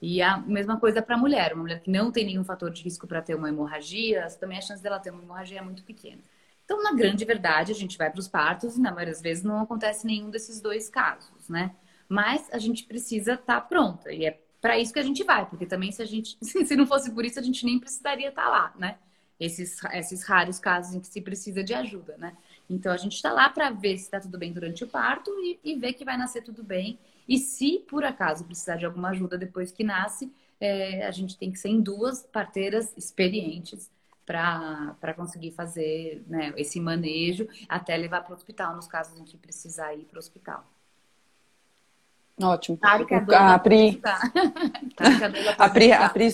E 0.00 0.20
a 0.20 0.36
mesma 0.38 0.78
coisa 0.78 1.00
para 1.00 1.14
a 1.14 1.18
mulher, 1.18 1.54
uma 1.54 1.62
mulher 1.62 1.80
que 1.80 1.90
não 1.90 2.12
tem 2.12 2.26
nenhum 2.26 2.44
fator 2.44 2.70
de 2.70 2.82
risco 2.82 3.06
para 3.06 3.22
ter 3.22 3.34
uma 3.34 3.48
hemorragia, 3.48 4.26
também 4.38 4.58
a 4.58 4.60
chance 4.60 4.82
dela 4.82 4.98
ter 4.98 5.10
uma 5.10 5.22
hemorragia 5.22 5.58
é 5.58 5.62
muito 5.62 5.82
pequena. 5.84 6.20
Então, 6.64 6.82
na 6.82 6.92
grande 6.92 7.24
verdade, 7.24 7.72
a 7.72 7.74
gente 7.74 7.96
vai 7.96 8.10
para 8.10 8.18
os 8.18 8.28
partos 8.28 8.76
e 8.76 8.80
na 8.80 8.90
maioria 8.90 9.12
das 9.14 9.22
vezes 9.22 9.44
não 9.44 9.60
acontece 9.60 10.06
nenhum 10.06 10.30
desses 10.30 10.60
dois 10.60 10.88
casos, 10.88 11.48
né? 11.48 11.74
Mas 12.08 12.48
a 12.52 12.58
gente 12.58 12.84
precisa 12.84 13.34
estar 13.34 13.60
tá 13.60 13.60
pronta 13.60 14.12
e 14.12 14.26
é 14.26 14.40
para 14.60 14.78
isso 14.78 14.92
que 14.92 14.98
a 14.98 15.02
gente 15.02 15.22
vai, 15.22 15.46
porque 15.48 15.64
também 15.64 15.92
se 15.92 16.02
a 16.02 16.04
gente, 16.04 16.36
se 16.42 16.76
não 16.76 16.86
fosse 16.86 17.10
por 17.12 17.24
isso, 17.24 17.38
a 17.38 17.42
gente 17.42 17.64
nem 17.64 17.78
precisaria 17.78 18.28
estar 18.28 18.44
tá 18.44 18.48
lá, 18.48 18.74
né? 18.78 18.98
Esses, 19.38 19.78
esses 19.92 20.24
raros 20.24 20.58
casos 20.58 20.94
em 20.94 21.00
que 21.00 21.06
se 21.06 21.20
precisa 21.20 21.62
de 21.62 21.72
ajuda, 21.72 22.16
né? 22.16 22.36
Então 22.68 22.92
a 22.92 22.96
gente 22.96 23.14
está 23.14 23.32
lá 23.32 23.48
para 23.48 23.70
ver 23.70 23.96
se 23.96 24.04
está 24.04 24.20
tudo 24.20 24.38
bem 24.38 24.52
durante 24.52 24.84
o 24.84 24.88
parto 24.88 25.30
e, 25.40 25.58
e, 25.62 25.74
ver 25.76 25.92
que 25.92 26.04
vai 26.04 26.16
nascer 26.16 26.42
tudo 26.42 26.62
bem. 26.62 26.98
E 27.28 27.38
se 27.38 27.84
por 27.88 28.04
acaso 28.04 28.44
precisar 28.44 28.76
de 28.76 28.86
alguma 28.86 29.10
ajuda 29.10 29.38
depois 29.38 29.70
que 29.70 29.84
nasce, 29.84 30.32
é, 30.60 31.06
a 31.06 31.10
gente 31.10 31.36
tem 31.36 31.50
que 31.50 31.58
ser 31.58 31.68
em 31.68 31.80
duas 31.80 32.22
parteiras 32.22 32.92
experientes 32.96 33.90
para 34.24 35.14
conseguir 35.14 35.52
fazer 35.52 36.24
né, 36.26 36.52
esse 36.56 36.80
manejo 36.80 37.48
até 37.68 37.96
levar 37.96 38.22
para 38.22 38.32
o 38.32 38.34
hospital, 38.34 38.74
nos 38.74 38.88
casos 38.88 39.18
em 39.20 39.24
que 39.24 39.36
precisar 39.36 39.94
ir 39.94 40.04
para 40.04 40.16
o 40.16 40.18
hospital. 40.18 40.64
Ótimo. 42.42 42.78
a, 42.82 43.58
Pri, 43.58 44.02
a 45.58 45.68
Pri, 45.70 45.92
a 45.92 46.08
Pri, 46.10 46.28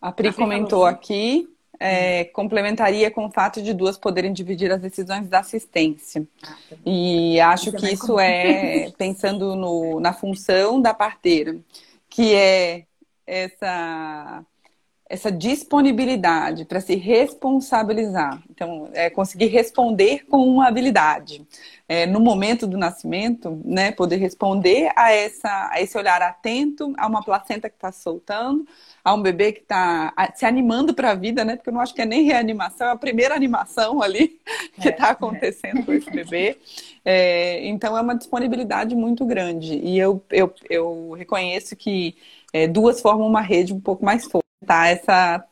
a 0.00 0.12
Pri 0.12 0.32
comentou 0.32 0.84
aqui, 0.84 1.48
é, 1.78 2.24
complementaria 2.24 3.10
com 3.10 3.26
o 3.26 3.30
fato 3.30 3.62
de 3.62 3.72
duas 3.72 3.96
poderem 3.98 4.32
dividir 4.32 4.70
as 4.72 4.80
decisões 4.80 5.28
da 5.28 5.40
assistência. 5.40 6.26
Ah, 6.42 6.56
tá 6.68 6.76
e 6.84 7.40
acho 7.40 7.72
que 7.72 7.92
isso 7.92 8.18
é 8.18 8.90
pensando 8.98 9.54
no, 9.54 10.00
na 10.00 10.12
função 10.12 10.80
da 10.80 10.94
parteira, 10.94 11.56
que 12.08 12.34
é 12.34 12.84
essa 13.26 14.44
essa 15.08 15.30
disponibilidade 15.30 16.64
para 16.64 16.80
se 16.80 16.96
responsabilizar. 16.96 18.42
Então, 18.50 18.90
é 18.92 19.08
conseguir 19.08 19.46
responder 19.46 20.24
com 20.28 20.38
uma 20.38 20.66
habilidade. 20.66 21.46
É, 21.88 22.04
no 22.04 22.18
momento 22.18 22.66
do 22.66 22.76
nascimento, 22.76 23.62
né, 23.64 23.92
poder 23.92 24.16
responder 24.16 24.90
a, 24.96 25.12
essa, 25.12 25.68
a 25.70 25.80
esse 25.80 25.96
olhar 25.96 26.20
atento 26.20 26.92
a 26.98 27.06
uma 27.06 27.22
placenta 27.22 27.68
que 27.70 27.76
está 27.76 27.92
soltando, 27.92 28.66
a 29.04 29.14
um 29.14 29.22
bebê 29.22 29.52
que 29.52 29.60
está 29.60 30.12
se 30.34 30.44
animando 30.44 30.92
para 30.92 31.12
a 31.12 31.14
vida, 31.14 31.44
né? 31.44 31.54
Porque 31.54 31.70
eu 31.70 31.74
não 31.74 31.80
acho 31.80 31.94
que 31.94 32.02
é 32.02 32.06
nem 32.06 32.24
reanimação, 32.24 32.88
é 32.88 32.90
a 32.90 32.96
primeira 32.96 33.36
animação 33.36 34.02
ali 34.02 34.40
que 34.80 34.88
está 34.88 35.08
é, 35.08 35.10
acontecendo 35.12 35.78
é. 35.78 35.82
com 35.82 35.92
esse 35.92 36.10
bebê. 36.10 36.58
É, 37.04 37.64
então, 37.68 37.96
é 37.96 38.00
uma 38.00 38.16
disponibilidade 38.16 38.96
muito 38.96 39.24
grande. 39.24 39.76
E 39.76 39.96
eu, 39.96 40.20
eu, 40.30 40.52
eu 40.68 41.12
reconheço 41.12 41.76
que 41.76 42.16
é, 42.52 42.66
duas 42.66 43.00
formam 43.00 43.26
uma 43.26 43.40
rede 43.40 43.72
um 43.72 43.80
pouco 43.80 44.04
mais 44.04 44.24
forte 44.24 44.46
tá 44.64 44.86
essa 44.88 45.44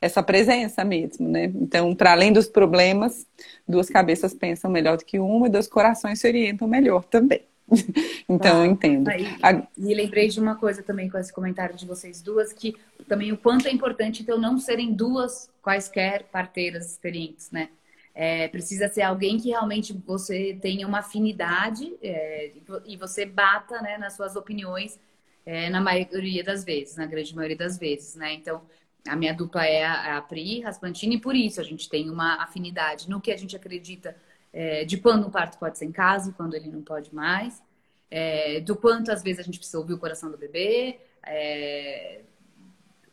essa 0.00 0.22
presença 0.22 0.84
mesmo, 0.84 1.28
né? 1.28 1.44
Então, 1.44 1.94
para 1.94 2.12
além 2.12 2.32
dos 2.32 2.48
problemas, 2.48 3.26
duas 3.66 3.88
cabeças 3.88 4.34
pensam 4.34 4.70
melhor 4.70 4.96
do 4.96 5.04
que 5.04 5.18
uma 5.18 5.46
e 5.46 5.50
dois 5.50 5.68
corações 5.68 6.18
se 6.20 6.26
orientam 6.26 6.66
melhor 6.66 7.04
também. 7.04 7.42
então, 8.28 8.62
ah, 8.62 8.66
eu 8.66 8.72
entendo. 8.72 9.08
Aí, 9.08 9.62
E 9.78 9.94
lembrei 9.94 10.28
de 10.28 10.40
uma 10.40 10.56
coisa 10.56 10.82
também 10.82 11.08
com 11.08 11.16
esse 11.16 11.32
comentário 11.32 11.76
de 11.76 11.86
vocês 11.86 12.20
duas, 12.20 12.52
que 12.52 12.76
também 13.08 13.32
o 13.32 13.38
quanto 13.38 13.68
é 13.68 13.70
importante 13.70 14.22
então 14.22 14.38
não 14.38 14.58
serem 14.58 14.92
duas 14.92 15.48
quaisquer 15.62 16.24
parteiras 16.24 16.90
experientes, 16.90 17.50
né? 17.50 17.68
É, 18.12 18.48
precisa 18.48 18.88
ser 18.88 19.02
alguém 19.02 19.38
que 19.38 19.50
realmente 19.50 19.92
você 19.92 20.58
tenha 20.60 20.86
uma 20.86 20.98
afinidade 20.98 21.94
é, 22.02 22.50
e 22.84 22.96
você 22.96 23.24
bata 23.24 23.80
né, 23.80 23.96
nas 23.98 24.14
suas 24.14 24.34
opiniões 24.34 24.98
é, 25.44 25.70
na 25.70 25.80
maioria 25.80 26.44
das 26.44 26.64
vezes, 26.64 26.96
na 26.96 27.06
grande 27.06 27.34
maioria 27.34 27.56
das 27.56 27.78
vezes, 27.78 28.14
né? 28.14 28.34
Então, 28.34 28.62
a 29.08 29.16
minha 29.16 29.34
dupla 29.34 29.64
é 29.64 29.84
a, 29.84 30.18
a 30.18 30.22
Pri 30.22 30.62
e 30.62 31.20
por 31.20 31.34
isso 31.34 31.60
a 31.60 31.64
gente 31.64 31.88
tem 31.88 32.10
uma 32.10 32.42
afinidade 32.42 33.08
no 33.08 33.20
que 33.20 33.32
a 33.32 33.36
gente 33.36 33.56
acredita 33.56 34.16
é, 34.52 34.84
de 34.84 34.98
quando 34.98 35.26
um 35.26 35.30
parto 35.30 35.58
pode 35.58 35.78
ser 35.78 35.86
em 35.86 35.92
casa 35.92 36.32
quando 36.32 36.54
ele 36.54 36.68
não 36.68 36.82
pode 36.82 37.14
mais, 37.14 37.62
é, 38.10 38.60
do 38.60 38.76
quanto 38.76 39.10
às 39.10 39.22
vezes 39.22 39.40
a 39.40 39.42
gente 39.44 39.58
precisa 39.58 39.78
ouvir 39.78 39.94
o 39.94 39.98
coração 39.98 40.30
do 40.30 40.36
bebê, 40.38 41.00
é, 41.24 42.22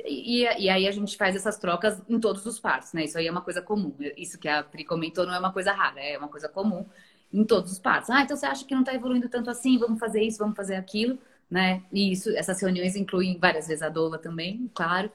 E, 0.06 0.44
e, 0.44 0.70
aí 0.70 0.88
a 0.88 0.92
gente 0.92 1.18
faz 1.18 1.36
essas 1.36 1.58
trocas 1.58 2.02
em 2.08 2.20
todos 2.20 2.46
os 2.46 2.60
partos, 2.60 2.94
né? 2.94 3.04
Isso 3.06 3.18
aí 3.18 3.28
é 3.28 3.32
uma 3.32 3.42
coisa 3.42 3.62
comum. 3.62 3.96
Isso 4.16 4.38
que 4.40 4.48
a 4.48 4.64
Pri 4.64 4.86
comentou 4.86 5.26
não 5.26 5.34
é 5.34 5.40
uma 5.40 5.52
coisa 5.52 5.74
rara, 5.74 6.00
é 6.02 6.18
uma 6.18 6.30
coisa 6.30 6.48
comum 6.48 6.86
em 7.34 7.44
todos 7.44 7.72
os 7.72 7.80
partos. 7.80 8.10
Ah, 8.10 8.22
então 8.22 8.38
você 8.38 8.46
acha 8.46 8.66
que 8.66 8.74
não 8.74 8.82
está 8.82 8.94
evoluindo 8.94 9.28
tanto 9.30 9.50
assim? 9.50 9.78
Vamos 9.78 10.00
fazer 10.00 10.22
isso, 10.24 10.38
vamos 10.40 10.56
fazer 10.56 10.76
aquilo, 10.76 11.18
né? 11.50 11.84
E 11.92 12.12
isso, 12.12 12.30
essas 12.36 12.62
reuniões 12.62 12.96
incluem 12.96 13.38
várias 13.40 13.68
vezes 13.68 13.82
a 13.82 13.90
doula 13.90 14.18
também, 14.18 14.70
claro. 14.74 15.12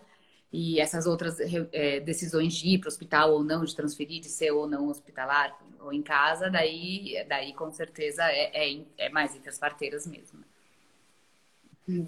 E 0.52 0.80
essas 0.80 1.06
outras 1.06 1.38
é, 1.40 2.00
decisões 2.00 2.54
de 2.54 2.68
ir 2.68 2.78
para 2.78 2.88
o 2.88 2.92
hospital 2.92 3.32
ou 3.32 3.42
não, 3.42 3.64
de 3.64 3.74
transferir, 3.74 4.20
de 4.20 4.28
ser 4.28 4.50
ou 4.50 4.66
não 4.66 4.88
hospitalar 4.88 5.56
ou 5.80 5.92
em 5.92 6.02
casa, 6.02 6.50
daí, 6.50 7.24
daí 7.28 7.52
com 7.54 7.72
certeza 7.72 8.22
é, 8.24 8.72
é, 8.74 8.84
é 8.98 9.08
mais 9.08 9.34
entre 9.34 9.48
as 9.48 9.58
parteiras 9.58 10.06
mesmo. 10.06 10.40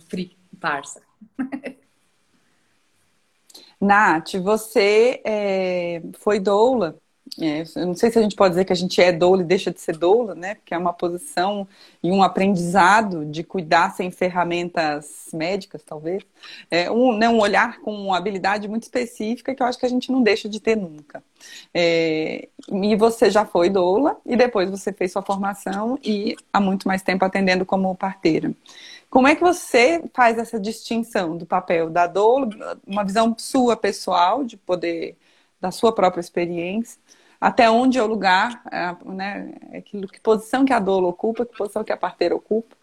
Free, 0.09 0.37
parça. 0.61 1.03
Nath, 3.81 4.35
você 4.35 5.20
é, 5.25 6.03
foi 6.14 6.39
doula 6.39 6.99
é, 7.41 7.64
eu 7.76 7.87
não 7.87 7.95
sei 7.95 8.11
se 8.11 8.18
a 8.18 8.22
gente 8.22 8.37
pode 8.37 8.53
dizer 8.53 8.64
que 8.64 8.72
a 8.72 8.76
gente 8.76 9.01
é 9.01 9.11
doula 9.11 9.43
e 9.43 9.45
deixa 9.45 9.72
de 9.72 9.80
ser 9.80 9.97
doula, 9.97 10.35
né? 10.35 10.55
Porque 10.55 10.72
é 10.72 10.78
uma 10.78 10.93
posição 10.93 11.66
e 12.03 12.11
um 12.11 12.22
aprendizado 12.22 13.24
de 13.24 13.43
cuidar 13.43 13.95
sem 13.95 14.11
ferramentas 14.11 15.28
médicas, 15.32 15.82
talvez. 15.82 16.22
É 16.70 16.91
um, 16.91 17.16
né, 17.16 17.28
um 17.28 17.41
olhar 17.41 17.80
com 17.80 17.93
uma 17.93 18.16
habilidade 18.16 18.68
muito 18.68 18.85
específica 18.85 19.55
que 19.55 19.62
eu 19.62 19.66
acho 19.66 19.78
que 19.78 19.87
a 19.87 19.89
gente 19.89 20.12
não 20.12 20.22
deixa 20.22 20.49
de 20.49 20.61
ter 20.61 20.76
nunca. 20.76 21.22
É, 21.72 22.49
e 22.70 22.95
você 22.97 23.30
já 23.30 23.45
foi 23.45 23.68
doula 23.68 24.16
e 24.24 24.37
depois 24.37 24.70
você 24.70 24.93
fez 24.93 25.11
sua 25.12 25.22
formação 25.22 25.99
e 26.05 26.37
há 26.53 26.61
muito 26.61 26.87
mais 26.87 27.03
tempo 27.03 27.24
atendendo 27.24 27.66
como 27.66 27.95
parteira. 27.97 28.53
Como 29.11 29.28
é 29.28 29.35
que 29.35 29.43
você 29.43 30.03
faz 30.12 30.39
essa 30.39 30.59
distinção 30.59 31.37
do 31.37 31.47
papel 31.47 31.91
da 31.91 32.07
doula, 32.07 32.49
uma 32.87 33.05
visão 33.05 33.35
sua 33.39 33.76
pessoal 33.76 34.45
de 34.45 34.57
poder 34.57 35.16
da 35.61 35.70
sua 35.70 35.95
própria 35.95 36.20
experiência 36.20 36.99
até 37.41 37.70
onde 37.70 37.99
é 37.99 38.03
o 38.03 38.07
lugar, 38.07 38.62
é, 38.70 38.97
né, 39.05 39.55
é 39.72 39.78
aquilo, 39.78 40.09
que 40.09 40.20
posição 40.20 40.64
que 40.64 40.72
a 40.72 40.78
doula 40.78 41.09
ocupa, 41.09 41.45
que 41.45 41.57
posição 41.57 41.85
que 41.85 41.93
a 41.93 41.97
parteira 41.97 42.35
ocupa, 42.35 42.76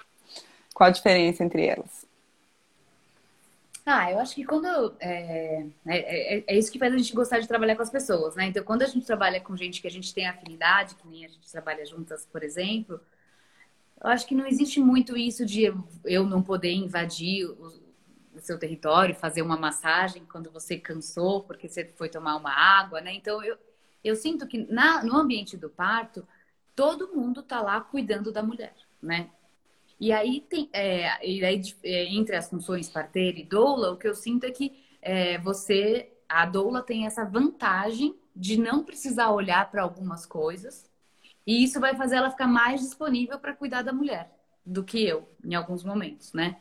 qual 0.74 0.90
a 0.90 0.92
diferença 0.92 1.44
entre 1.44 1.66
elas? 1.66 2.06
Ah, 3.86 4.12
eu 4.12 4.20
acho 4.20 4.36
que 4.36 4.46
quando. 4.46 4.96
É, 5.00 5.66
é, 5.88 6.38
é, 6.38 6.44
é, 6.48 6.58
isso 6.58 6.72
que 6.72 6.78
faz 6.78 6.94
a 6.94 6.98
gente 6.98 7.14
gostar 7.14 7.40
de 7.40 7.48
trabalhar 7.48 7.76
com 7.76 7.82
as 7.82 7.90
pessoas, 7.90 8.36
né? 8.36 8.46
Então, 8.46 8.64
quando 8.64 8.84
a 8.84 8.86
gente 8.86 9.06
trabalha 9.06 9.42
com 9.42 9.58
gente 9.58 9.82
que 9.82 9.88
a 9.88 9.92
gente 9.92 10.14
tem 10.14 10.28
afinidade, 10.28 10.96
que 10.96 11.08
nem 11.08 11.26
a 11.26 11.28
gente 11.28 11.52
trabalha 11.52 11.84
juntas, 11.86 12.26
por 12.32 12.44
exemplo, 12.44 13.02
eu 14.04 14.10
acho 14.10 14.28
que 14.28 14.36
não 14.36 14.46
existe 14.46 14.80
muito 14.80 15.18
isso 15.18 15.46
de 15.46 15.74
eu 16.06 16.26
não 16.26 16.44
poder 16.44 16.74
invadir 16.74 17.46
o, 17.46 17.74
o 18.36 18.40
seu 18.40 18.60
território, 18.60 19.16
fazer 19.16 19.42
uma 19.42 19.58
massagem 19.58 20.26
quando 20.26 20.52
você 20.52 20.78
cansou, 20.78 21.44
porque 21.44 21.68
você 21.68 21.86
foi 21.86 22.08
tomar 22.08 22.36
uma 22.36 22.52
água, 22.52 23.02
né? 23.02 23.14
Então, 23.14 23.44
eu, 23.44 23.58
eu 24.04 24.16
sinto 24.16 24.48
que 24.48 24.58
na, 24.72 25.04
no 25.04 25.16
ambiente 25.16 25.56
do 25.58 25.70
parto, 25.70 26.28
todo 26.76 27.14
mundo 27.16 27.44
tá 27.44 27.62
lá 27.62 27.80
cuidando 27.82 28.32
da 28.32 28.42
mulher, 28.42 28.76
né? 29.02 29.30
E 30.00 30.12
aí, 30.12 30.42
tem, 30.42 30.68
é, 30.74 31.28
e 31.28 31.46
aí 31.46 31.62
é, 31.84 32.06
entre 32.06 32.36
as 32.36 32.50
funções 32.50 32.90
parteira 32.90 33.38
e 33.40 33.44
doula, 33.44 33.92
o 33.92 33.98
que 33.98 34.08
eu 34.08 34.16
sinto 34.16 34.46
é 34.46 34.52
que 34.52 34.84
é, 35.00 35.38
você, 35.38 36.12
a 36.28 36.46
doula 36.46 36.82
tem 36.82 37.06
essa 37.06 37.24
vantagem 37.24 38.16
de 38.36 38.58
não 38.58 38.84
precisar 38.84 39.30
olhar 39.30 39.70
para 39.70 39.84
algumas 39.84 40.26
coisas, 40.26 40.90
e 41.46 41.64
isso 41.64 41.80
vai 41.80 41.96
fazer 41.96 42.16
ela 42.16 42.32
ficar 42.32 42.48
mais 42.48 42.82
disponível 42.82 43.38
para 43.38 43.56
cuidar 43.56 43.84
da 43.84 43.94
mulher 43.94 44.32
do 44.66 44.84
que 44.84 45.04
eu, 45.04 45.28
em 45.44 45.54
alguns 45.54 45.84
momentos, 45.84 46.34
né? 46.34 46.58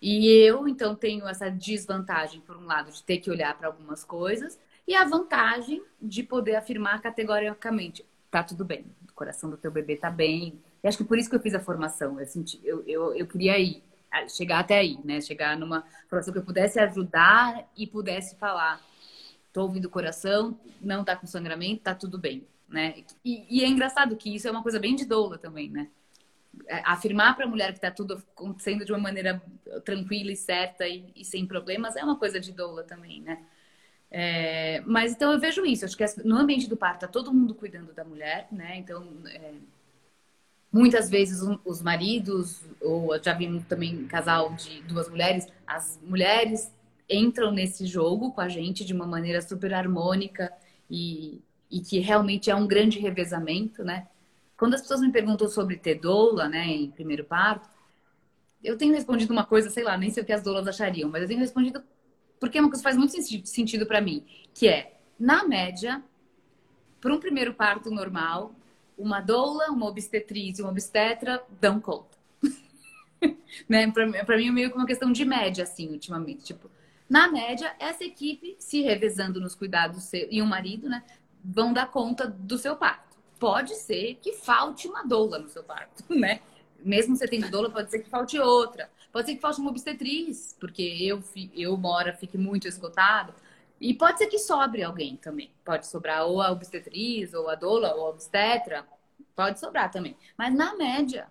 E 0.00 0.26
eu, 0.26 0.68
então, 0.68 0.94
tenho 0.94 1.26
essa 1.26 1.50
desvantagem, 1.50 2.42
por 2.42 2.56
um 2.58 2.66
lado, 2.66 2.92
de 2.92 3.02
ter 3.02 3.18
que 3.18 3.30
olhar 3.30 3.56
para 3.56 3.68
algumas 3.68 4.04
coisas, 4.04 4.58
e 4.86 4.94
a 4.94 5.04
vantagem 5.04 5.82
de 6.00 6.22
poder 6.22 6.56
afirmar 6.56 7.00
categoricamente: 7.00 8.04
tá 8.30 8.42
tudo 8.42 8.64
bem, 8.64 8.84
o 9.08 9.12
coração 9.12 9.50
do 9.50 9.56
teu 9.56 9.70
bebê 9.70 9.96
tá 9.96 10.10
bem. 10.10 10.60
E 10.82 10.88
acho 10.88 10.98
que 10.98 11.04
por 11.04 11.18
isso 11.18 11.30
que 11.30 11.36
eu 11.36 11.40
fiz 11.40 11.54
a 11.54 11.60
formação. 11.60 12.20
Eu, 12.20 12.26
senti, 12.26 12.60
eu, 12.62 12.82
eu, 12.86 13.14
eu 13.14 13.26
queria 13.26 13.58
ir, 13.58 13.82
chegar 14.28 14.60
até 14.60 14.78
aí, 14.78 14.98
né? 15.04 15.20
Chegar 15.20 15.56
numa 15.56 15.84
formação 16.08 16.32
que 16.32 16.38
eu 16.38 16.44
pudesse 16.44 16.78
ajudar 16.78 17.68
e 17.76 17.86
pudesse 17.86 18.36
falar: 18.36 18.80
tô 19.52 19.62
ouvindo 19.62 19.86
o 19.86 19.90
coração, 19.90 20.58
não 20.80 21.04
tá 21.04 21.16
com 21.16 21.26
sangramento, 21.26 21.82
tá 21.82 21.94
tudo 21.94 22.18
bem, 22.18 22.46
né? 22.68 23.04
E, 23.24 23.46
e 23.48 23.64
é 23.64 23.68
engraçado 23.68 24.16
que 24.16 24.34
isso 24.34 24.46
é 24.46 24.50
uma 24.50 24.62
coisa 24.62 24.78
bem 24.78 24.94
de 24.94 25.04
doula 25.04 25.38
também, 25.38 25.70
né? 25.70 25.88
É, 26.68 26.82
afirmar 26.84 27.34
para 27.34 27.46
a 27.46 27.48
mulher 27.48 27.72
que 27.72 27.78
está 27.78 27.90
tudo 27.90 28.14
acontecendo 28.14 28.84
de 28.84 28.92
uma 28.92 28.98
maneira 28.98 29.42
tranquila 29.84 30.30
e 30.30 30.36
certa 30.36 30.86
e, 30.86 31.10
e, 31.16 31.24
sem 31.24 31.44
problemas 31.46 31.96
é 31.96 32.04
uma 32.04 32.16
coisa 32.16 32.38
de 32.38 32.52
doula 32.52 32.84
também, 32.84 33.20
né? 33.20 33.42
É, 34.16 34.80
mas 34.86 35.10
então 35.10 35.32
eu 35.32 35.40
vejo 35.40 35.66
isso, 35.66 35.84
acho 35.84 35.96
que 35.96 36.04
no 36.24 36.36
ambiente 36.36 36.68
do 36.68 36.76
parto 36.76 37.00
tá 37.00 37.08
todo 37.08 37.34
mundo 37.34 37.52
cuidando 37.52 37.92
da 37.92 38.04
mulher, 38.04 38.46
né? 38.52 38.76
Então, 38.76 39.08
é, 39.26 39.54
muitas 40.72 41.10
vezes 41.10 41.40
os 41.64 41.82
maridos, 41.82 42.62
ou 42.80 43.20
já 43.20 43.34
vimos 43.34 43.64
também 43.64 44.06
casal 44.06 44.54
de 44.54 44.82
duas 44.82 45.08
mulheres, 45.10 45.48
as 45.66 45.98
mulheres 46.00 46.72
entram 47.10 47.50
nesse 47.50 47.86
jogo 47.86 48.30
com 48.30 48.40
a 48.40 48.48
gente 48.48 48.84
de 48.84 48.94
uma 48.94 49.04
maneira 49.04 49.42
super 49.42 49.74
harmônica 49.74 50.52
e, 50.88 51.42
e 51.68 51.80
que 51.80 51.98
realmente 51.98 52.48
é 52.48 52.54
um 52.54 52.68
grande 52.68 53.00
revezamento, 53.00 53.82
né? 53.82 54.06
Quando 54.56 54.74
as 54.74 54.80
pessoas 54.80 55.00
me 55.00 55.10
perguntam 55.10 55.48
sobre 55.48 55.76
ter 55.76 55.96
doula, 55.96 56.48
né, 56.48 56.64
em 56.68 56.88
primeiro 56.88 57.24
parto, 57.24 57.68
eu 58.62 58.78
tenho 58.78 58.94
respondido 58.94 59.32
uma 59.32 59.44
coisa, 59.44 59.70
sei 59.70 59.82
lá, 59.82 59.98
nem 59.98 60.10
sei 60.12 60.22
o 60.22 60.26
que 60.26 60.32
as 60.32 60.42
doulas 60.42 60.68
achariam, 60.68 61.10
mas 61.10 61.22
eu 61.22 61.28
tenho 61.28 61.40
respondido 61.40 61.82
porque 62.44 62.58
é 62.58 62.60
uma 62.60 62.68
coisa 62.68 62.82
que 62.82 62.84
faz 62.84 62.96
muito 62.98 63.14
sentido 63.46 63.86
para 63.86 64.02
mim, 64.02 64.22
que 64.52 64.68
é, 64.68 64.98
na 65.18 65.48
média, 65.48 66.04
para 67.00 67.14
um 67.14 67.18
primeiro 67.18 67.54
parto 67.54 67.90
normal, 67.90 68.54
uma 68.98 69.22
doula, 69.22 69.70
uma 69.70 69.86
obstetriz 69.86 70.58
e 70.58 70.62
uma 70.62 70.70
obstetra 70.70 71.42
dão 71.58 71.80
conta. 71.80 72.18
né? 73.66 73.90
Para 73.90 74.36
mim 74.36 74.48
é 74.48 74.50
meio 74.50 74.70
que 74.70 74.76
uma 74.76 74.84
questão 74.84 75.10
de 75.10 75.24
média, 75.24 75.64
assim, 75.64 75.88
ultimamente. 75.88 76.44
Tipo, 76.44 76.70
na 77.08 77.32
média, 77.32 77.74
essa 77.78 78.04
equipe, 78.04 78.56
se 78.58 78.82
revezando 78.82 79.40
nos 79.40 79.54
cuidados 79.54 80.04
seu, 80.04 80.28
e 80.30 80.42
um 80.42 80.46
marido, 80.46 80.86
né, 80.86 81.02
vão 81.42 81.72
dar 81.72 81.90
conta 81.90 82.26
do 82.26 82.58
seu 82.58 82.76
parto. 82.76 83.16
Pode 83.38 83.74
ser 83.74 84.16
que 84.16 84.34
falte 84.34 84.86
uma 84.86 85.02
doula 85.02 85.38
no 85.38 85.48
seu 85.48 85.64
parto, 85.64 86.04
né? 86.14 86.40
Mesmo 86.78 87.16
você 87.16 87.26
tendo 87.26 87.50
doula, 87.50 87.70
pode 87.70 87.90
ser 87.90 88.00
que 88.00 88.10
falte 88.10 88.38
outra. 88.38 88.90
Pode 89.14 89.28
ser 89.28 89.36
que 89.36 89.40
falte 89.40 89.60
uma 89.60 89.70
obstetriz, 89.70 90.56
porque 90.58 90.82
eu, 90.82 91.22
eu 91.54 91.76
mora, 91.76 92.12
fique 92.12 92.36
muito 92.36 92.66
esgotado. 92.66 93.32
E 93.80 93.94
pode 93.94 94.18
ser 94.18 94.26
que 94.26 94.40
sobre 94.40 94.82
alguém 94.82 95.16
também. 95.16 95.52
Pode 95.64 95.86
sobrar 95.86 96.26
ou 96.26 96.42
a 96.42 96.50
obstetriz, 96.50 97.32
ou 97.32 97.48
a 97.48 97.54
doula, 97.54 97.94
ou 97.94 98.06
a 98.06 98.10
obstetra. 98.10 98.84
Pode 99.36 99.60
sobrar 99.60 99.88
também. 99.88 100.16
Mas 100.36 100.52
na 100.52 100.74
média, 100.74 101.28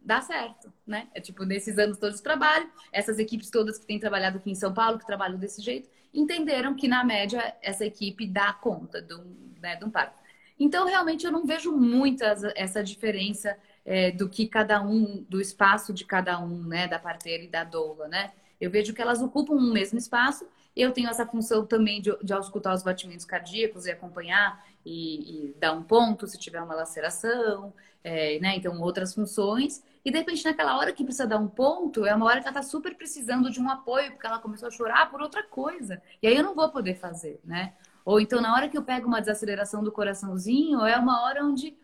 dá 0.00 0.20
certo, 0.20 0.72
né? 0.84 1.06
É 1.14 1.20
tipo, 1.20 1.44
nesses 1.44 1.78
anos 1.78 1.98
todos 1.98 2.16
de 2.16 2.22
trabalho, 2.24 2.68
essas 2.90 3.16
equipes 3.20 3.48
todas 3.48 3.78
que 3.78 3.86
têm 3.86 4.00
trabalhado 4.00 4.38
aqui 4.38 4.50
em 4.50 4.56
São 4.56 4.74
Paulo, 4.74 4.98
que 4.98 5.06
trabalham 5.06 5.38
desse 5.38 5.62
jeito, 5.62 5.88
entenderam 6.12 6.74
que 6.74 6.88
na 6.88 7.04
média 7.04 7.54
essa 7.62 7.86
equipe 7.86 8.26
dá 8.26 8.52
conta 8.54 9.00
de 9.00 9.14
um, 9.14 9.54
né, 9.62 9.76
de 9.76 9.84
um 9.84 9.90
parto. 9.90 10.18
Então, 10.58 10.84
realmente, 10.84 11.24
eu 11.24 11.30
não 11.30 11.46
vejo 11.46 11.70
muito 11.70 12.24
essa 12.56 12.82
diferença 12.82 13.56
é, 13.84 14.10
do 14.10 14.28
que 14.28 14.46
cada 14.46 14.82
um, 14.82 15.24
do 15.28 15.40
espaço 15.40 15.92
de 15.92 16.04
cada 16.04 16.38
um, 16.38 16.62
né, 16.64 16.86
da 16.86 16.98
parteira 16.98 17.42
e 17.42 17.48
da 17.48 17.64
doula, 17.64 18.08
né? 18.08 18.32
Eu 18.60 18.70
vejo 18.70 18.92
que 18.92 19.00
elas 19.00 19.22
ocupam 19.22 19.54
um 19.54 19.72
mesmo 19.72 19.98
espaço. 19.98 20.46
Eu 20.76 20.92
tenho 20.92 21.08
essa 21.08 21.26
função 21.26 21.64
também 21.64 22.00
de, 22.00 22.14
de 22.22 22.32
escutar 22.34 22.74
os 22.74 22.82
batimentos 22.82 23.24
cardíacos 23.24 23.86
e 23.86 23.90
acompanhar 23.90 24.64
e, 24.84 25.48
e 25.48 25.54
dar 25.58 25.72
um 25.72 25.82
ponto 25.82 26.26
se 26.26 26.38
tiver 26.38 26.60
uma 26.60 26.74
laceração, 26.74 27.72
é, 28.04 28.38
né? 28.38 28.56
Então, 28.56 28.78
outras 28.80 29.14
funções. 29.14 29.82
E 30.04 30.10
de 30.10 30.18
repente, 30.18 30.44
naquela 30.44 30.76
hora 30.78 30.92
que 30.92 31.04
precisa 31.04 31.26
dar 31.26 31.38
um 31.38 31.48
ponto, 31.48 32.06
é 32.06 32.14
uma 32.14 32.26
hora 32.26 32.40
que 32.40 32.48
ela 32.48 32.58
está 32.58 32.62
super 32.62 32.94
precisando 32.94 33.50
de 33.50 33.60
um 33.60 33.68
apoio, 33.68 34.12
porque 34.12 34.26
ela 34.26 34.38
começou 34.38 34.68
a 34.68 34.70
chorar 34.70 35.10
por 35.10 35.20
outra 35.20 35.42
coisa. 35.42 36.00
E 36.22 36.26
aí 36.26 36.36
eu 36.36 36.42
não 36.42 36.54
vou 36.54 36.68
poder 36.70 36.94
fazer, 36.94 37.40
né? 37.44 37.72
Ou 38.04 38.20
então, 38.20 38.40
na 38.40 38.54
hora 38.54 38.68
que 38.68 38.76
eu 38.76 38.82
pego 38.82 39.06
uma 39.06 39.20
desaceleração 39.20 39.82
do 39.84 39.92
coraçãozinho, 39.92 40.80
é 40.86 40.96
uma 40.96 41.22
hora 41.22 41.44
onde 41.44 41.76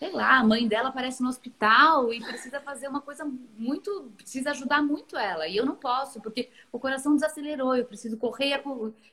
sei 0.00 0.10
lá, 0.12 0.38
a 0.38 0.44
mãe 0.44 0.66
dela 0.66 0.88
aparece 0.88 1.22
no 1.22 1.28
hospital 1.28 2.10
e 2.10 2.20
precisa 2.24 2.58
fazer 2.58 2.88
uma 2.88 3.02
coisa 3.02 3.22
muito, 3.58 4.10
precisa 4.16 4.50
ajudar 4.52 4.82
muito 4.82 5.14
ela. 5.14 5.46
E 5.46 5.54
eu 5.54 5.66
não 5.66 5.76
posso, 5.76 6.22
porque 6.22 6.48
o 6.72 6.78
coração 6.78 7.14
desacelerou, 7.14 7.76
eu 7.76 7.84
preciso 7.84 8.16
correr 8.16 8.62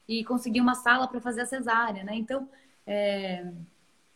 e 0.08 0.24
conseguir 0.24 0.62
uma 0.62 0.76
sala 0.76 1.06
para 1.06 1.20
fazer 1.20 1.42
a 1.42 1.46
cesárea, 1.46 2.06
né? 2.06 2.16
Então, 2.16 2.50
é, 2.86 3.52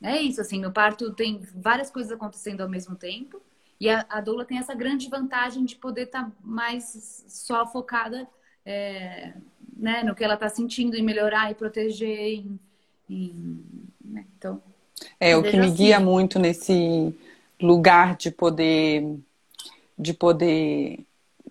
é 0.02 0.22
isso, 0.22 0.40
assim, 0.40 0.62
no 0.62 0.72
parto 0.72 1.14
tem 1.14 1.42
várias 1.54 1.92
coisas 1.92 2.10
acontecendo 2.14 2.62
ao 2.62 2.70
mesmo 2.70 2.96
tempo. 2.96 3.42
E 3.78 3.90
a, 3.90 4.06
a 4.10 4.22
doula 4.22 4.46
tem 4.46 4.58
essa 4.58 4.74
grande 4.74 5.10
vantagem 5.10 5.66
de 5.66 5.76
poder 5.76 6.04
estar 6.04 6.24
tá 6.24 6.32
mais 6.42 7.26
só 7.28 7.68
focada 7.68 8.26
é, 8.66 9.34
né, 9.76 10.04
no 10.04 10.16
que 10.16 10.24
ela 10.24 10.36
está 10.36 10.48
sentindo 10.48 10.96
e 10.96 11.02
melhorar 11.02 11.52
e 11.52 11.56
proteger. 11.56 12.18
Em, 12.18 12.60
em, 13.10 13.66
né? 14.06 14.26
Então, 14.38 14.64
é, 15.22 15.38
o 15.38 15.44
que 15.44 15.58
me 15.58 15.70
guia 15.72 15.98
assim. 15.98 16.06
muito 16.06 16.40
nesse 16.40 17.16
lugar 17.62 18.16
de 18.18 18.32
poder 18.32 19.18
de 19.98 20.14
poder 20.14 21.00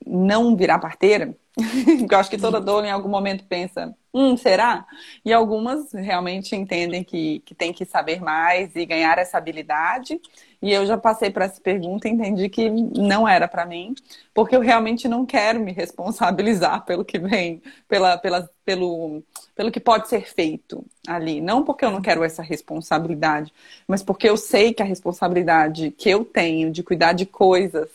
não 0.06 0.56
virar 0.56 0.78
parteira 0.78 1.34
Eu 2.10 2.18
acho 2.18 2.30
que 2.30 2.38
toda 2.38 2.60
doula 2.60 2.86
em 2.86 2.90
algum 2.90 3.08
momento 3.08 3.44
pensa, 3.44 3.94
hum, 4.12 4.36
será? 4.36 4.86
E 5.24 5.32
algumas 5.32 5.92
realmente 5.92 6.54
entendem 6.56 7.04
que, 7.04 7.40
que 7.40 7.54
tem 7.54 7.72
que 7.72 7.84
saber 7.84 8.20
mais 8.20 8.74
e 8.74 8.84
ganhar 8.84 9.18
essa 9.18 9.38
habilidade. 9.38 10.20
E 10.62 10.72
eu 10.72 10.84
já 10.84 10.98
passei 10.98 11.30
por 11.30 11.42
essa 11.42 11.60
pergunta 11.60 12.06
e 12.06 12.10
entendi 12.10 12.48
que 12.48 12.68
não 12.68 13.26
era 13.26 13.48
para 13.48 13.64
mim, 13.64 13.94
porque 14.34 14.54
eu 14.54 14.60
realmente 14.60 15.08
não 15.08 15.24
quero 15.24 15.58
me 15.60 15.72
responsabilizar 15.72 16.84
pelo 16.86 17.04
que 17.04 17.18
vem, 17.18 17.62
pela, 17.88 18.18
pela, 18.18 18.50
pelo, 18.64 19.22
pelo 19.54 19.70
que 19.70 19.80
pode 19.80 20.08
ser 20.08 20.30
feito 20.32 20.84
ali. 21.06 21.40
Não 21.40 21.64
porque 21.64 21.84
eu 21.84 21.90
não 21.90 22.02
quero 22.02 22.22
essa 22.22 22.42
responsabilidade, 22.42 23.52
mas 23.88 24.02
porque 24.02 24.28
eu 24.28 24.36
sei 24.36 24.74
que 24.74 24.82
a 24.82 24.86
responsabilidade 24.86 25.92
que 25.92 26.10
eu 26.10 26.24
tenho 26.24 26.70
de 26.70 26.82
cuidar 26.82 27.14
de 27.14 27.24
coisas 27.24 27.88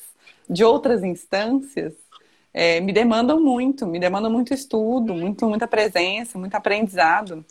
de 0.50 0.64
outras 0.64 1.04
instâncias 1.04 1.94
é, 2.58 2.80
me 2.80 2.94
demandam 2.94 3.38
muito, 3.38 3.86
me 3.86 4.00
demandam 4.00 4.32
muito 4.32 4.54
estudo, 4.54 5.14
muito, 5.14 5.46
muita 5.46 5.68
presença, 5.68 6.40
muito 6.40 6.56
aprendizado. 6.56 7.44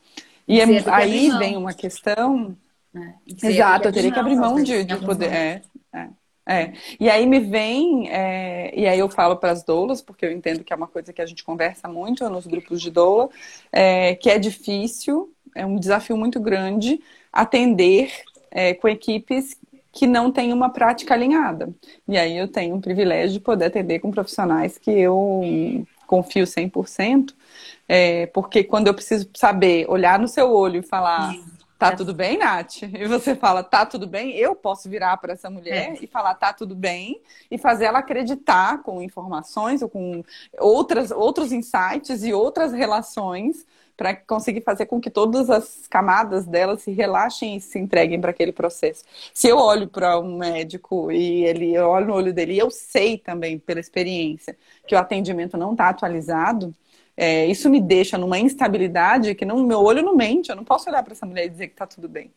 E 0.48 0.58
é, 0.58 0.64
aí 0.90 1.28
vem 1.38 1.58
uma 1.58 1.74
questão. 1.74 2.56
É. 2.96 3.48
Exato, 3.48 3.88
eu 3.88 3.92
teria 3.92 4.10
que 4.10 4.18
abrir 4.18 4.34
mão 4.34 4.62
de, 4.62 4.82
de 4.82 4.96
poder. 4.96 5.30
É, 5.30 5.62
é, 5.92 6.08
é, 6.46 6.72
E 6.98 7.10
aí 7.10 7.26
me 7.26 7.38
vem, 7.38 8.08
é, 8.08 8.72
e 8.74 8.86
aí 8.86 8.98
eu 8.98 9.10
falo 9.10 9.36
para 9.36 9.52
as 9.52 9.62
doulas, 9.62 10.00
porque 10.00 10.24
eu 10.24 10.32
entendo 10.32 10.64
que 10.64 10.72
é 10.72 10.76
uma 10.76 10.88
coisa 10.88 11.12
que 11.12 11.20
a 11.20 11.26
gente 11.26 11.44
conversa 11.44 11.86
muito 11.86 12.26
nos 12.30 12.46
grupos 12.46 12.80
de 12.80 12.90
doula, 12.90 13.28
é, 13.70 14.14
que 14.14 14.30
é 14.30 14.38
difícil, 14.38 15.30
é 15.54 15.66
um 15.66 15.76
desafio 15.76 16.16
muito 16.16 16.40
grande 16.40 16.98
atender 17.30 18.10
é, 18.50 18.72
com 18.72 18.88
equipes 18.88 19.54
que 19.94 20.08
não 20.08 20.30
tem 20.32 20.52
uma 20.52 20.68
prática 20.70 21.14
alinhada. 21.14 21.72
E 22.06 22.18
aí 22.18 22.36
eu 22.36 22.48
tenho 22.48 22.74
o 22.74 22.80
privilégio 22.80 23.34
de 23.34 23.40
poder 23.40 23.66
atender 23.66 24.00
com 24.00 24.10
profissionais 24.10 24.76
que 24.76 24.90
eu 24.90 25.40
confio 26.06 26.44
100%, 26.44 27.32
é, 27.88 28.26
porque 28.26 28.64
quando 28.64 28.88
eu 28.88 28.94
preciso 28.94 29.30
saber, 29.34 29.88
olhar 29.88 30.18
no 30.18 30.26
seu 30.26 30.52
olho 30.52 30.80
e 30.80 30.82
falar, 30.82 31.32
tá 31.78 31.92
tudo 31.92 32.12
bem, 32.12 32.36
Nath? 32.36 32.82
E 32.92 33.06
você 33.06 33.36
fala, 33.36 33.62
tá 33.62 33.86
tudo 33.86 34.06
bem, 34.06 34.32
eu 34.32 34.56
posso 34.56 34.90
virar 34.90 35.16
para 35.18 35.32
essa 35.32 35.48
mulher 35.48 35.92
é. 35.92 35.98
e 36.04 36.06
falar, 36.08 36.34
tá 36.34 36.52
tudo 36.52 36.74
bem, 36.74 37.20
e 37.48 37.56
fazer 37.56 37.84
ela 37.84 38.00
acreditar 38.00 38.82
com 38.82 39.00
informações 39.00 39.80
ou 39.80 39.88
com 39.88 40.24
outras, 40.58 41.12
outros 41.12 41.52
insights 41.52 42.24
e 42.24 42.32
outras 42.32 42.72
relações 42.72 43.64
para 43.96 44.14
conseguir 44.14 44.60
fazer 44.62 44.86
com 44.86 45.00
que 45.00 45.10
todas 45.10 45.48
as 45.48 45.86
camadas 45.88 46.46
dela 46.46 46.76
se 46.76 46.90
relaxem 46.90 47.56
e 47.56 47.60
se 47.60 47.78
entreguem 47.78 48.20
para 48.20 48.30
aquele 48.30 48.52
processo. 48.52 49.04
Se 49.32 49.48
eu 49.48 49.56
olho 49.56 49.88
para 49.88 50.18
um 50.18 50.38
médico 50.38 51.12
e 51.12 51.44
ele 51.44 51.74
eu 51.74 51.88
olho 51.88 52.06
no 52.06 52.14
olho 52.14 52.32
dele, 52.32 52.58
eu 52.58 52.70
sei 52.70 53.18
também 53.18 53.58
pela 53.58 53.80
experiência 53.80 54.56
que 54.86 54.94
o 54.94 54.98
atendimento 54.98 55.56
não 55.56 55.72
está 55.72 55.88
atualizado, 55.88 56.74
é, 57.16 57.46
isso 57.46 57.70
me 57.70 57.80
deixa 57.80 58.18
numa 58.18 58.38
instabilidade 58.38 59.34
que 59.36 59.44
não, 59.44 59.64
meu 59.64 59.80
olho 59.80 60.02
não 60.02 60.16
mente, 60.16 60.50
eu 60.50 60.56
não 60.56 60.64
posso 60.64 60.90
olhar 60.90 61.02
para 61.02 61.12
essa 61.12 61.24
mulher 61.24 61.46
e 61.46 61.48
dizer 61.48 61.68
que 61.68 61.74
está 61.74 61.86
tudo 61.86 62.08
bem, 62.08 62.30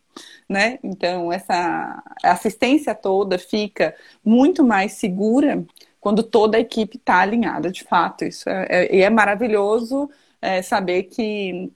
né? 0.47 0.77
Então 0.83 1.33
essa 1.33 2.03
assistência 2.23 2.93
toda 2.93 3.39
fica 3.39 3.95
muito 4.23 4.63
mais 4.63 4.93
segura 4.93 5.65
quando 5.99 6.21
toda 6.21 6.57
a 6.57 6.61
equipe 6.61 6.97
está 6.97 7.19
alinhada, 7.21 7.71
de 7.71 7.83
fato. 7.83 8.23
Isso 8.23 8.47
é, 8.49 8.67
é, 8.69 8.99
é 9.01 9.09
maravilhoso 9.09 10.09
é, 10.41 10.61
saber 10.61 11.03
que 11.03 11.71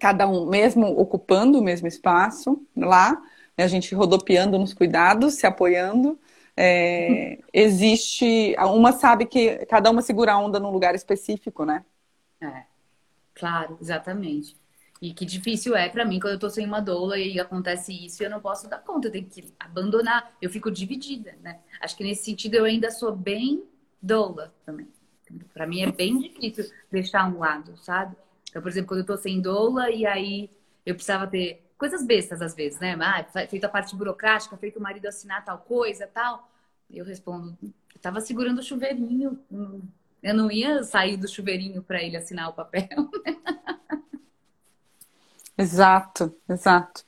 cada 0.00 0.28
um, 0.28 0.46
mesmo 0.46 0.86
ocupando 0.86 1.58
o 1.58 1.62
mesmo 1.62 1.86
espaço 1.86 2.66
lá, 2.76 3.12
né, 3.56 3.64
a 3.64 3.68
gente 3.68 3.94
rodopiando 3.94 4.58
nos 4.58 4.74
cuidados, 4.74 5.34
se 5.34 5.46
apoiando, 5.46 6.18
é, 6.56 7.38
existe. 7.52 8.54
Uma 8.58 8.92
sabe 8.92 9.26
que 9.26 9.64
cada 9.66 9.90
uma 9.90 10.02
segura 10.02 10.32
a 10.32 10.38
onda 10.38 10.60
num 10.60 10.70
lugar 10.70 10.94
específico, 10.94 11.64
né? 11.64 11.84
É, 12.40 12.64
claro, 13.34 13.78
exatamente. 13.80 14.56
E 15.02 15.12
que 15.12 15.24
difícil 15.24 15.76
é 15.76 15.88
para 15.88 16.04
mim 16.04 16.20
quando 16.20 16.34
eu 16.34 16.38
tô 16.38 16.50
sem 16.50 16.66
uma 16.66 16.80
doula 16.80 17.18
e 17.18 17.38
acontece 17.40 17.92
isso 17.92 18.22
e 18.22 18.26
eu 18.26 18.30
não 18.30 18.40
posso 18.40 18.68
dar 18.68 18.78
conta, 18.78 19.08
eu 19.08 19.12
tenho 19.12 19.26
que 19.28 19.52
abandonar, 19.58 20.32
eu 20.40 20.50
fico 20.50 20.70
dividida, 20.70 21.36
né? 21.42 21.60
Acho 21.80 21.96
que 21.96 22.04
nesse 22.04 22.24
sentido 22.24 22.54
eu 22.56 22.64
ainda 22.64 22.90
sou 22.90 23.14
bem 23.14 23.64
doula 24.00 24.54
também. 24.64 24.88
Para 25.52 25.66
mim 25.66 25.82
é 25.82 25.90
bem 25.90 26.18
difícil 26.18 26.70
deixar 26.90 27.32
um 27.32 27.38
lado, 27.38 27.76
sabe? 27.78 28.16
Então, 28.48 28.62
por 28.62 28.68
exemplo, 28.68 28.88
quando 28.88 29.00
eu 29.00 29.06
tô 29.06 29.16
sem 29.16 29.40
doula 29.40 29.90
e 29.90 30.06
aí 30.06 30.50
eu 30.84 30.94
precisava 30.94 31.26
ter 31.26 31.62
coisas 31.76 32.04
bestas 32.04 32.40
às 32.40 32.54
vezes, 32.54 32.78
né? 32.78 32.96
Ah, 33.00 33.24
feito 33.46 33.64
a 33.64 33.68
parte 33.68 33.94
burocrática, 33.96 34.56
feito 34.56 34.78
o 34.78 34.82
marido 34.82 35.06
assinar 35.06 35.44
tal 35.44 35.58
coisa, 35.58 36.06
tal. 36.06 36.48
Eu 36.90 37.04
respondo, 37.04 37.56
eu 37.62 38.00
tava 38.00 38.20
segurando 38.20 38.58
o 38.58 38.62
chuveirinho, 38.62 39.38
hum, 39.50 39.80
eu 40.22 40.34
não 40.34 40.50
ia 40.50 40.82
sair 40.84 41.16
do 41.16 41.28
chuveirinho 41.28 41.82
para 41.82 42.02
ele 42.02 42.16
assinar 42.16 42.48
o 42.48 42.52
papel. 42.52 42.88
exato, 45.58 46.34
exato. 46.48 47.04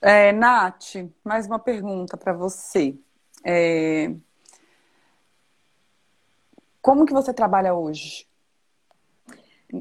É, 0.00 0.32
Nath, 0.32 0.96
mais 1.24 1.46
uma 1.46 1.58
pergunta 1.58 2.16
para 2.16 2.32
você. 2.32 2.94
É, 3.42 4.14
como 6.84 7.06
que 7.06 7.14
você 7.14 7.32
trabalha 7.32 7.72
hoje? 7.72 8.26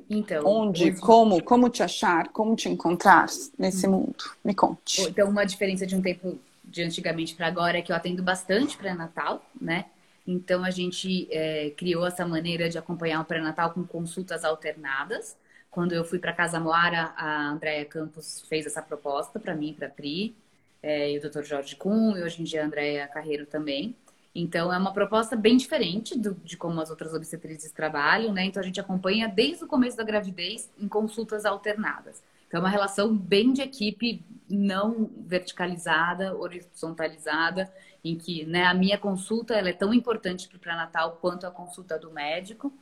Então, 0.09 0.47
onde, 0.47 0.91
hoje... 0.91 1.01
como, 1.01 1.43
como 1.43 1.69
te 1.69 1.83
achar, 1.83 2.29
como 2.29 2.55
te 2.55 2.69
encontrar 2.69 3.27
nesse 3.59 3.85
mundo? 3.87 4.23
Me 4.41 4.55
conte. 4.55 5.01
Então, 5.01 5.29
uma 5.29 5.43
diferença 5.43 5.85
de 5.85 5.97
um 5.97 6.01
tempo 6.01 6.39
de 6.63 6.81
antigamente 6.81 7.35
para 7.35 7.47
agora 7.47 7.77
é 7.77 7.81
que 7.81 7.91
eu 7.91 7.95
atendo 7.97 8.23
bastante 8.23 8.77
pré-natal, 8.77 9.45
né? 9.59 9.87
Então, 10.25 10.63
a 10.63 10.71
gente 10.71 11.27
é, 11.29 11.71
criou 11.71 12.07
essa 12.07 12.25
maneira 12.25 12.69
de 12.69 12.77
acompanhar 12.77 13.19
o 13.19 13.25
pré-natal 13.25 13.71
com 13.71 13.83
consultas 13.83 14.45
alternadas. 14.45 15.35
Quando 15.69 15.91
eu 15.91 16.05
fui 16.05 16.19
para 16.19 16.31
Casa 16.31 16.57
Moara, 16.57 17.13
a 17.17 17.49
Andréia 17.49 17.83
Campos 17.83 18.45
fez 18.47 18.65
essa 18.65 18.81
proposta 18.81 19.41
para 19.41 19.53
mim, 19.53 19.73
para 19.77 19.87
a 19.87 19.91
Pri, 19.91 20.33
é, 20.81 21.11
e 21.11 21.17
o 21.17 21.21
Dr. 21.29 21.43
Jorge 21.43 21.75
Kuhn, 21.75 22.15
e 22.15 22.23
hoje 22.23 22.39
em 22.39 22.45
dia 22.45 22.63
a 22.63 22.65
Andréia 22.65 23.09
Carreiro 23.09 23.45
também. 23.45 23.93
Então, 24.35 24.73
é 24.73 24.77
uma 24.77 24.91
proposta 24.91 25.35
bem 25.35 25.57
diferente 25.57 26.17
do, 26.17 26.33
de 26.33 26.57
como 26.57 26.81
as 26.81 26.89
outras 26.89 27.13
obstetrizes 27.13 27.71
trabalham, 27.71 28.33
né? 28.33 28.45
Então, 28.45 28.61
a 28.61 28.65
gente 28.65 28.79
acompanha 28.79 29.27
desde 29.27 29.63
o 29.63 29.67
começo 29.67 29.95
da 29.95 30.03
gravidez 30.03 30.71
em 30.79 30.87
consultas 30.87 31.45
alternadas. 31.45 32.23
Então, 32.47 32.59
é 32.59 32.63
uma 32.63 32.69
relação 32.69 33.15
bem 33.15 33.53
de 33.53 33.61
equipe, 33.61 34.23
não 34.49 35.09
verticalizada, 35.27 36.35
horizontalizada, 36.35 37.71
em 38.03 38.15
que 38.15 38.45
né, 38.45 38.65
a 38.65 38.73
minha 38.73 38.97
consulta 38.97 39.53
ela 39.53 39.69
é 39.69 39.73
tão 39.73 39.93
importante 39.93 40.47
para 40.47 40.57
o 40.57 40.59
pré-natal 40.59 41.17
quanto 41.21 41.47
a 41.47 41.51
consulta 41.51 41.97
do 41.97 42.11
médico, 42.11 42.73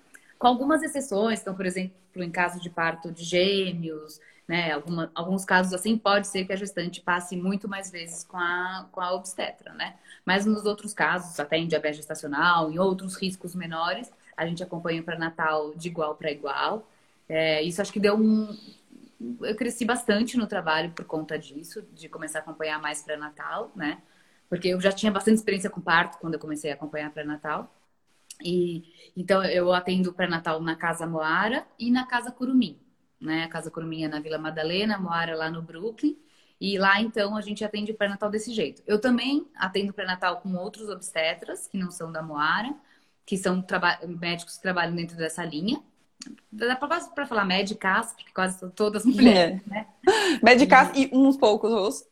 com 0.42 0.48
algumas 0.48 0.82
exceções. 0.82 1.40
Então, 1.40 1.54
por 1.54 1.68
exemplo, 1.68 1.94
em 2.16 2.32
caso 2.32 2.60
de 2.60 2.68
parto 2.68 3.12
de 3.12 3.24
gêmeos, 3.24 4.20
né? 4.48 4.72
Alguma, 4.72 5.12
alguns 5.14 5.46
casos 5.46 5.72
assim 5.72 5.96
pode 5.96 6.28
ser 6.28 6.46
que 6.46 6.52
a 6.52 6.56
gestante 6.56 7.00
passe 7.00 7.36
muito 7.38 7.70
mais 7.70 7.92
vezes 7.92 8.24
com 8.24 8.38
a, 8.38 8.90
com 8.92 9.00
a 9.00 9.14
obstetra, 9.14 9.72
né? 9.74 9.96
Mas 10.26 10.44
nos 10.44 10.66
outros 10.66 10.96
casos, 10.96 11.40
até 11.40 11.58
em 11.58 11.68
diabetes 11.68 11.98
gestacional, 11.98 12.72
em 12.72 12.80
outros 12.80 13.16
riscos 13.16 13.54
menores, 13.54 14.12
a 14.36 14.48
gente 14.48 14.64
acompanha 14.64 15.04
para 15.04 15.16
Natal 15.16 15.76
de 15.76 15.90
igual 15.90 16.16
para 16.16 16.32
igual. 16.32 16.90
É, 17.30 17.62
isso 17.62 17.80
acho 17.80 17.94
que 17.94 18.00
deu 18.00 18.16
um. 18.16 18.48
Eu 19.42 19.56
cresci 19.56 19.86
bastante 19.86 20.38
no 20.38 20.48
trabalho 20.48 20.90
por 20.92 21.06
conta 21.06 21.38
disso, 21.38 21.84
de 21.94 22.10
começar 22.10 22.40
a 22.40 22.42
acompanhar 22.42 22.82
mais 22.82 23.04
para 23.04 23.16
Natal, 23.16 23.72
né? 23.76 24.02
Porque 24.50 24.70
eu 24.70 24.82
já 24.82 24.92
tinha 24.92 25.12
bastante 25.12 25.38
experiência 25.38 25.70
com 25.70 25.80
parto 25.80 26.18
quando 26.18 26.34
eu 26.34 26.40
comecei 26.40 26.72
a 26.72 26.74
acompanhar 26.74 27.12
para 27.12 27.24
Natal. 27.24 27.72
E 28.44 28.84
então 29.16 29.44
eu 29.44 29.74
atendo 29.74 30.14
para 30.14 30.28
Natal 30.28 30.62
na 30.62 30.76
Casa 30.76 31.06
Moara 31.06 31.66
e 31.78 31.92
na 31.92 32.06
Casa 32.06 32.32
Curumim 32.32 32.80
né? 33.22 33.44
A 33.44 33.48
Casa 33.48 33.70
Curumim 33.70 34.04
é 34.04 34.08
na 34.08 34.20
Vila 34.20 34.38
Madalena, 34.38 34.98
Moara 34.98 35.36
lá 35.36 35.50
no 35.50 35.62
Brooklyn. 35.62 36.18
E 36.60 36.78
lá, 36.78 37.00
então, 37.02 37.36
a 37.36 37.42
gente 37.42 37.64
atende 37.64 37.94
pré-natal 37.94 38.30
desse 38.30 38.52
jeito. 38.52 38.82
Eu 38.86 39.00
também 39.00 39.48
atendo 39.56 39.94
pré-natal 39.94 40.42
com 40.42 40.56
outros 40.56 40.90
obstetras, 40.90 41.68
que 41.68 41.78
não 41.78 41.90
são 41.92 42.12
da 42.12 42.22
Moara, 42.22 42.74
que 43.26 43.38
são 43.38 43.64
médicos 44.20 44.58
que 44.58 44.62
trabalham 44.62 44.96
dentro 44.96 45.16
dessa 45.16 45.44
linha. 45.44 45.82
Dá 46.52 46.76
para 46.76 47.26
falar 47.26 47.46
médicas, 47.46 48.14
porque 48.14 48.32
quase 48.32 48.70
todas 48.72 49.06
mulheres, 49.06 49.60
é. 49.66 49.70
né? 49.70 49.88
Médicas 50.44 50.92
e... 50.94 51.06
e 51.06 51.10
uns 51.12 51.36
poucos 51.36 51.72
os. 51.72 52.08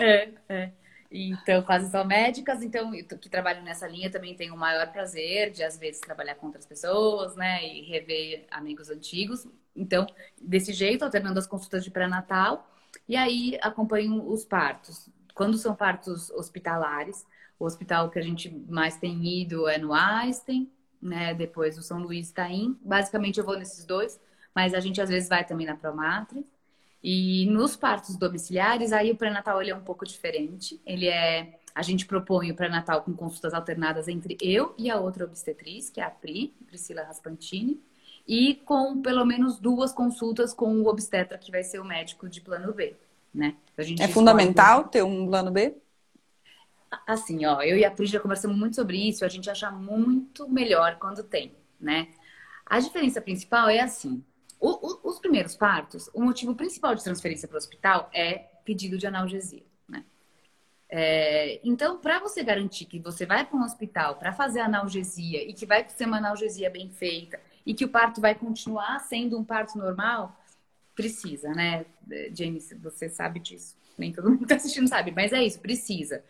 É, 0.00 0.30
é. 0.48 0.72
Então, 1.14 1.62
quase 1.62 1.90
só 1.90 2.02
médicas, 2.04 2.62
então, 2.62 2.90
que 2.90 3.28
trabalham 3.28 3.62
nessa 3.62 3.86
linha 3.86 4.10
também 4.10 4.34
tenho 4.34 4.54
o 4.54 4.58
maior 4.58 4.90
prazer 4.90 5.50
de, 5.50 5.62
às 5.62 5.76
vezes, 5.76 6.00
trabalhar 6.00 6.36
com 6.36 6.46
outras 6.46 6.64
pessoas, 6.64 7.36
né? 7.36 7.62
E 7.62 7.82
rever 7.82 8.46
amigos 8.50 8.88
antigos. 8.88 9.46
Então, 9.76 10.06
desse 10.40 10.72
jeito, 10.72 11.04
alternando 11.04 11.38
as 11.38 11.46
consultas 11.46 11.84
de 11.84 11.90
pré-natal. 11.90 12.66
E 13.06 13.14
aí, 13.14 13.58
acompanho 13.60 14.26
os 14.26 14.44
partos. 14.44 15.10
Quando 15.34 15.58
são 15.58 15.74
partos 15.74 16.30
hospitalares, 16.30 17.26
o 17.58 17.66
hospital 17.66 18.08
que 18.10 18.18
a 18.18 18.22
gente 18.22 18.50
mais 18.68 18.96
tem 18.96 19.22
ido 19.42 19.68
é 19.68 19.76
no 19.76 19.92
Einstein, 19.92 20.70
né? 21.00 21.34
Depois 21.34 21.76
o 21.76 21.82
São 21.82 21.98
Luís 21.98 22.32
Taim. 22.32 22.78
Basicamente, 22.82 23.38
eu 23.38 23.44
vou 23.44 23.58
nesses 23.58 23.84
dois, 23.84 24.18
mas 24.54 24.72
a 24.72 24.80
gente 24.80 25.00
às 25.00 25.10
vezes 25.10 25.28
vai 25.28 25.44
também 25.44 25.66
na 25.66 25.76
Promatre. 25.76 26.46
E 27.02 27.46
nos 27.46 27.76
partos 27.76 28.16
domiciliares, 28.16 28.92
aí 28.92 29.10
o 29.10 29.16
pré-natal 29.16 29.60
ele 29.60 29.70
é 29.70 29.74
um 29.74 29.82
pouco 29.82 30.04
diferente. 30.04 30.80
Ele 30.86 31.08
é 31.08 31.58
a 31.74 31.82
gente 31.82 32.06
propõe 32.06 32.50
o 32.50 32.54
pré-natal 32.54 33.02
com 33.02 33.14
consultas 33.14 33.54
alternadas 33.54 34.08
entre 34.08 34.36
eu 34.40 34.74
e 34.76 34.90
a 34.90 35.00
outra 35.00 35.24
obstetriz, 35.24 35.88
que 35.88 36.00
é 36.00 36.04
a 36.04 36.10
Pri, 36.10 36.54
Priscila 36.66 37.02
Raspantini. 37.02 37.80
e 38.28 38.56
com 38.64 39.02
pelo 39.02 39.24
menos 39.24 39.58
duas 39.58 39.92
consultas 39.92 40.54
com 40.54 40.76
o 40.76 40.86
obstetra, 40.86 41.38
que 41.38 41.50
vai 41.50 41.64
ser 41.64 41.80
o 41.80 41.84
médico 41.84 42.28
de 42.28 42.40
plano 42.40 42.72
B, 42.72 42.94
né? 43.34 43.56
é 43.98 44.06
fundamental 44.06 44.84
ter 44.84 45.02
um 45.02 45.26
plano 45.26 45.50
B? 45.50 45.74
Assim, 47.06 47.44
ó, 47.46 47.62
eu 47.62 47.76
e 47.76 47.84
a 47.84 47.90
Pri 47.90 48.06
já 48.06 48.20
conversamos 48.20 48.56
muito 48.56 48.76
sobre 48.76 48.96
isso, 49.08 49.24
a 49.24 49.28
gente 49.28 49.50
acha 49.50 49.70
muito 49.70 50.48
melhor 50.48 50.98
quando 51.00 51.24
tem, 51.24 51.52
né? 51.80 52.08
A 52.66 52.78
diferença 52.78 53.20
principal 53.20 53.68
é 53.68 53.80
assim, 53.80 54.22
o, 54.62 54.68
o, 54.70 55.10
os 55.10 55.18
primeiros 55.18 55.56
partos, 55.56 56.08
o 56.14 56.22
motivo 56.22 56.54
principal 56.54 56.94
de 56.94 57.02
transferência 57.02 57.48
para 57.48 57.56
o 57.56 57.58
hospital 57.58 58.08
é 58.14 58.34
pedido 58.64 58.96
de 58.96 59.08
analgesia, 59.08 59.64
né? 59.88 60.04
É, 60.88 61.60
então, 61.64 61.98
para 61.98 62.20
você 62.20 62.44
garantir 62.44 62.84
que 62.84 63.00
você 63.00 63.26
vai 63.26 63.44
para 63.44 63.56
um 63.56 63.64
hospital 63.64 64.16
para 64.16 64.32
fazer 64.32 64.60
analgesia 64.60 65.42
e 65.42 65.52
que 65.52 65.66
vai 65.66 65.88
ser 65.88 66.06
uma 66.06 66.18
analgesia 66.18 66.70
bem 66.70 66.88
feita 66.90 67.40
e 67.66 67.74
que 67.74 67.84
o 67.84 67.88
parto 67.88 68.20
vai 68.20 68.36
continuar 68.36 69.00
sendo 69.00 69.36
um 69.36 69.42
parto 69.42 69.76
normal, 69.76 70.40
precisa, 70.94 71.48
né? 71.50 71.84
James, 72.32 72.72
você 72.80 73.08
sabe 73.08 73.40
disso. 73.40 73.76
Nem 73.98 74.12
todo 74.12 74.28
mundo 74.30 74.38
que 74.38 74.44
está 74.44 74.54
assistindo 74.54 74.86
sabe, 74.86 75.10
mas 75.10 75.32
é 75.32 75.42
isso, 75.42 75.58
precisa. 75.58 76.22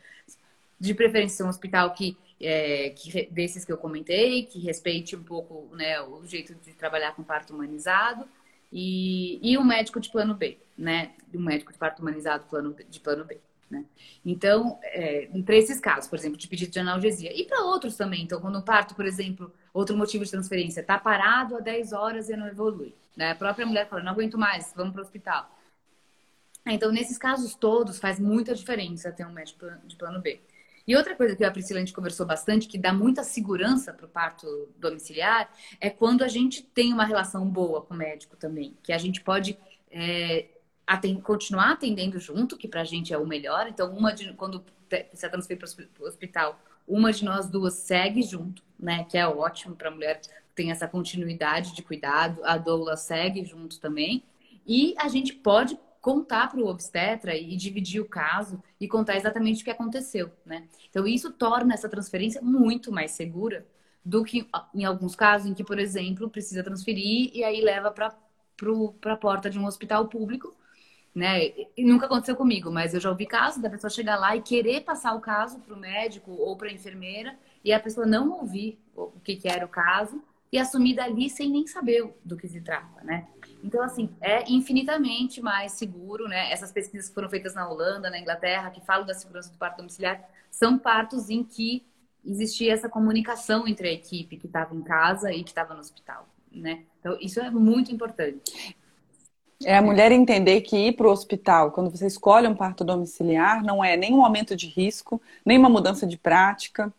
De 0.83 0.95
preferência, 0.95 1.45
um 1.45 1.49
hospital 1.49 1.95
que, 1.95 2.17
é, 2.41 2.91
que 2.91 3.29
desses 3.31 3.65
que 3.65 3.73
eu 3.73 3.79
comentei, 3.79 4.47
que 4.47 4.59
respeite 4.59 5.15
um 5.15 5.23
pouco 5.23 5.69
né, 5.77 6.01
o 6.03 6.27
jeito 6.27 6.55
de 6.57 6.73
trabalhar 6.73 7.15
com 7.15 7.23
parto 7.23 7.55
humanizado 7.55 8.27
e, 8.73 9.39
e 9.43 9.57
um 9.57 9.63
médico 9.63 10.01
de 10.01 10.11
plano 10.11 10.35
B, 10.35 10.59
né? 10.77 11.13
Um 11.33 11.43
médico 11.43 11.73
de 11.73 11.79
parto 11.79 12.01
humanizado 12.01 12.47
plano, 12.49 12.75
de 12.89 12.99
plano 12.99 13.25
B. 13.25 13.39
Né? 13.71 13.85
Então, 14.25 14.79
é, 14.83 15.31
para 15.47 15.57
esses 15.57 15.79
casos, 15.79 16.09
por 16.09 16.19
exemplo, 16.19 16.37
de 16.37 16.49
pedido 16.49 16.73
de 16.73 16.79
analgesia. 16.79 17.33
E 17.33 17.45
para 17.45 17.65
outros 17.65 17.97
também. 17.97 18.23
Então, 18.23 18.41
quando 18.41 18.59
o 18.59 18.63
parto, 18.63 18.95
por 18.95 19.07
exemplo, 19.07 19.53
outro 19.73 19.97
motivo 19.97 20.25
de 20.25 20.31
transferência, 20.31 20.81
está 20.81 20.99
parado 20.99 21.57
há 21.57 21.61
10 21.61 21.93
horas 21.93 22.29
e 22.29 22.37
não 22.37 22.47
evolui. 22.49 22.95
Né? 23.17 23.31
A 23.31 23.35
própria 23.35 23.65
mulher 23.65 23.89
fala, 23.89 24.03
não 24.03 24.13
aguento 24.13 24.37
mais, 24.37 24.73
vamos 24.77 24.93
para 24.93 25.01
o 25.01 25.05
hospital. 25.05 25.49
Então, 26.67 26.93
nesses 26.93 27.19
casos 27.19 27.55
todos, 27.55 27.99
faz 27.99 28.21
muita 28.21 28.55
diferença 28.55 29.11
ter 29.11 29.27
um 29.27 29.33
médico 29.33 29.67
de 29.85 29.97
plano 29.97 30.21
B. 30.21 30.41
E 30.87 30.97
outra 30.97 31.15
coisa 31.15 31.37
que 31.37 31.45
a 31.45 31.51
Priscila 31.51 31.79
a 31.79 31.81
gente 31.81 31.93
conversou 31.93 32.27
bastante, 32.27 32.67
que 32.67 32.79
dá 32.79 32.93
muita 32.93 33.23
segurança 33.23 33.93
para 33.93 34.07
o 34.07 34.09
parto 34.09 34.69
domiciliar, 34.77 35.51
é 35.81 35.89
quando 35.89 36.23
a 36.23 36.29
gente 36.29 36.63
tem 36.63 36.93
uma 36.93 37.05
relação 37.05 37.47
boa 37.49 37.83
com 37.83 37.95
o 37.95 37.97
médico 37.97 38.37
também. 38.37 38.77
Que 38.83 38.93
a 38.93 38.99
gente 38.99 39.21
pode 39.21 39.57
é, 39.91 40.49
atend 40.87 41.21
continuar 41.23 41.73
atendendo 41.73 42.19
junto, 42.19 42.57
que 42.57 42.69
pra 42.69 42.85
gente 42.85 43.13
é 43.13 43.19
o 43.19 43.27
melhor. 43.27 43.69
Então, 43.69 43.93
uma 43.93 44.13
de, 44.13 44.33
quando 44.35 44.65
precisa 44.89 45.29
transferir 45.29 45.59
para 45.59 46.05
o 46.05 46.09
hospital, 46.09 46.61
uma 46.87 47.13
de 47.13 47.25
nós 47.25 47.49
duas 47.49 47.75
segue 47.75 48.23
junto, 48.23 48.63
né? 48.79 49.05
Que 49.05 49.17
é 49.17 49.27
ótimo 49.27 49.77
para 49.77 49.89
a 49.89 49.93
mulher 49.93 50.21
tem 50.55 50.71
essa 50.71 50.87
continuidade 50.87 51.75
de 51.75 51.83
cuidado. 51.83 52.45
A 52.45 52.59
doula 52.59 52.97
segue 52.97 53.45
junto 53.45 53.81
também. 53.81 54.25
E 54.67 54.95
a 54.99 55.09
gente 55.09 55.35
pode 55.35 55.79
contar 56.03 56.49
para 56.49 56.61
o 56.61 56.67
obstetra 56.67 57.35
e 57.35 57.57
dividir 57.57 58.03
o 58.03 58.05
caso 58.05 58.63
e 58.79 58.87
contar 58.87 59.17
exatamente 59.17 59.63
o 59.63 59.65
que 59.65 59.71
aconteceu, 59.71 60.31
né? 60.45 60.69
Então, 60.91 61.07
isso 61.07 61.33
torna 61.33 61.73
essa 61.73 61.89
transferência 61.89 62.43
muito 62.43 62.93
mais 62.93 63.13
segura 63.13 63.67
do 64.05 64.23
que 64.23 64.47
em 64.75 64.85
alguns 64.85 65.15
casos 65.15 65.49
em 65.49 65.55
que, 65.55 65.65
por 65.65 65.79
exemplo, 65.79 66.29
precisa 66.29 66.63
transferir 66.63 67.31
e 67.33 67.43
aí 67.43 67.63
leva 67.63 67.91
para 67.91 68.13
a 69.07 69.17
porta 69.17 69.49
de 69.49 69.59
um 69.59 69.65
hospital 69.65 70.09
público 70.09 70.55
né? 71.15 71.49
E 71.77 71.85
nunca 71.85 72.07
aconteceu 72.07 72.35
comigo, 72.35 72.71
mas 72.71 72.95
eu 72.95 73.01
já 73.01 73.11
ouvi 73.11 73.27
casos 73.27 73.61
da 73.61 73.69
pessoa 73.69 73.91
chegar 73.91 74.17
lá 74.17 74.35
e 74.35 74.41
querer 74.41 74.81
passar 74.81 75.15
o 75.15 75.21
caso 75.21 75.59
para 75.61 75.75
o 75.75 75.79
médico 75.79 76.31
ou 76.31 76.57
para 76.57 76.69
a 76.69 76.73
enfermeira 76.73 77.37
e 77.63 77.73
a 77.73 77.79
pessoa 77.79 78.07
não 78.07 78.31
ouvir 78.31 78.79
o 78.97 79.13
que, 79.23 79.37
que, 79.37 79.49
era 79.49 79.65
o 79.65 79.69
caso 79.69 80.23
e 80.51 80.59
assumir 80.59 80.95
dali 80.95 81.29
sem 81.29 81.51
nem 81.51 81.67
saber 81.67 82.11
do 82.25 82.37
que 82.37 82.49
se 82.49 82.61
trata, 82.61 83.05
né? 83.05 83.29
Então, 83.63 83.83
assim, 83.83 84.11
é 84.21 84.51
infinitamente 84.51 85.41
mais 85.41 85.73
seguro, 85.73 86.27
né? 86.27 86.51
Essas 86.51 86.73
pesquisas 86.73 87.09
que 87.09 87.15
foram 87.15 87.29
feitas 87.31 87.55
na 87.55 87.69
Holanda, 87.69 88.11
na 88.11 88.19
Inglaterra, 88.19 88.71
que 88.71 88.81
falam 88.81 89.07
da 89.07 89.15
segurança 89.15 89.51
do 89.51 89.57
parto 89.57 89.77
domiciliar, 89.77 90.23
são 90.51 90.77
partos 90.79 91.31
em 91.31 91.45
que 91.45 91.87
existia 92.25 92.73
essa 92.73 92.89
comunicação 92.89 93.67
entre 93.67 93.89
a 93.89 93.93
equipe 93.93 94.37
que 94.37 94.47
estava 94.47 94.75
em 94.75 94.83
casa 94.83 95.33
e 95.33 95.43
que 95.43 95.51
estava 95.51 95.75
no 95.75 95.81
hospital, 95.81 96.27
né? 96.51 96.83
Então, 96.99 97.17
isso 97.21 97.41
é 97.41 97.51
muito 97.51 97.93
importante. 97.93 98.77
É 99.65 99.77
a 99.77 99.83
mulher 99.83 100.11
entender 100.11 100.61
que 100.63 100.77
ir 100.77 100.93
para 100.93 101.07
o 101.07 101.11
hospital, 101.11 101.71
quando 101.71 101.91
você 101.91 102.07
escolhe 102.07 102.49
um 102.49 102.55
parto 102.55 102.85
domiciliar, 102.85 103.63
não 103.63 103.83
é 103.83 103.97
nem 103.97 104.13
um 104.13 104.25
aumento 104.25 104.57
de 104.57 104.67
risco, 104.67 105.23
nem 105.47 105.57
uma 105.57 105.69
mudança 105.69 106.05
de 106.05 106.17
prática, 106.17 106.93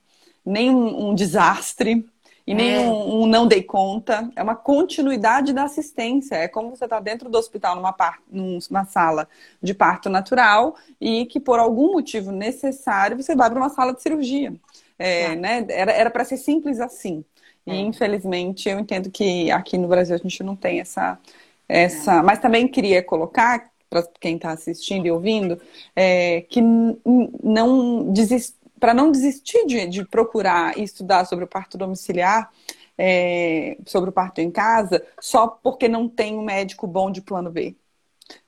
nem 0.45 0.70
um, 0.70 1.09
um 1.09 1.16
desastre 1.16 2.07
e 2.46 2.54
nem 2.54 2.74
é. 2.74 2.80
um, 2.80 3.24
um, 3.24 3.26
não 3.26 3.48
dei 3.48 3.64
conta. 3.64 4.30
É 4.36 4.44
uma 4.44 4.56
continuidade 4.56 5.54
da 5.54 5.64
assistência. 5.64 6.36
É 6.36 6.48
como 6.48 6.70
você 6.70 6.84
está 6.84 7.00
dentro 7.00 7.30
do 7.30 7.38
hospital 7.38 7.76
numa, 7.76 7.94
par, 7.94 8.20
numa 8.30 8.86
sala 8.86 9.28
de 9.62 9.74
parto 9.74 10.10
natural 10.10 10.76
e 11.00 11.26
que 11.26 11.39
por 11.39 11.60
algum 11.60 11.94
motivo 11.94 12.32
necessário 12.32 13.16
você 13.16 13.36
vai 13.36 13.50
para 13.50 13.60
uma 13.60 13.70
sala 13.70 13.94
de 13.94 14.02
cirurgia. 14.02 14.54
É, 15.00 15.36
né? 15.36 15.66
Era 15.70 16.12
para 16.12 16.26
ser 16.26 16.38
simples 16.38 16.80
assim. 16.80 17.24
E 17.66 17.72
é. 17.72 17.76
infelizmente 17.76 18.68
eu 18.68 18.78
entendo 18.78 19.10
que 19.10 19.50
aqui 19.50 19.78
no 19.78 19.88
Brasil 19.88 20.16
a 20.16 20.20
gente 20.20 20.44
não 20.44 20.56
tem 20.56 20.82
essa 20.82 21.18
essa, 21.68 22.22
mas 22.22 22.39
também 22.39 22.68
queria 22.68 23.02
colocar 23.02 23.72
para 23.89 24.04
quem 24.20 24.36
está 24.36 24.52
assistindo 24.52 25.06
e 25.06 25.12
ouvindo 25.12 25.60
é, 25.96 26.41
que 26.41 26.62
não 26.62 28.12
desist, 28.12 28.56
para 28.84 28.94
não 28.94 29.14
desistir 29.14 29.66
de, 29.66 29.88
de, 29.88 30.04
procurar 30.04 30.78
e 30.78 30.84
estudar 30.84 31.24
sobre 31.24 31.46
o 31.46 31.48
parto 31.48 31.78
domiciliar, 31.78 32.52
é, 32.98 33.78
sobre 33.86 34.10
o 34.10 34.14
parto 34.14 34.42
em 34.42 34.52
casa, 34.52 35.02
só 35.22 35.48
porque 35.48 35.88
não 35.88 36.10
tem 36.10 36.38
um 36.38 36.44
médico 36.44 36.86
bom 36.86 37.10
de 37.10 37.22
plano 37.22 37.50
B. 37.50 37.78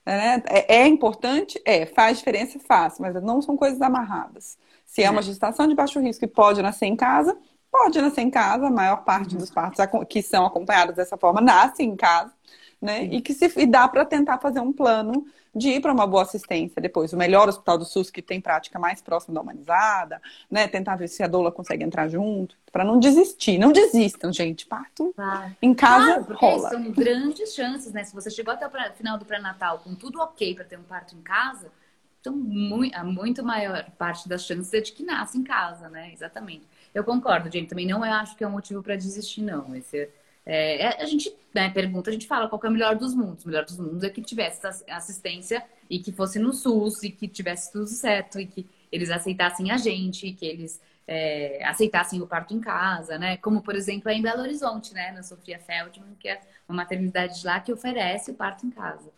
É, 0.06 0.36
é, 0.46 0.76
é 0.82 0.88
importante? 0.88 1.58
É. 1.64 1.86
Faz 1.86 2.18
diferença? 2.18 2.60
Faz. 2.60 3.00
Mas 3.00 3.16
não 3.24 3.42
são 3.42 3.56
coisas 3.56 3.82
amarradas. 3.82 4.58
Se 4.86 5.04
é 5.04 5.10
uma 5.10 5.22
gestação 5.22 5.70
de 5.70 5.74
baixo 5.74 6.02
risco 6.02 6.26
e 6.26 6.28
pode 6.28 6.62
nascer 6.62 6.88
em 6.88 6.98
casa, 6.98 7.38
pode 7.72 8.02
nascer 8.02 8.20
em 8.20 8.30
casa. 8.30 8.68
A 8.68 8.72
maior 8.72 9.06
parte 9.06 9.36
uhum. 9.36 9.40
dos 9.40 9.50
partos 9.50 9.80
que 10.10 10.22
são 10.22 10.46
acompanhados 10.46 10.98
dessa 10.98 11.16
forma 11.16 11.40
nascem 11.40 11.92
em 11.92 11.96
casa 11.96 12.34
né? 12.82 13.04
E 13.04 13.22
que 13.22 13.34
se 13.34 13.52
e 13.58 13.66
dá 13.66 13.88
para 13.88 14.06
tentar 14.06 14.38
fazer 14.38 14.60
um 14.60 14.72
plano 14.72 15.26
de 15.56 15.70
ir 15.70 15.82
para 15.82 15.94
uma 15.94 16.06
boa 16.06 16.24
assistência 16.24 16.82
depois. 16.82 17.14
O 17.14 17.18
melhor 17.18 17.48
hospital 17.48 17.78
do 17.78 17.86
SUS 17.86 18.10
que 18.12 18.22
tem 18.22 18.42
prática 18.42 18.78
mais 18.78 19.02
próxima 19.02 19.34
da 19.34 19.42
humanizada, 19.42 20.22
né? 20.52 20.68
Tentar 20.68 20.98
ver 20.98 21.08
se 21.08 21.24
a 21.24 21.28
doula 21.28 21.52
consegue 21.52 21.84
entrar 21.84 22.10
junto, 22.10 22.58
para 22.72 22.84
não 22.84 23.00
desistir. 23.00 23.58
Não 23.58 23.72
desistam, 23.72 24.34
gente. 24.34 24.66
Parto 24.66 25.16
em 25.62 25.74
casa 25.74 26.24
claro, 26.24 26.36
rola. 26.36 26.70
São 26.70 26.92
grandes 26.92 27.54
chances, 27.54 27.94
né? 27.94 28.04
Se 28.04 28.14
você 28.14 28.30
chegou 28.30 28.54
até 28.54 28.68
o 28.68 28.94
final 28.94 29.18
do 29.18 29.26
pré-natal 29.26 29.80
com 29.80 29.96
tudo 29.96 30.20
ok 30.20 30.54
para 30.54 30.66
ter 30.66 30.78
um 30.78 30.84
parto 30.84 31.16
em 31.16 31.22
casa, 31.22 31.72
então 32.20 32.36
muito, 32.36 32.94
a 32.96 33.04
muito 33.04 33.44
maior 33.44 33.86
parte 33.98 34.28
das 34.28 34.44
chances 34.46 34.74
é 34.74 34.82
de 34.82 34.92
que 34.92 35.04
nasce 35.04 35.38
em 35.38 35.44
casa, 35.44 35.88
né? 35.88 36.12
Exatamente. 36.12 36.68
Eu 36.94 37.04
concordo, 37.04 37.50
gente. 37.50 37.70
Também 37.70 37.88
não 37.88 38.04
acho 38.04 38.36
que 38.36 38.44
é 38.44 38.48
um 38.48 38.52
motivo 38.52 38.84
para 38.84 38.96
desistir, 38.96 39.42
não. 39.42 39.74
Esse 39.76 40.10
é 40.46 40.76
é, 40.76 40.82
é, 40.82 41.02
a 41.02 41.06
gente 41.06 41.34
né, 41.54 41.70
pergunta, 41.70 42.10
a 42.10 42.14
gente 42.14 42.28
fala 42.28 42.48
qual 42.48 42.62
é 42.64 42.68
o 42.68 42.72
melhor 42.72 42.96
dos 42.96 43.16
mundos. 43.16 43.44
O 43.46 43.48
melhor 43.48 43.66
dos 43.66 43.78
mundos 43.78 44.04
é 44.04 44.10
que 44.10 44.22
tivesse 44.22 44.62
assistência 44.90 45.64
e 45.90 46.00
que 46.00 46.12
fosse 46.12 46.38
no 46.38 46.54
SUS 46.54 47.04
e 47.04 47.10
que 47.10 47.28
tivesse 47.28 47.72
tudo 47.72 47.88
certo 47.88 48.40
e 48.40 48.46
que 48.46 48.68
eles 48.92 49.10
aceitassem 49.10 49.72
a 49.72 49.78
gente, 49.78 50.32
que 50.34 50.46
eles 50.46 50.82
é, 51.08 51.64
aceitassem 51.66 52.22
o 52.22 52.28
parto 52.28 52.54
em 52.54 52.60
casa, 52.60 53.18
né? 53.18 53.38
Como, 53.38 53.62
por 53.62 53.76
exemplo, 53.76 54.10
em 54.12 54.22
Belo 54.22 54.42
Horizonte, 54.42 54.94
né? 54.94 55.12
Na 55.12 55.24
Sofia 55.24 55.60
Feldman, 55.60 56.16
que 56.20 56.28
é 56.28 56.42
uma 56.68 56.78
maternidade 56.78 57.40
de 57.40 57.46
lá 57.46 57.60
que 57.60 57.72
oferece 57.72 58.32
o 58.32 58.36
parto 58.36 58.66
em 58.66 58.70
casa. 58.70 59.12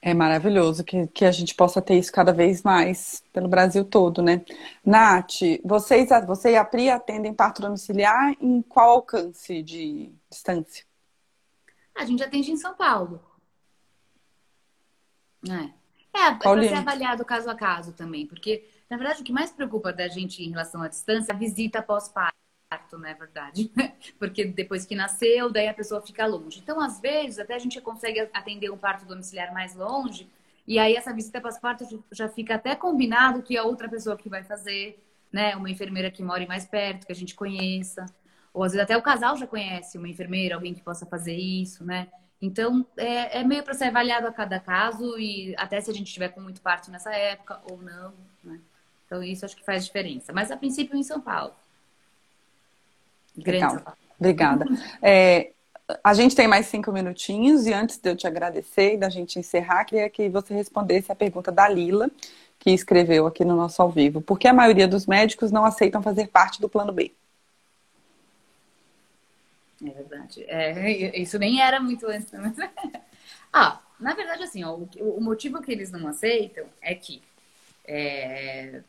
É 0.00 0.14
maravilhoso 0.14 0.84
que, 0.84 1.06
que 1.08 1.24
a 1.24 1.32
gente 1.32 1.54
possa 1.54 1.82
ter 1.82 1.98
isso 1.98 2.12
cada 2.12 2.32
vez 2.32 2.62
mais 2.62 3.24
pelo 3.32 3.48
Brasil 3.48 3.84
todo, 3.84 4.22
né? 4.22 4.44
Nath, 4.84 5.40
vocês, 5.64 6.08
você 6.26 6.52
e 6.52 6.56
a 6.56 6.64
Pri 6.64 6.90
atendem 6.90 7.34
parto 7.34 7.62
domiciliar 7.62 8.34
em 8.40 8.62
qual 8.62 8.90
alcance 8.90 9.62
de 9.62 10.12
distância? 10.30 10.84
A 11.94 12.04
gente 12.04 12.22
atende 12.22 12.52
em 12.52 12.56
São 12.56 12.74
Paulo. 12.74 13.20
É, 15.48 16.18
é 16.18 16.34
para 16.34 16.62
ser 16.62 16.74
avaliado 16.74 17.24
caso 17.24 17.48
a 17.50 17.54
caso 17.54 17.92
também, 17.92 18.26
porque, 18.26 18.68
na 18.88 18.96
verdade, 18.96 19.22
o 19.22 19.24
que 19.24 19.32
mais 19.32 19.50
preocupa 19.50 19.92
da 19.92 20.08
gente 20.08 20.42
em 20.42 20.50
relação 20.50 20.82
à 20.82 20.88
distância 20.88 21.32
é 21.32 21.34
a 21.34 21.38
visita 21.38 21.82
pós-parto 21.82 22.35
parto, 22.68 22.98
não 22.98 23.08
é 23.08 23.14
verdade? 23.14 23.70
Porque 24.18 24.44
depois 24.44 24.84
que 24.84 24.94
nasceu, 24.94 25.50
daí 25.50 25.68
a 25.68 25.74
pessoa 25.74 26.00
fica 26.00 26.26
longe. 26.26 26.60
Então, 26.60 26.80
às 26.80 27.00
vezes, 27.00 27.38
até 27.38 27.54
a 27.54 27.58
gente 27.58 27.80
consegue 27.80 28.28
atender 28.32 28.70
um 28.70 28.78
parto 28.78 29.06
domiciliar 29.06 29.52
mais 29.52 29.74
longe, 29.74 30.28
e 30.66 30.78
aí 30.78 30.96
essa 30.96 31.12
visita 31.12 31.40
pós-parto 31.40 32.04
já 32.10 32.28
fica 32.28 32.56
até 32.56 32.74
combinado 32.74 33.42
que 33.42 33.56
a 33.56 33.62
outra 33.62 33.88
pessoa 33.88 34.16
que 34.16 34.28
vai 34.28 34.42
fazer, 34.42 35.00
né? 35.32 35.54
Uma 35.54 35.70
enfermeira 35.70 36.10
que 36.10 36.22
mora 36.22 36.44
mais 36.46 36.64
perto, 36.64 37.06
que 37.06 37.12
a 37.12 37.14
gente 37.16 37.34
conheça. 37.34 38.06
Ou 38.52 38.64
às 38.64 38.72
vezes 38.72 38.84
até 38.84 38.96
o 38.96 39.02
casal 39.02 39.36
já 39.36 39.46
conhece 39.46 39.96
uma 39.96 40.08
enfermeira, 40.08 40.56
alguém 40.56 40.74
que 40.74 40.82
possa 40.82 41.06
fazer 41.06 41.36
isso, 41.36 41.84
né? 41.84 42.08
Então, 42.42 42.84
é, 42.96 43.40
é 43.40 43.44
meio 43.44 43.62
para 43.62 43.74
ser 43.74 43.84
avaliado 43.84 44.26
a 44.26 44.32
cada 44.32 44.58
caso 44.58 45.18
e 45.18 45.54
até 45.56 45.80
se 45.80 45.90
a 45.90 45.94
gente 45.94 46.12
tiver 46.12 46.30
com 46.30 46.40
muito 46.40 46.60
parto 46.60 46.90
nessa 46.90 47.12
época 47.12 47.60
ou 47.70 47.80
não, 47.80 48.12
né? 48.42 48.60
Então, 49.06 49.22
isso 49.22 49.44
acho 49.44 49.56
que 49.56 49.64
faz 49.64 49.86
diferença. 49.86 50.32
Mas, 50.32 50.50
a 50.50 50.56
princípio, 50.56 50.96
em 50.96 51.02
São 51.02 51.20
Paulo. 51.20 51.54
Grande 53.36 53.74
Legal. 53.74 53.96
Obrigada. 54.18 54.64
É, 55.02 55.50
a 56.02 56.14
gente 56.14 56.34
tem 56.34 56.48
mais 56.48 56.66
cinco 56.66 56.90
minutinhos 56.90 57.66
e 57.66 57.72
antes 57.72 57.98
de 57.98 58.10
eu 58.10 58.16
te 58.16 58.26
agradecer 58.26 58.94
e 58.94 58.96
da 58.96 59.08
gente 59.08 59.38
encerrar, 59.38 59.84
queria 59.84 60.08
que 60.08 60.28
você 60.28 60.54
respondesse 60.54 61.12
a 61.12 61.14
pergunta 61.14 61.52
da 61.52 61.68
Lila, 61.68 62.10
que 62.58 62.70
escreveu 62.70 63.26
aqui 63.26 63.44
no 63.44 63.54
nosso 63.54 63.80
ao 63.80 63.90
vivo. 63.90 64.20
Por 64.20 64.38
que 64.38 64.48
a 64.48 64.52
maioria 64.52 64.88
dos 64.88 65.06
médicos 65.06 65.52
não 65.52 65.64
aceitam 65.64 66.02
fazer 66.02 66.28
parte 66.28 66.60
do 66.60 66.68
plano 66.68 66.92
B? 66.92 67.12
É 69.84 69.90
verdade. 69.90 70.44
É, 70.48 71.18
isso 71.20 71.38
nem 71.38 71.60
era 71.60 71.78
muito 71.78 72.06
antes. 72.06 72.32
Mas... 72.32 72.54
ah, 73.52 73.80
na 74.00 74.14
verdade, 74.14 74.42
assim, 74.42 74.64
ó, 74.64 74.74
o, 74.74 74.88
o, 75.18 75.20
motivo 75.20 75.60
que 75.60 75.70
eles 75.70 75.90
não 75.90 76.08
aceitam 76.08 76.64
é 76.80 76.94
que 76.94 77.22
é, 77.84 78.80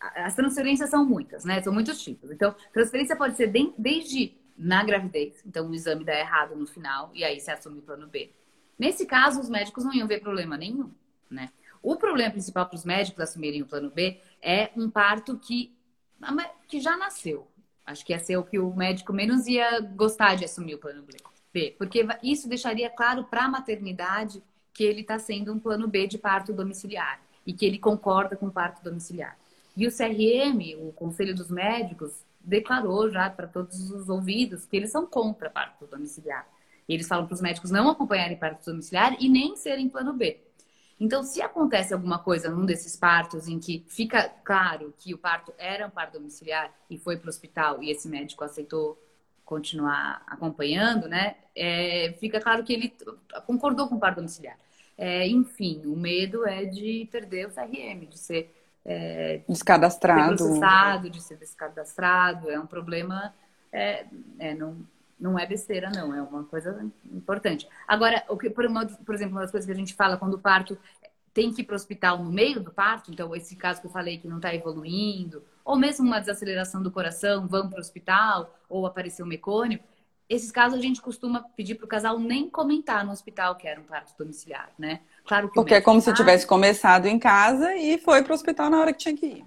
as 0.00 0.34
transferências 0.34 0.90
são 0.90 1.04
muitas, 1.04 1.44
né? 1.44 1.60
São 1.62 1.72
muitos 1.72 2.02
tipos. 2.02 2.30
Então, 2.30 2.54
transferência 2.72 3.16
pode 3.16 3.36
ser 3.36 3.48
de, 3.48 3.72
desde 3.76 4.36
na 4.56 4.82
gravidez, 4.82 5.40
então 5.46 5.68
o 5.68 5.74
exame 5.74 6.04
dá 6.04 6.18
errado 6.18 6.56
no 6.56 6.66
final 6.66 7.10
e 7.14 7.22
aí 7.22 7.40
se 7.40 7.50
assume 7.50 7.78
o 7.78 7.82
plano 7.82 8.08
B. 8.08 8.32
Nesse 8.76 9.06
caso, 9.06 9.40
os 9.40 9.48
médicos 9.48 9.84
não 9.84 9.94
iam 9.94 10.08
ver 10.08 10.20
problema 10.20 10.56
nenhum, 10.56 10.90
né? 11.30 11.50
O 11.82 11.96
problema 11.96 12.32
principal 12.32 12.66
para 12.66 12.76
os 12.76 12.84
médicos 12.84 13.20
assumirem 13.20 13.62
o 13.62 13.66
plano 13.66 13.90
B 13.90 14.20
é 14.42 14.70
um 14.76 14.90
parto 14.90 15.38
que, 15.38 15.72
que 16.66 16.80
já 16.80 16.96
nasceu. 16.96 17.46
Acho 17.86 18.04
que 18.04 18.12
ia 18.12 18.18
ser 18.18 18.36
o 18.36 18.44
que 18.44 18.58
o 18.58 18.74
médico 18.74 19.12
menos 19.12 19.46
ia 19.46 19.80
gostar 19.80 20.34
de 20.34 20.44
assumir 20.44 20.74
o 20.74 20.78
plano 20.78 21.04
B. 21.52 21.74
Porque 21.78 22.06
isso 22.22 22.48
deixaria 22.48 22.90
claro 22.90 23.24
para 23.24 23.44
a 23.44 23.48
maternidade 23.48 24.42
que 24.74 24.84
ele 24.84 25.00
está 25.00 25.18
sendo 25.18 25.52
um 25.52 25.58
plano 25.58 25.88
B 25.88 26.06
de 26.06 26.18
parto 26.18 26.52
domiciliar 26.52 27.20
e 27.46 27.52
que 27.52 27.64
ele 27.64 27.78
concorda 27.78 28.36
com 28.36 28.46
o 28.46 28.52
parto 28.52 28.82
domiciliar. 28.82 29.36
E 29.78 29.86
o 29.86 29.92
CRM, 29.92 30.74
o 30.76 30.92
Conselho 30.92 31.36
dos 31.36 31.48
Médicos, 31.48 32.10
declarou 32.40 33.08
já 33.08 33.30
para 33.30 33.46
todos 33.46 33.92
os 33.92 34.08
ouvidos 34.08 34.66
que 34.66 34.76
eles 34.76 34.90
são 34.90 35.06
contra 35.06 35.48
parto 35.48 35.86
domiciliar. 35.86 36.48
Eles 36.88 37.06
falam 37.06 37.26
para 37.26 37.34
os 37.34 37.40
médicos 37.40 37.70
não 37.70 37.88
acompanharem 37.88 38.36
parto 38.36 38.64
domiciliar 38.68 39.16
e 39.20 39.28
nem 39.28 39.54
serem 39.54 39.88
plano 39.88 40.12
B. 40.12 40.40
Então, 40.98 41.22
se 41.22 41.40
acontece 41.40 41.94
alguma 41.94 42.18
coisa 42.18 42.50
num 42.50 42.66
desses 42.66 42.96
partos 42.96 43.46
em 43.46 43.60
que 43.60 43.84
fica 43.86 44.28
claro 44.42 44.92
que 44.98 45.14
o 45.14 45.18
parto 45.18 45.54
era 45.56 45.86
um 45.86 45.90
parto 45.90 46.14
domiciliar 46.14 46.74
e 46.90 46.98
foi 46.98 47.16
para 47.16 47.26
o 47.26 47.28
hospital 47.28 47.80
e 47.80 47.92
esse 47.92 48.08
médico 48.08 48.42
aceitou 48.42 49.00
continuar 49.44 50.24
acompanhando, 50.26 51.06
né? 51.06 51.36
É, 51.54 52.16
fica 52.18 52.40
claro 52.40 52.64
que 52.64 52.72
ele 52.72 52.92
concordou 53.46 53.86
com 53.86 53.94
o 53.94 54.00
parto 54.00 54.16
domiciliar. 54.16 54.58
É, 54.96 55.28
enfim, 55.28 55.82
o 55.86 55.94
medo 55.94 56.44
é 56.44 56.64
de 56.64 57.08
perder 57.12 57.46
o 57.46 57.50
CRM, 57.50 58.04
de 58.04 58.18
ser 58.18 58.57
é, 58.84 59.42
descadastrado, 59.48 60.34
de 60.34 60.42
ser 60.42 60.48
processado, 60.48 61.10
de 61.10 61.22
ser 61.22 61.36
descadastrado. 61.36 62.50
É 62.50 62.58
um 62.58 62.66
problema, 62.66 63.34
é, 63.72 64.06
é, 64.38 64.54
não, 64.54 64.76
não 65.18 65.38
é 65.38 65.46
besteira, 65.46 65.90
não, 65.90 66.14
é 66.14 66.22
uma 66.22 66.44
coisa 66.44 66.86
importante. 67.12 67.68
Agora, 67.86 68.24
o 68.28 68.36
que, 68.36 68.50
por, 68.50 68.64
uma, 68.64 68.86
por 68.86 69.14
exemplo, 69.14 69.34
uma 69.34 69.42
das 69.42 69.50
coisas 69.50 69.66
que 69.66 69.72
a 69.72 69.78
gente 69.78 69.94
fala 69.94 70.16
quando 70.16 70.34
o 70.34 70.38
parto 70.38 70.78
tem 71.34 71.52
que 71.52 71.62
ir 71.62 71.64
para 71.64 71.74
o 71.74 71.76
hospital 71.76 72.18
no 72.18 72.32
meio 72.32 72.60
do 72.60 72.72
parto, 72.72 73.12
então 73.12 73.34
esse 73.36 73.54
caso 73.54 73.80
que 73.80 73.86
eu 73.86 73.90
falei 73.90 74.18
que 74.18 74.26
não 74.26 74.36
está 74.36 74.52
evoluindo, 74.54 75.44
ou 75.64 75.76
mesmo 75.76 76.06
uma 76.06 76.18
desaceleração 76.18 76.82
do 76.82 76.90
coração, 76.90 77.46
vão 77.46 77.68
para 77.68 77.76
o 77.76 77.80
hospital, 77.80 78.58
ou 78.68 78.86
apareceu 78.86 79.24
um 79.24 79.28
mecônio, 79.28 79.78
esses 80.28 80.50
casos 80.50 80.78
a 80.78 80.82
gente 80.82 81.00
costuma 81.00 81.42
pedir 81.56 81.76
para 81.76 81.86
o 81.86 81.88
casal 81.88 82.18
nem 82.18 82.50
comentar 82.50 83.04
no 83.04 83.12
hospital 83.12 83.56
que 83.56 83.66
era 83.66 83.80
um 83.80 83.84
parto 83.84 84.14
domiciliar, 84.18 84.70
né? 84.78 85.00
Claro 85.28 85.48
que 85.48 85.54
Porque 85.54 85.74
é 85.74 85.80
como 85.80 86.00
se 86.00 86.12
tivesse 86.14 86.46
começado 86.46 87.06
em 87.06 87.18
casa 87.18 87.74
e 87.76 87.98
foi 87.98 88.22
para 88.22 88.32
o 88.32 88.34
hospital 88.34 88.70
na 88.70 88.80
hora 88.80 88.92
que 88.94 88.98
tinha 88.98 89.14
que 89.14 89.26
ir. 89.26 89.44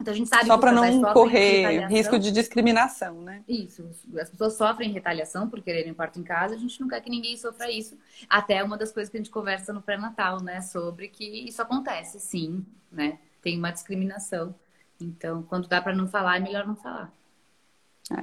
Então 0.00 0.12
a 0.12 0.16
gente 0.16 0.28
sabe 0.28 0.46
Só 0.46 0.58
para 0.58 0.72
não 0.72 1.00
correr 1.14 1.86
risco 1.86 2.18
de 2.18 2.30
discriminação, 2.32 3.22
né? 3.22 3.42
Isso. 3.48 3.88
As 4.20 4.28
pessoas 4.28 4.54
sofrem 4.54 4.92
retaliação 4.92 5.48
por 5.48 5.62
quererem 5.62 5.94
parto 5.94 6.18
em 6.18 6.24
casa, 6.24 6.54
a 6.54 6.58
gente 6.58 6.80
não 6.80 6.88
quer 6.88 7.00
que 7.00 7.08
ninguém 7.08 7.36
sofra 7.36 7.70
isso. 7.70 7.96
Até 8.28 8.62
uma 8.62 8.76
das 8.76 8.90
coisas 8.92 9.08
que 9.08 9.16
a 9.16 9.20
gente 9.20 9.30
conversa 9.30 9.72
no 9.72 9.80
pré-natal, 9.80 10.42
né? 10.42 10.60
Sobre 10.60 11.08
que 11.08 11.24
isso 11.24 11.62
acontece, 11.62 12.18
sim, 12.18 12.66
né? 12.90 13.18
Tem 13.40 13.56
uma 13.56 13.70
discriminação. 13.70 14.54
Então, 15.00 15.42
quando 15.44 15.68
dá 15.68 15.80
para 15.80 15.94
não 15.94 16.08
falar, 16.08 16.38
é 16.38 16.40
melhor 16.40 16.66
não 16.66 16.74
falar. 16.74 17.12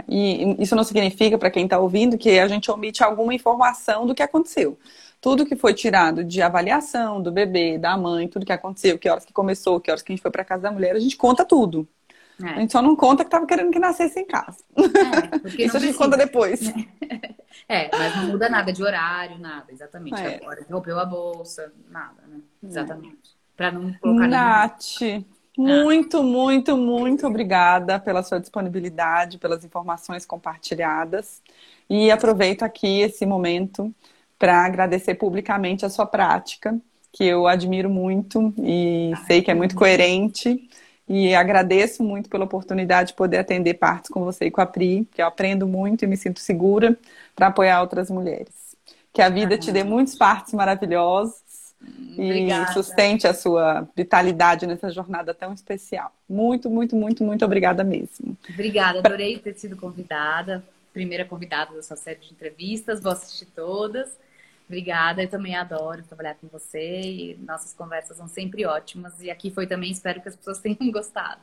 E 0.07 0.55
isso 0.61 0.75
não 0.75 0.83
significa, 0.83 1.37
para 1.37 1.51
quem 1.51 1.65
está 1.65 1.77
ouvindo, 1.77 2.17
que 2.17 2.39
a 2.39 2.47
gente 2.47 2.71
omite 2.71 3.03
alguma 3.03 3.33
informação 3.33 4.05
do 4.05 4.15
que 4.15 4.23
aconteceu 4.23 4.77
tudo 5.23 5.45
que 5.45 5.55
foi 5.55 5.73
tirado 5.73 6.21
de 6.21 6.41
avaliação 6.41 7.21
do 7.21 7.31
bebê, 7.31 7.77
da 7.77 7.95
mãe, 7.95 8.27
tudo 8.27 8.45
que 8.45 8.51
aconteceu, 8.51 8.99
que 8.99 9.07
horas 9.07 9.23
que 9.23 9.31
começou, 9.31 9.79
que 9.79 9.89
horas 9.89 10.01
que 10.01 10.11
a 10.11 10.13
gente 10.13 10.21
foi 10.21 10.29
para 10.29 10.43
casa 10.43 10.63
da 10.63 10.71
mulher, 10.71 10.93
a 10.97 10.99
gente 10.99 11.15
conta 11.15 11.45
tudo. 11.45 11.87
É. 12.43 12.49
A 12.49 12.59
gente 12.59 12.73
só 12.73 12.81
não 12.81 12.93
conta 12.93 13.23
que 13.23 13.29
estava 13.29 13.45
querendo 13.45 13.71
que 13.71 13.79
nascesse 13.79 14.19
em 14.19 14.25
casa. 14.25 14.57
É, 14.75 15.47
Isso 15.63 15.77
a 15.77 15.79
gente 15.79 15.97
conta 15.97 16.17
depois. 16.17 16.61
É, 17.69 17.89
mas 17.95 18.15
não 18.17 18.23
muda 18.25 18.49
nada 18.49 18.73
de 18.73 18.83
horário, 18.83 19.37
nada, 19.37 19.71
exatamente. 19.71 20.19
É. 20.19 20.37
Agora 20.37 20.59
interrompeu 20.59 20.99
a 20.99 21.05
bolsa, 21.05 21.71
nada, 21.87 22.21
né? 22.27 22.41
Exatamente. 22.61 23.37
Para 23.55 23.71
não 23.71 23.93
colocar 23.93 24.27
Nath, 24.27 25.23
muito, 25.57 26.17
ah. 26.17 26.23
muito, 26.23 26.75
muito 26.75 27.27
obrigada 27.27 27.99
pela 27.99 28.23
sua 28.23 28.39
disponibilidade, 28.39 29.37
pelas 29.37 29.63
informações 29.63 30.25
compartilhadas. 30.25 31.41
E 31.89 32.09
aproveito 32.09 32.63
aqui 32.63 33.01
esse 33.01 33.25
momento 33.25 33.93
para 34.39 34.65
agradecer 34.65 35.15
publicamente 35.15 35.85
a 35.85 35.89
sua 35.89 36.05
prática, 36.05 36.77
que 37.11 37.23
eu 37.23 37.47
admiro 37.47 37.89
muito 37.89 38.53
e 38.57 39.13
sei 39.27 39.41
que 39.41 39.51
é 39.51 39.53
muito 39.53 39.75
coerente. 39.75 40.69
E 41.07 41.35
agradeço 41.35 42.01
muito 42.01 42.29
pela 42.29 42.45
oportunidade 42.45 43.09
de 43.09 43.15
poder 43.15 43.37
atender 43.37 43.75
partes 43.75 44.09
com 44.09 44.23
você 44.23 44.45
e 44.45 44.51
com 44.51 44.61
a 44.61 44.65
Pri, 44.65 45.07
que 45.13 45.21
eu 45.21 45.27
aprendo 45.27 45.67
muito 45.67 46.03
e 46.03 46.07
me 46.07 46.17
sinto 46.17 46.39
segura 46.39 46.97
para 47.35 47.47
apoiar 47.47 47.81
outras 47.81 48.09
mulheres. 48.09 48.75
Que 49.11 49.21
a 49.21 49.29
vida 49.29 49.57
te 49.57 49.71
dê 49.71 49.83
muitos 49.83 50.15
partos 50.15 50.53
maravilhosos 50.53 51.42
Obrigada. 52.13 52.71
e 52.71 52.73
sustente 52.73 53.27
a 53.27 53.33
sua 53.33 53.87
vitalidade 53.95 54.67
nessa 54.67 54.89
jornada 54.89 55.33
tão 55.33 55.53
especial. 55.53 56.13
Muito, 56.29 56.69
muito, 56.69 56.95
muito, 56.95 57.23
muito 57.23 57.43
obrigada 57.43 57.83
mesmo. 57.83 58.37
Obrigada, 58.49 58.99
adorei 58.99 59.39
ter 59.39 59.55
sido 59.55 59.75
convidada, 59.75 60.63
primeira 60.93 61.25
convidada 61.25 61.73
dessa 61.73 61.95
série 61.95 62.19
de 62.19 62.31
entrevistas, 62.31 63.01
vou 63.01 63.11
assistir 63.11 63.47
todas. 63.47 64.17
Obrigada, 64.67 65.21
eu 65.21 65.29
também 65.29 65.55
adoro 65.55 66.03
trabalhar 66.03 66.35
com 66.35 66.47
você 66.47 67.01
e 67.01 67.37
nossas 67.45 67.73
conversas 67.73 68.17
são 68.17 68.27
sempre 68.27 68.65
ótimas. 68.65 69.19
E 69.21 69.29
aqui 69.29 69.51
foi 69.51 69.67
também, 69.67 69.91
espero 69.91 70.21
que 70.21 70.29
as 70.29 70.35
pessoas 70.35 70.59
tenham 70.61 70.91
gostado. 70.91 71.41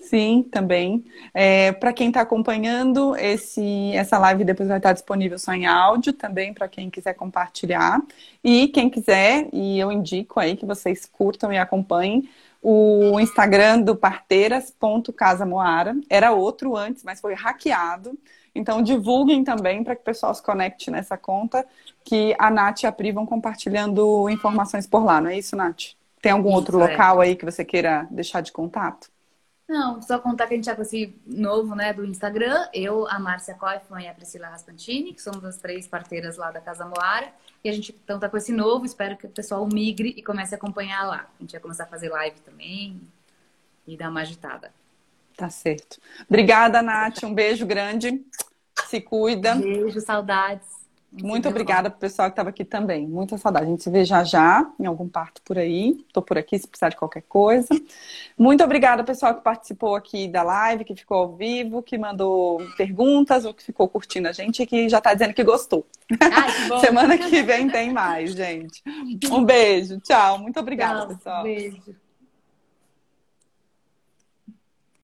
Sim, 0.00 0.42
também. 0.50 1.04
É, 1.32 1.70
para 1.72 1.92
quem 1.92 2.08
está 2.08 2.20
acompanhando, 2.20 3.14
esse, 3.16 3.92
essa 3.94 4.18
live 4.18 4.44
depois 4.44 4.68
vai 4.68 4.78
estar 4.78 4.92
disponível 4.92 5.38
só 5.38 5.52
em 5.52 5.66
áudio 5.66 6.12
também, 6.12 6.52
para 6.52 6.68
quem 6.68 6.90
quiser 6.90 7.14
compartilhar. 7.14 8.00
E 8.42 8.68
quem 8.68 8.90
quiser, 8.90 9.48
e 9.52 9.78
eu 9.78 9.92
indico 9.92 10.40
aí 10.40 10.56
que 10.56 10.66
vocês 10.66 11.06
curtam 11.06 11.52
e 11.52 11.58
acompanhem 11.58 12.28
o 12.60 13.18
Instagram 13.20 13.80
do 13.80 13.96
parteiras.casamoara. 13.96 15.96
Era 16.08 16.32
outro 16.32 16.76
antes, 16.76 17.04
mas 17.04 17.20
foi 17.20 17.34
hackeado. 17.34 18.18
Então 18.54 18.82
divulguem 18.82 19.44
também 19.44 19.82
para 19.82 19.96
que 19.96 20.02
o 20.02 20.04
pessoal 20.04 20.34
se 20.34 20.42
conecte 20.42 20.90
nessa 20.90 21.16
conta, 21.16 21.66
que 22.04 22.34
a 22.38 22.50
Nath 22.50 22.82
e 22.82 22.86
a 22.86 22.92
Pri 22.92 23.12
vão 23.12 23.24
compartilhando 23.24 24.28
informações 24.28 24.86
por 24.86 25.04
lá, 25.04 25.20
não 25.20 25.30
é 25.30 25.38
isso, 25.38 25.56
Nath? 25.56 25.94
Tem 26.20 26.32
algum 26.32 26.50
isso, 26.50 26.58
outro 26.58 26.80
é. 26.80 26.90
local 26.90 27.20
aí 27.20 27.34
que 27.34 27.44
você 27.44 27.64
queira 27.64 28.06
deixar 28.10 28.42
de 28.42 28.52
contato? 28.52 29.11
Não, 29.68 30.02
só 30.02 30.18
contar 30.18 30.46
que 30.46 30.54
a 30.54 30.56
gente 30.56 30.66
já 30.66 30.74
com 30.74 30.82
esse 30.82 31.14
novo, 31.26 31.74
né, 31.74 31.92
do 31.92 32.04
Instagram. 32.04 32.68
Eu, 32.74 33.08
a 33.08 33.18
Márcia 33.18 33.54
Koifman 33.54 34.02
e 34.02 34.08
a 34.08 34.14
Priscila 34.14 34.48
Raspantini, 34.48 35.14
que 35.14 35.22
somos 35.22 35.44
as 35.44 35.56
três 35.56 35.86
parteiras 35.86 36.36
lá 36.36 36.50
da 36.50 36.60
Casa 36.60 36.84
Moara. 36.84 37.32
E 37.64 37.68
a 37.68 37.72
gente 37.72 37.96
então 38.04 38.18
tá 38.18 38.28
com 38.28 38.36
esse 38.36 38.52
novo, 38.52 38.84
espero 38.84 39.16
que 39.16 39.26
o 39.26 39.30
pessoal 39.30 39.66
migre 39.66 40.14
e 40.16 40.22
comece 40.22 40.54
a 40.54 40.58
acompanhar 40.58 41.04
lá. 41.04 41.28
A 41.38 41.42
gente 41.42 41.52
vai 41.52 41.60
começar 41.60 41.84
a 41.84 41.86
fazer 41.86 42.08
live 42.10 42.40
também 42.40 43.00
e 43.86 43.96
dar 43.96 44.10
uma 44.10 44.20
agitada. 44.20 44.72
Tá 45.36 45.48
certo. 45.48 46.00
Obrigada, 46.28 46.82
Nath. 46.82 47.22
Um 47.22 47.32
beijo 47.32 47.64
grande. 47.64 48.24
Se 48.86 49.00
cuida. 49.00 49.54
Beijo, 49.54 50.00
saudades. 50.00 50.81
Muito 51.12 51.46
obrigada 51.46 51.90
pro 51.90 51.98
pessoal 51.98 52.28
que 52.28 52.32
estava 52.32 52.48
aqui 52.48 52.64
também. 52.64 53.06
Muita 53.06 53.36
saudade. 53.36 53.66
A 53.66 53.68
gente 53.68 53.82
se 53.82 53.90
vê 53.90 54.04
já 54.04 54.24
já 54.24 54.66
em 54.80 54.86
algum 54.86 55.06
parto 55.06 55.42
por 55.42 55.58
aí. 55.58 56.02
Estou 56.06 56.22
por 56.22 56.38
aqui 56.38 56.58
se 56.58 56.66
precisar 56.66 56.88
de 56.88 56.96
qualquer 56.96 57.22
coisa. 57.22 57.68
Muito 58.38 58.64
obrigada, 58.64 59.04
pessoal 59.04 59.34
que 59.34 59.42
participou 59.42 59.94
aqui 59.94 60.26
da 60.26 60.42
live, 60.42 60.84
que 60.84 60.96
ficou 60.96 61.18
ao 61.18 61.36
vivo, 61.36 61.82
que 61.82 61.98
mandou 61.98 62.62
perguntas 62.76 63.44
ou 63.44 63.52
que 63.52 63.62
ficou 63.62 63.86
curtindo 63.88 64.28
a 64.28 64.32
gente 64.32 64.62
e 64.62 64.66
que 64.66 64.88
já 64.88 64.98
está 64.98 65.12
dizendo 65.12 65.34
que 65.34 65.44
gostou. 65.44 65.86
Ai, 66.18 66.50
que 66.68 66.80
Semana 66.80 67.18
que 67.18 67.42
vem 67.42 67.68
tem 67.68 67.92
mais, 67.92 68.32
gente. 68.32 68.82
Um 69.30 69.44
beijo. 69.44 70.00
Tchau. 70.00 70.38
Muito 70.38 70.58
obrigada, 70.58 71.00
Tchau, 71.00 71.08
pessoal. 71.08 71.42
Beijo. 71.42 72.01